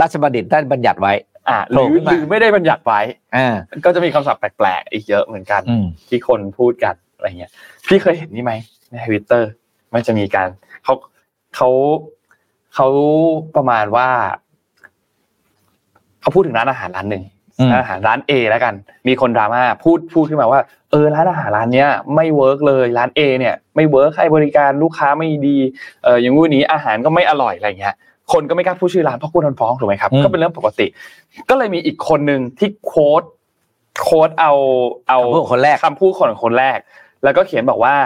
[0.00, 1.12] ราชบัณฑิตได้บัญญัติไว้
[1.48, 3.00] อ่าหโผล่ขึ้นมาหรือไม่ได้บัญญัติไว้
[3.36, 7.50] อ่าก็จะมีคำศัพท์แปลกๆอีกเยอะเหมือนกันอืมที่คนพูดกันอะไรเงี้ย
[7.86, 8.52] พี่เคยเห็นนี่ไหม
[8.90, 9.48] ในทวิตเตอร์
[9.94, 10.48] มันจะมีการ
[10.84, 10.94] เขา
[11.56, 11.68] เขา
[12.74, 12.88] เขา
[13.56, 14.08] ประมาณว่า
[16.20, 17.24] เขาพูดถึงร้านอาหารร้านหนึ่ง
[17.60, 18.74] อืมร้านอาหารร้าน A แล้วกัน
[19.08, 25.56] มีคนดราม่าพูดพูดขึ้นมาว่า เออร้านอาหารร้านเนี้ยไม่ work เลยร้าน A เนี่ย ไม่ work ให้บริการลูกค้าไม่ดี
[26.04, 27.94] เอออย่างงู้นนี้อาหารก็ไม่อร่อยอะไรเงี้ย
[28.32, 30.86] คนก็ไม่กล้าพูดชื่อร้านเพราะกลัวโดนฟ้องถูกไหมครับอืมก็เป็นเรื่องปกติ
[31.50, 33.22] ก็เลยมีอีกคนหนึ่งที่ quote
[34.02, 34.52] โค้ดเอา
[35.08, 36.78] เอาคำพูดของคนแรกคำพูดของคนแรก
[37.24, 37.96] แล้วก็เขียนบอกว่า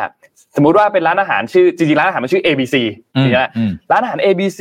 [0.57, 2.77] สมมุติว่าเป็นร้านอาหารชื่อจริงๆร้านอาหารมันชื่อ ABC
[3.17, 4.61] อืจมริงๆนะอืมร้านอาหาร ABC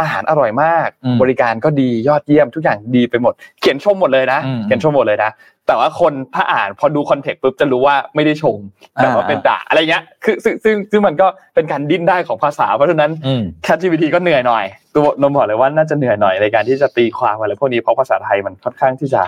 [0.00, 5.30] อาหารอร่อยมากอืมบริการก็ดียอดเยี่ยมทุกอย่างดีไปหมด เขียนชมหมดเลยนะอืมเขียนชมหมดเลยนะ
[5.68, 8.58] แต่ว่าคนถ้าอ่านพอดูคอนเทกต์ปุ๊บจะรู้ว่าไม่ได้ชม
[8.94, 14.64] แต่ว่าอ่าเป็นด่าอะไรเงี้ยคือซึ่งซึ่งซึ่งมันก็เป็นการดิ้นได้ของภาษา เพราะฉะนั้นอืม ChatGPT ก็เหนื่อยหน่อย
[14.94, 19.22] ตัวนมบอกเลยว่าน่าจะเหนื่อยหน่อยในการที่จะตีความอะไรพวกนี้เพราะภาษาไทยมันค่อนข้างที่จะ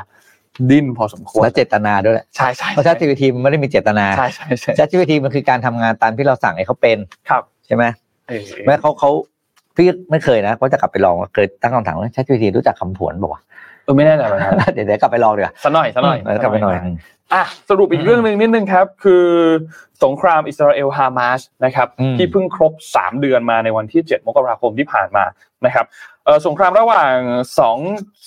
[0.71, 7.85] ดิ้นพอสมควรและเจตนาด้วยแหละใช่ใช่เพราะ ChatGPT มันไม่ได้มีเจตนาใช่ใช่ใช่ ChatGPT มันคือการทำงานตามที่เราสั่งให้เขาเป็นครับใช่ไหม
[8.29, 9.11] เออแม้เขาเขา
[9.77, 16.77] พี่ไม่เคยนะก็จะกลับไปลองเคยตั้งคำถามว่า ChatGPT รู้จักคำผวนบอกว่าวเออไม่แน่ใจเหมือนกันะเดี๋ยวเดี๋ยวกลับไปลองดีกว่าสักหน่อยสักหน่อยเออกลับไปหน่อย
[17.35, 19.27] อะสรุปอีกเรื่องหนึ่งนิดนึงครับ คือ
[20.05, 25.25] สงครามอิสราเอลฮามาสนะครับอืมที่เพิ่งครบ 3 เดือนมาในวันที่ 7 มกราคมที่ผ่านมา
[25.67, 26.10] นะครับเอ่อ
[26.47, 27.17] สงครามระหว่าง
[27.59, 27.79] สอง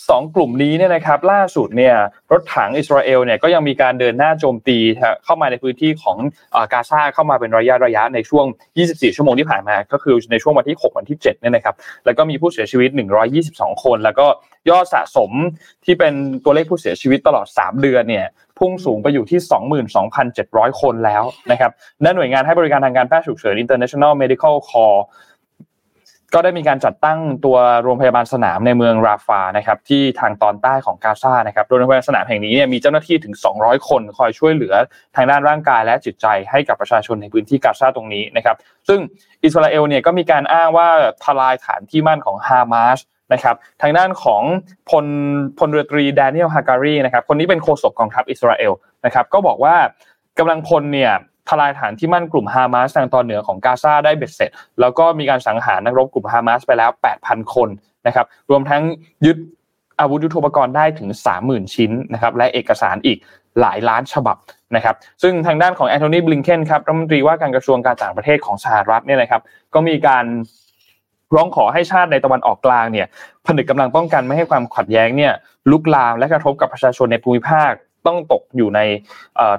[0.09, 1.95] สองกลุ่มนี้เนี่ยนะครับ ล่าสุดเนี่ย
[2.31, 4.77] รถถังอิสราเอลเนี่ยก็ยังมีการเดินหน้าโจมตี
[5.25, 6.17] เข้ามาในพื้นที่ของ
[6.73, 8.45] กาซาเข้ามาเป็นระยะระยะในช่วง
[8.79, 11.75] 24 ชั่วโมงที่ผ่านมา ก็คือในช่วงวันที่ 6 วันที่7เนี่ยนะครับ
[12.05, 12.89] แล้วก็มีผู้เสียชีวิต
[13.37, 14.25] 122 คน แล้วก็
[14.69, 15.31] ยอดสะสม
[15.85, 16.13] ที่เป็น
[16.43, 18.25] ตัวเลขผู้เสียชีวิตตลอด 3 เดือนเนี่ย
[18.59, 19.39] พุ่งสูงไปอยู่ที่
[20.11, 21.71] 22,700 คนแล้วนะครับ
[22.01, 25.01] และหน่วยงานให้บริการทางการแพทย์ฉุกเฉิน International Medical Corps
[26.33, 34.73] ก็ได้มีการจัดตั้งตัวโรงพยาบาลสนามในเมืองราฟานะครับที่ทางตอนใต้ของกาซานะครับโดยโรงพยาบาลสนามแห่งนี้เนี่ยมีเจ้าหน้าที่ถึง 200 คนคอยช่วยเหลือ
[35.15, 38.55] ทางด้านร่างกายและจิตใจให้กับประชาชนในพื้นที่กาซาตรงนี้นะครับ
[38.87, 38.99] ซึ่ง
[39.43, 40.87] อิสราเอลเนี่ยก็มีการอ้างว่า
[41.23, 42.99] ทลายฐานที่มั่นของฮามาส
[43.33, 44.43] นะครับทางด้านของ
[44.89, 45.05] พล
[45.59, 48.73] พลเรือตรีแดเนียลฮาการีนะครับคนนี้เป็นโฆษกกองทัพอิสราเอล
[49.05, 49.75] นะครับก็บอกว่า
[50.39, 51.13] กำลังพลเนี่ย
[51.49, 54.49] ทลายฐานที่มั่นกลุ่มฮามาสทางตอนเหนือของกาซาได้เบ็ดเสร็จ
[54.81, 56.91] แล้วก็มีการสังหารนักรบกลุ่มฮามาสไปแล้ว
[57.21, 57.69] 8,000 คน
[58.07, 58.81] นะครับรวมทั้ง
[59.25, 59.37] ยึด
[59.99, 61.09] อาวุธยุทโธปกรณ์ได้ถึง
[61.41, 63.17] 30,000 ชิ้นนะครับและเอกสารอีก
[63.61, 64.37] หลายล้านฉบับ
[64.75, 69.41] นะครับซึ่งทางด้านของแอนโทนีบลิงเคนครับรัฐมนตรีว่าการกระทรวงการต่างประเทศของสหรัฐเนี่ยนะครับ
[69.73, 70.25] ก็มีการ
[71.35, 73.07] ร้องขอให้ชาติในตะวันออกกลางเนี่ย
[73.45, 75.33] ผนึกกำลังป้องกันไม่ให้ความขัดแย้งเนี่ย
[75.71, 77.71] ลุกลามและกระทบกับประชาชนในภูมิภาค
[78.07, 78.79] ต้องตกอยู่ใน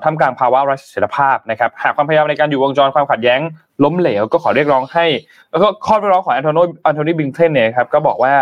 [0.02, 3.40] ท่ามกลางภาวะไร้เสถียรภาพนะครับหากความพยายามในการหยุดวงจรความขัดแย้ง
[3.84, 5.06] ล้มเหลวก็ขอเรียกร้องให้
[5.50, 8.34] แล้วก็ข้อเรียกร้องของแอนโทนีแอนโทนีบลิงเคนเนี่ยครับก็บอกว่า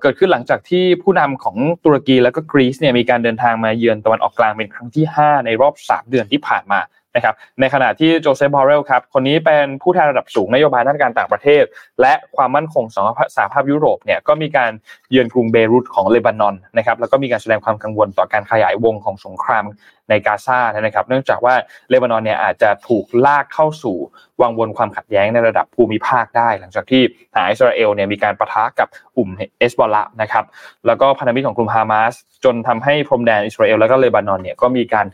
[0.00, 6.80] เกิดขึ้นหลังจากที่ผู้นำของตุรกีและก็กรีซเนี่ยมีการเดินทางมาเยือนตะวันออกกลางเป็นครั้งที่ 5 ในรอบ 3 เดือนที่ผ่านมา
[7.16, 11.64] นะครับในขณะที่โจเซฟบอเรลครับคนนี้เป็นผู้แทนระดับสูงนโยบายด้านการต่างประเทศ
[12.00, 13.06] และความมั่นคงของ
[13.36, 14.72] สหภาพยุโรปเนี่ยก็มีการ
[15.10, 19.64] เยือนกรุงเบรุตของเลบานอนนะครับแล้วก็มีการแสดงความกังวลต่อการขยายวงของสงคราม
[20.10, 21.54] ในกาซานะครับ เนื่องจากว่า
[21.90, 23.96] เลบานอนเนี่ยอาจจะถูกลากเข้าสู่
[24.42, 27.02] วังวนความขัดแย้งในระดับภูมิภาคได้ หลังจากที่
[27.34, 30.44] ทารอิสราเอลเนี่ยมีการประทะกับกลุ่มเอสบอลละนะครับ
[30.86, 32.14] แล้วก็พันธมิตรของกลุ่มฮามาส
[32.44, 35.06] จนทำให้พรมแดนอิสราเอลแล้วก็เลบานอนเนี่ยก็มีการ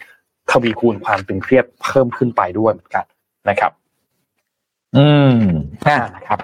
[0.50, 3.04] ทวีคูณความตึงเครียดเพิ่มขึ้นไปด้วยเหมือนกัน
[3.48, 3.72] นะครับ
[4.96, 5.36] อืม
[5.86, 6.38] อะนะครับ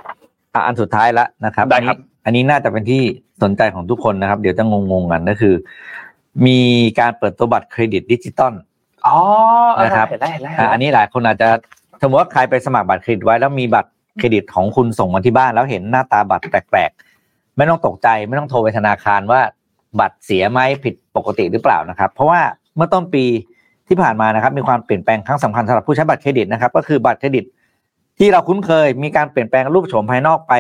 [0.55, 3.03] อะอันสุดท้ายละนะครับได้ครับอันนี้อันนี้น่าจะเป็นที่
[3.43, 5.55] สนใจของทุกคนนะครับ เดี๋ยวจะงงๆกันก็คือ
[6.47, 6.61] มี
[7.01, 8.55] การเปิดตัวบัตรเครดิตดิจิตอล
[9.07, 9.17] อ๋อ
[9.75, 11.49] เออนะครับเห็นแล้วเห็นแล้วเห็นอะแล้วอันนี้หลายคนอาจจะ
[12.03, 19.41] สมมติว่าใครไปสมัครบัตรเครดิตไว้แล้วมีบัตรเครดิตของคุณส่งมาที่บ้านแล้วเห็นหน้าตาบัตรแปลกๆ ไม่ต้องตกใจไม่ต้องโทรไปธนาคารว่า
[20.01, 22.41] บัตรเสียไหมผิดปกติหรือเปล่านะครับ เพราะว่า
[22.77, 23.25] เมื่อต้นปี
[23.89, 27.45] ที่ผ่านมานะครับมีความเปลี่ยนแปลงครั้งสำคัญสำหรับผู้ใช้บัตรเครดิตนะครับ ก็คือบัตรเครดิต
[28.19, 30.55] ที่เราคุ้นเคยมีการเปลี่ยนแปลงรูปโฉมภายนอกไป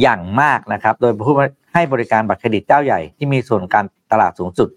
[0.00, 1.34] อย่างมากนะครับ โดยผู้
[1.72, 4.68] ให้บริการบัตรเครดิตเจ้าใหญ่ที่มีส่วนการตลาดสูงสุด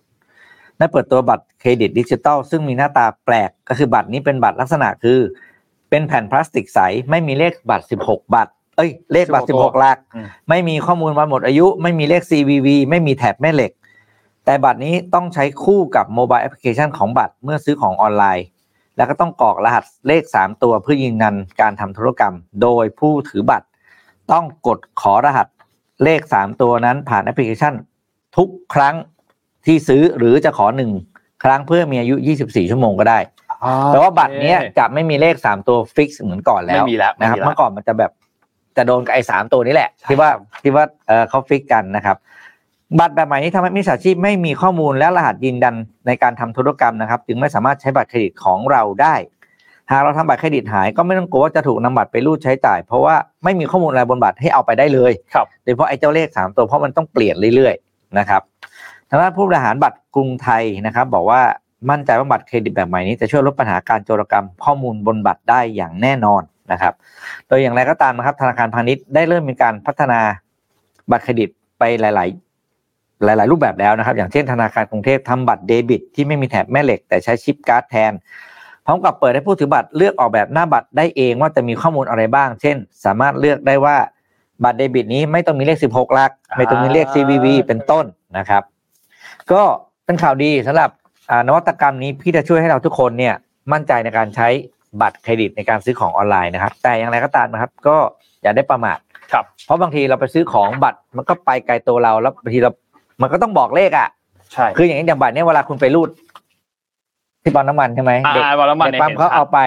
[0.77, 5.19] ได้เปิดตัวบัตรเครดิตดิจิตอลซึ่งมีหน้าตาแปลกก็คือบัตรนี้เป็นบัตรลักษณะคือ
[5.89, 13.71] เป็นแผ่นพลาสติกใสไม่มีเลขบัตร 16 บัตรเอ้ยเลขบัตร 16 หลักอืมไม่มีข้อมูลวันหมดอายุ ไม่มีเลข CVV ไม่มีแถบแม่เหล็ก
[14.45, 18.45] แต่บัตรนี้ต้องใช้คู่กับ mobile application ของบัตรเมื่อซื้อของออนไลน์
[18.97, 23.67] แล้วก็ต้องกรอกรหัสเลข 3 ตัวเพื่อยืนยันการทำธุรกรรม โดยผู้ถือบัตร
[24.31, 25.47] ต้องกดขอรหัส
[26.03, 27.73] เลข 3 ตัวนั้นผ่านแอปพลิเคชัน
[28.37, 28.95] ทุกครั้ง
[29.65, 30.91] ที่ซื้อหรือจะขอหนึ่ง
[31.43, 32.15] ครั้งเพื่อมีอายุ
[32.45, 33.19] 24 ชั่วโมงก็ได้
[33.87, 38.11] แต่ว่าบัตรเนี้ยจะไม่มีเลข 3 ตัว fix เหมือนก่อนแล้วไม่มีแล้วไม่นะครับมีแล้วเมื่อก่อนมันจะแบบ
[38.77, 42.17] จะโดนกับไอ้สามตัวนี้แหละใช่ที่ว่าครับที่ว่าเออเขา fix กันนะครับ
[42.99, 45.75] บัตรแบบใหม่นี้ทำให้มิจฉาชีพไม่มีข้อมูลและรหัสยืนยัน
[46.07, 49.15] ในการทำธุรกรรมนะครับ จึงไม่สามารถใช้บัตรเครดิตของเราได้
[49.91, 58.41] หากเราทำบัตรเครดิตหายก็ไม่ต้องกลัวว่าจะถูกนำบัตรไปรูดใช้จ่าย เพราะว่าไม่มีข้อมูลอะไรบนบัตรให้เอาไปได้เลยครับโดยเฉพาะไอ้เจ้าเลขสามตัวเพราะมันต้องเปลี่ยนเรื่อยๆนะครับ
[59.09, 61.41] ทางด้านผู้บริหารบัตรกรุงไทยนะครับ บอกว่า
[61.89, 66.93] มั่นใจว่าบัตรเครดิตแบบใหม่นี้จะช่วยลดปัญหาการโจรกรรมข้อมูลบนบัตรได้อย่างแน่นอนนะครับ
[67.47, 70.19] โดยอย่างไรก็ตามนะครับธนาคารพาณิชย์ได้เริ่มมีการพัฒนา
[71.11, 72.44] บัตรเครดิตไปหลายๆ
[73.23, 78.11] หลาย ๆ รูปแบบแล้วนะครับ อย่างเช่นธนาคารกรุงเทพทำบัตรเดบิต ที่ไม่มีแถบแม่เหล็ก แต่ใช้ชิปการ์ดแทน
[78.85, 83.97] พร้อมกับเปิดให้ผู้ถือบัตรเลือกออกแบบหน้าบัตรได้เองว่าจะมีข้อมูลอะไรบ้าง เช่น สามารถเลือกได้ว่า
[84.63, 88.05] บัตรเดบิตนี้ไม่ต้องมีเลข 16 หลัก ไม่ต้องมีเลข CVV เป็นต้น
[88.37, 88.63] นะครับ
[89.51, 89.61] ก็
[90.05, 90.89] เป็นข่าวดีสำหรับ
[91.31, 93.35] อ่านวัตกรรมนี้พี่จะช่วยให้เราทุกคนเนี่ย
[93.71, 94.47] มั่นใจในการใช้
[95.01, 97.97] บัตรเครดิตในการซื้อของออนไลน์นะครับ แต่อย่างไรก็ตามนะครับ ก็
[98.43, 98.97] อย่าได้ประมาท
[99.33, 102.71] ครับเพราะบางทีเราไปซื้อของบัตรมันก็ไปไกลตัวเราแล้วบางทีเรา
[103.21, 104.09] มันก็ต้องบอกเลขอะ
[104.53, 106.09] ใช่คืออย่างนี้อย่างบัตรเนี่ยเวลาคุณไปรูด
[107.43, 109.59] ที่ปั๊มน้ำมันใช่ไหมอ่าเด็กวันละมันเด็กเนี่ยปั๊มห็นเขาเอาไป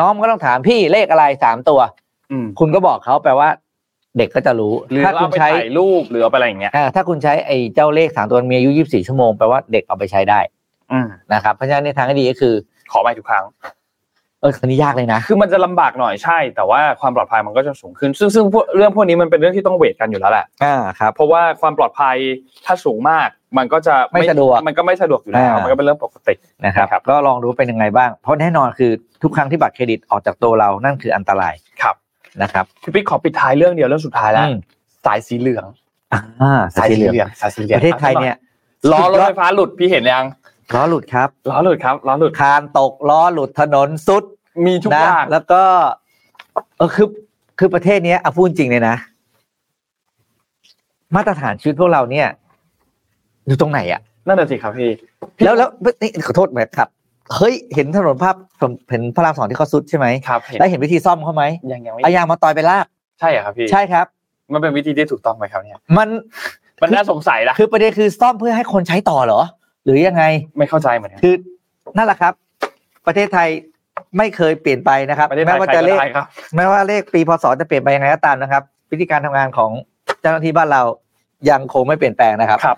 [0.00, 1.80] น้องมันก็ต้องถามพี่เลขอะไรสามตัว
[2.30, 3.48] อืมคุณก็บอกเขาแปลว่า
[4.18, 10.40] เด็กก็จะรู้หรือถ้าคุเอาณไปใช้ถ่ายรูปหรือเอาไปอะไรอย่างเงี้ยอ่าถ้าคุณใช้ไอ้เจ้าเลขสามตัวมีอายุยี่สิบสี่ชั่วโมงแปลว่าเด็กเอาไปใช้ได้
[10.92, 12.54] อืมนะครับเพราะฉะนั้นในทางที่ดีก็คือ
[12.92, 13.44] ขอไปทุกครั้ง
[14.40, 22.16] เออคันนี้ยากเลยนะ คือมันจะลำบากหน่อยใช่ แต่ว่าความปลอดภัยมันก็จะสูงขึ้น ซึ่งซึ่งพวกเรื่องพวกนี้มันเป็นเรื่องที่ต้องเวทกันอยู่แล้วแหละอ่าครับเพราะว่าความปลอดภัย
[22.66, 23.28] ถ้าสูงมาก
[23.58, 26.34] มันก็จะไม่สะดวกมันก็ไม่สะดวกอยู่แล้วอ่ามัมันก็เป็นเรื่องปกติ
[26.64, 28.90] นะครับครับก็ลองดูเป็นยังไงบ้าง เพราะแน่นอนคือ
[29.22, 31.94] ทุกครั้งที่บัตรเครดิตออกจากตัวเรานั่นคืออันตรายครับ
[32.42, 34.56] นะครับพี่ปิ๊กขอปิดท้ายเรื่องเดียวเรื่องสุดท้ายแล้วอืม
[35.06, 35.66] สายสีเหลือง
[36.12, 38.36] อ่าสายสีเหลืองสายสีเหลืองประเทศไทยเนี่ย
[38.92, 40.24] ล้อรถไฟฟ้าหลุดพี่เห็นยัง
[40.74, 44.24] ล้อหลุดครับล้อหลุดครับล้อหลุดคานตกล้อหลุดถนนสุด
[44.66, 45.62] มีทุกนะอย่างแล้วก็
[46.78, 47.08] เออคือ
[47.58, 48.96] คือประเทศเนี้ยเอาพูดจริงเลยนะ
[51.16, 52.26] มาตรฐานชีวิตพวกเราเนี่ย
[53.46, 54.90] อยู่ตรงไหนอะนั่นแหะสิครับพี่
[55.44, 55.68] แล้วแล้ว
[56.02, 56.88] นี่ขอโทษแบบครับ
[57.34, 62.86] เฮ้ยเห็นถนนภาพผมเห็นพระรามสองที่เขาซุดใช่ไหมครับเห็นแล้วเห็นวิธีซ่อมเขาไหมยังยังไม่เอายางมาต่อยไปลาก
[63.20, 64.06] ใช่เหรอครับพี่ใช่ครับ
[64.52, 66.08] มันเป็นวิธีที่ถูกต้องไหมครับเนี่ย มัน
[66.82, 69.40] มันน่าสงสัยนะคือประเด็นคือซ่อมเพื่อให้คนใช้ต่อเหรอ
[69.88, 70.24] หรือยังไง
[70.58, 71.34] ไม่เข้าใจเหมือนกันคือ
[71.96, 72.32] นั่นแหละครับ
[73.06, 73.48] ประเทศไทย
[74.18, 76.26] ไม่เคยเปลี่ยนไปนะครับประเทศไทแม้ยว่าใครจะก็เลขได้ครับ
[76.56, 79.70] แม้ว่าเลขปีพศจะเปลี่ยนไปยังไงก็ตามนะครับ วิธีการทำงานของ
[80.20, 80.82] เจ้าหน้าที่บ้านเรา
[81.50, 82.76] ยังคงไม่เปลี่ยนแปลงนะครับครับ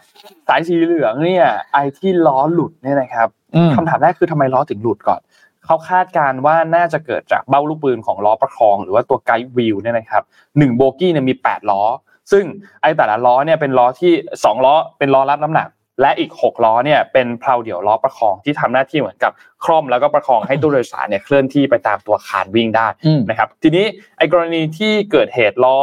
[0.49, 5.21] สายสีเหลืองเนี่ยไอ้ที่ล้อหลุดเนี่ยนะครับอืมคำถามแรกคือทำไมล้อถึงหลุดก่อน
[5.65, 10.23] เขาคาดการณ์ว่าน่าจะเกิดจากเบ้าลูกปืนของล้อประคอง หรือว่าตัวไกด์วิวเนี่ยนะครับ
[10.59, 11.83] หนึ่งโบกี้เนี่ยมี 8 ล้อ
[12.33, 12.45] ซึ่ง
[12.83, 15.69] ไอ้แต่ละล้อเนี่ยเป็นล้อที่ 2 ล้อเป็นล้อรับน้ำหนัก
[16.01, 19.33] และอีก 6 ล้อเนี่ยเป็นเพลาเดี่ยวล้อประคองที่ทำหน้าที่เหมือนกับ
[19.65, 23.87] คล่อมแล้วก็ประคองให้ตู้โดยสารเนี่ยเคลื่อนที่ไปตามตัวคานวิ่งได้อืมนะครับทีนี้
[24.19, 25.79] ไอ้กรณีที่เกิดเหตุล้อ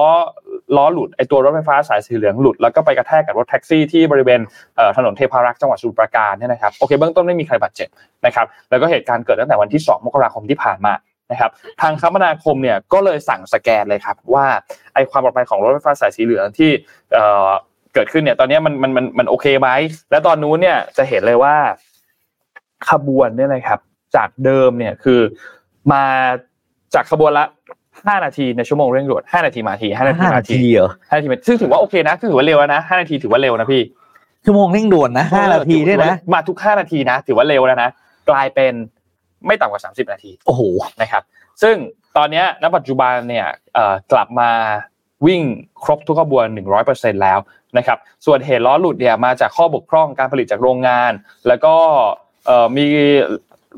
[0.78, 4.42] ล้อหลุดไอ้ตัวรถไฟฟ้าสายสีเหลืองหลุดแล้วก็ไปกระแทกกับรถแท็กซี่ที่บริเวณ
[4.76, 7.90] เอ่อถนนเทพารักษ์จังหวัดสมุพรปราการเนี่ยนะครับโอเคเบื้องต้นไม่มีใครบาดเจ็บ
[8.26, 10.94] นะครับแล้วก็เหตุการณ์เกิดตั้งแต่วันที่ 2 มกราคมที่ผ่านมา
[11.32, 11.52] นะครับ
[11.82, 14.46] ทางคมนาคมเนี่ยก็เลยสั่งสแกนเลยครับว่า
[14.94, 16.72] ไอ้ความปลอดภัยของรถไฟฟ้าสายสีเหลืองที่
[17.98, 19.70] เอ่อเกิดขึ้นเนี่ยตอนนี้มันมันมันมันโอเคไหม
[20.12, 21.56] และตอนนู้นเนี่ยจะเห็นเลยว่า
[22.90, 23.80] ขบวนเนี่ยนะครับ
[24.16, 25.20] จากเดิมเนี่ยคือ
[25.92, 26.04] มา
[26.94, 27.46] จากขบวนละ
[27.86, 33.82] 5นาทีในชั่วโมงเร่งด่วน5นาทีมาที5นาทีห้ามานาทีทีเหรอ5นาทีมาซึ่งถือว่าโอเคนะถือว่าเร็วนะ5นาทีถือว่าเร็วนะพี่
[34.46, 37.90] ชั่วโมงเร่งด่วนนะห้านาทีด้วยนะมาทุก5นาทีนะ ถือว่าเร็วแล้วนะ
[38.30, 38.74] กลายเป็น
[39.48, 40.62] ไม่ต่ำกว่า30นาที โอ้โห
[41.02, 41.24] นะครับ
[41.62, 41.76] ซึ่ง
[42.18, 44.50] ตอนเนี้ยณปัจจุบันเนี่ยเอ่อกลับมา
[45.26, 45.42] วิ่ง
[45.84, 46.46] ครบทุกขบวน
[46.86, 47.40] 100%แล้ว
[47.78, 51.12] นะครับส่วนเหตุล้อหลุดเนี่ยมาจากข้อบกพร่องการผลิตจากโรงงาน
[51.48, 51.76] แล้วก็
[52.78, 52.86] มี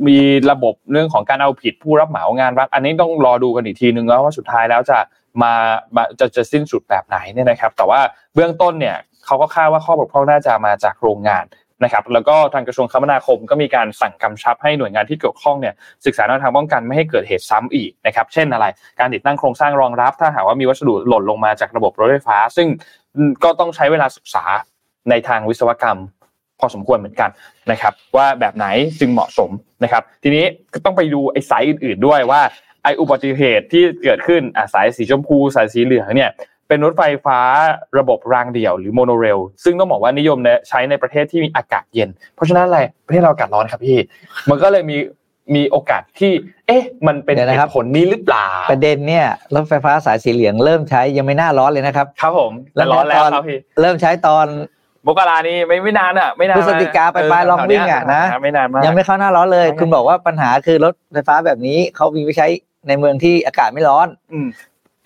[0.07, 0.17] มี
[0.51, 4.97] ระบบเรื่องของการเอาผิดผู้รับเหมางานรัฐอันนี้ต้องรอดูกันอีกทีนึงแล้วว่าสุดท้ายแล้วจะ
[5.43, 5.53] มา
[5.95, 8.01] มาจะจะสิ้นสุดแบบไหนเนี่ยนะครับ แต่ว่า
[8.33, 11.45] เบื้องต้นเนี่ยเขาก็คาดว่าข้อบกพร่องน่าจะมาจากโรงงาน
[11.83, 15.73] นะครับแล้วก็ทางกระทรวงคมนาคมก็มีการสั่งกำชับให้หน่วยงานที่เกี่ยวข้องเนี่ย
[16.05, 18.65] ศึกษาแนวทางป้องกันไม่ให้เกิดเหตุซ้ำอีกนะครับเช่นอะไร
[18.99, 22.67] การติดตั้งโครงสร้างรองรับ ถ้าหากว่ามีวัสดุหล่นลงมาจากระบบรถไฟฟ้า ซึ่ง
[23.43, 24.43] ก็ต้องใช้เวลาศึกษา
[25.09, 25.99] ในทางวิศวกรรม
[26.59, 27.29] พอสมควรเหมือนกัน
[27.71, 28.67] นะครับ ว่าแบบไหน
[28.99, 29.49] จึงเหมาะสม
[29.83, 32.41] นะครับ ทีนี้ก็ต้องไปดูไอ้สายอื่น ๆ ด้วยว่า
[32.83, 36.31] ไอ้อุบัติเหตุที่เกิดขึ้นอะสายสีชมพูสายสีเหลืองเนี่ย
[36.69, 37.39] เป็นรถไฟฟ้า
[37.99, 40.37] ระบบรางเดี่ยวหรือโมโนเรลซึ่งต้องบอกว่านิยม
[40.69, 43.97] ใช้ในประเทศที่มีอากาศเย็น เพราะฉะนั้นอะไรประเทศเราอากาศร้อนครับพี่
[44.49, 44.97] มันก็เลยมี
[45.55, 46.31] มีโอกาสที่
[46.67, 54.47] เอ๊ะ มันเป็นเดี๋ยวเหนะครับตุผลนี้หรือเปล่า ประเด็นเนี่ยรถไฟฟ้าสายสีเหลืองเริ่มใช้ยังไม่น่าร้อนเลยนะครับ ครับผมแต่ร้อนแล้วครับพี่เริ่มใช้ตอน
[55.07, 62.47] มกรานี่ไม่ไม่นานอะไม่นานพฤศจิกาไปปลายลองวิ่งอะนะไม่นานมากยังไม่เข้าหน้าร้อนเลยใช่คุณบอกว่าปัญหาคือรถไฟฟ้าแบบนี้เขามีไว้ใช้
[62.87, 64.07] ในเมืองที่อากาศไม่ร้อน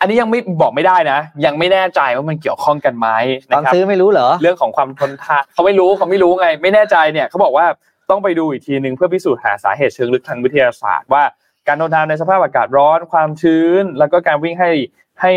[0.03, 3.07] อืมอันนี้ยังไม่บอกไม่ได้นะ ยังไม่แน่ใจว่ามันเกี่ยวข้องกันไหม
[3.53, 7.65] ตอนนะครับซื้อไม่รู้เหรอเรื่องของความทนทานเขาไม่รู้เขาไม่รู้ไง ไม่แน่ใจเนี่ยเขาบอกว่า
[8.09, 11.23] ต้องไปดูอีกทีหนึ่งเพื่อพิสูจน์หาสาเหตุเชิงลึกทางวิทยาศาสตร์ว่า
[11.67, 14.71] การทนทานในสภาพอากาศร้อนความชื้น แล้วก็การวิ่งให้
[15.21, 15.31] ให้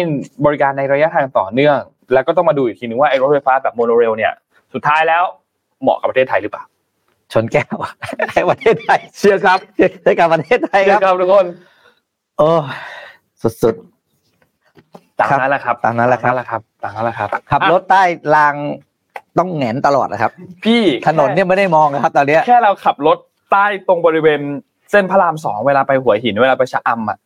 [0.45, 1.79] บริการในระยะทางต่อเนื่อง
[2.13, 4.33] แล้วก็ต้องมาดูอีกทีหนึ่งว่าไอ้รถไฟฟ้าแบบโมโนเรลเนี่ย
[4.75, 5.25] สุดท้ายแล้ว
[5.83, 6.65] เหมาะกับประเทศไทยหรือเปล่า
[7.33, 7.77] ชนแก้ว
[8.33, 9.59] ให้ประเทศไทยเชียร์ครับ
[10.05, 11.47] ให้กับประเทศไทยเชีคยรับร์ครับทุกคน
[12.39, 12.51] โอ้
[13.43, 13.96] สุดต
[15.21, 18.03] ตามนั้นแหละครับตามนั้นแหละครับตามนั้นแหละครับๆขับรถใต้
[18.35, 18.55] ราง
[19.39, 20.33] ต้องแหงนตลอดนะครับ
[20.65, 23.19] พี่ถนนเนี่ยไม่ได้มองนะครับตอนเนี้ยแค่เราขับรถ
[23.53, 24.41] ใต้ตรงบริเวณ
[24.91, 27.19] เส้นพระรามสองเวลาไปหัวหินเวลาไปชะอำอะ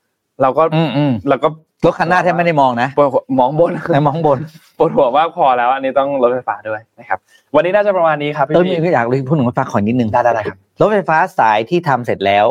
[0.42, 1.48] เราก็อืมอืมเราก็
[1.84, 4.38] รถคันหน้าแทบไม่ได้มองนะปวดหัวมองบนแต่มองบน
[4.78, 7.18] ปวดหัวมากพอแล้ว อันนี้ต้องรถไฟฟ้าด้วยนะครับ
[7.54, 12.46] วันนี้น่าจะประมาณนี้ครับพี่เออมีพี่ก็อยากเลยพูดถึงรถไฟฟ้าขอนิดนึงได้ได้ได้ครับรถไฟฟ้าสายที่ทำเสร็จแล้ว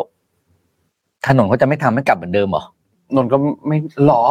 [1.26, 2.64] ถนนเขาจะไม่ทำให้กลับเหมือนเดิมเหรอ
[3.14, 3.36] นนท์ก็
[3.66, 3.76] ไม่
[4.06, 4.24] หรอ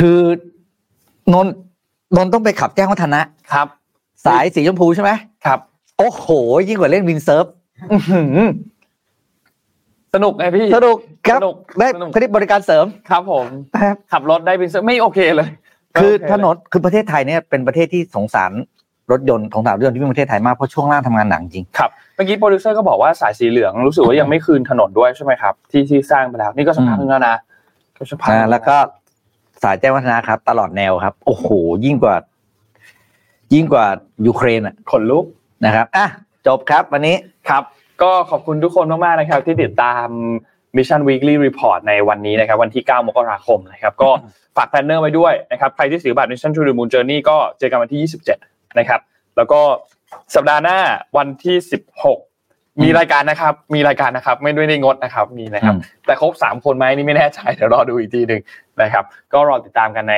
[0.00, 0.20] คือ
[1.32, 1.54] นนท์
[2.16, 3.20] นนท์ต้องไปขับแจ้งวัฒนะ
[3.52, 3.66] ครับ
[4.26, 5.10] สายสีชมพูใช่ไหม
[5.44, 5.58] ครับ
[5.98, 6.26] โอ้โห
[6.68, 7.44] ยิ่งกว่าเล่นวินเซิร์ฟ
[7.92, 8.48] อื้อหือ
[10.14, 10.96] สนุกไงพี่สนุก
[11.26, 13.46] ครับสนุกได้สนุกคลิปบริการเสริมครับผม
[13.82, 15.48] ครับขับรถได้เป็นไม่โอเคเลย
[16.00, 18.52] คือไม่โเถนนคือประเทศไทยเนี่ยเป็นประเทศที่สงสาร
[19.12, 27.36] รถยนต์สงสารรถยนต์ที่เป็นประเทศไทยมากเพราะช่วงล่างทำงานหนักจริงครับเมื่อกี้โปรดิวเซอร์ก็บอกว่าสายสีเหลืองรู้สึกว่ายังไม่คืนถนนด้วยใช่ไหมครับ ที่ที่สร้างไปแล้วนี่ก็สักพักอืมนึงแล้วนะ
[27.96, 28.76] ก็สักพักนะแล้วก็
[29.62, 31.46] สายแจ้งวัฒนะครับ ตลอดแนวครับ โอ้โห
[31.84, 32.16] ยิ่งกว่า
[33.54, 33.86] ยิ่งกว่า
[34.26, 35.24] ยูเครนอะขนลุก
[35.64, 36.06] นะครับอะ
[36.46, 37.16] จบครับวันนี้
[37.48, 37.62] ครับ
[38.02, 40.06] ก็ขอบคุณทุกคนมากๆนะครับ ที่ติดตาม
[40.76, 44.10] Mission Weekly Report ในวันนี้นะครับ วันที่ 9 มกราคมนะครับ ก็
[44.56, 49.00] ฝาก planner ไว้ด้วยนะครับใครที่ซื้อบัตร Mission to the Moon Journey ก็เจอกันวันที่ 27 นะครับ
[49.36, 49.60] แล้วก็
[50.34, 50.78] สัปดาห์หน้า
[51.16, 51.56] วันที่
[52.20, 58.40] 16 มีรายการนะครับ มีรายการนะครับ ไม่ได้งดนะครับ มีนะครับอืมแต่ครบ 3 คนไหมนี่ไม่แน่ใจเดี๋ยวรอดูอีกทีหนึ่ง
[58.82, 60.16] นะครับ ก็รอติดตามกันใน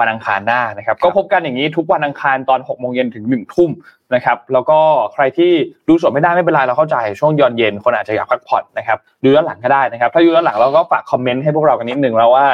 [0.00, 3.70] วันอังคารหน้านะครับ ก็พบกันอย่างนี้ทุกวันอังคารตอน6โมงเย็นถึง1ทุ่ม
[4.14, 4.78] นะครับ แล้วก็
[5.14, 5.52] ใครที่
[5.88, 12.46] ดูสดไม่ได้ไม่เป็นไรเราเข้าใจช่วงตอนเย็นคนอาจจะอยากพักผ่อนนะครับดูย้อนหลังก็ได้นะครับ ถ้าดูย้อนหลังเราก็ฝากคอมเมนต์ให้พวกเรากันนิดนึงแล้วว่า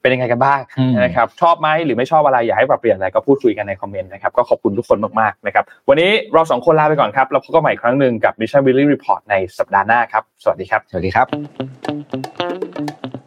[0.00, 13.21] เป็นยังไงกันบ้างอืมนะครับชอบไหมหรือไม่ชอบอะไรอยากให้ปรับเปลี่ยนอะไรก็พูดคุยกันในคอมเมนต์นะครับก็ขอบคุณทุกคนมากๆนะครับวันนี้เราสองคนลาไปก่อนครับแล้วพบกันใหม่อีกครั้งหนึ่งกับ Mission Weekly Report ในสัปดาห์หน้าครับสวัสดีครับ สวัสดีครับ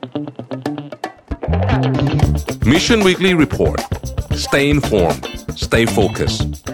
[2.66, 3.80] Mission Weekly Report.
[4.34, 5.26] Stay informed.
[5.56, 6.66] Stay focused.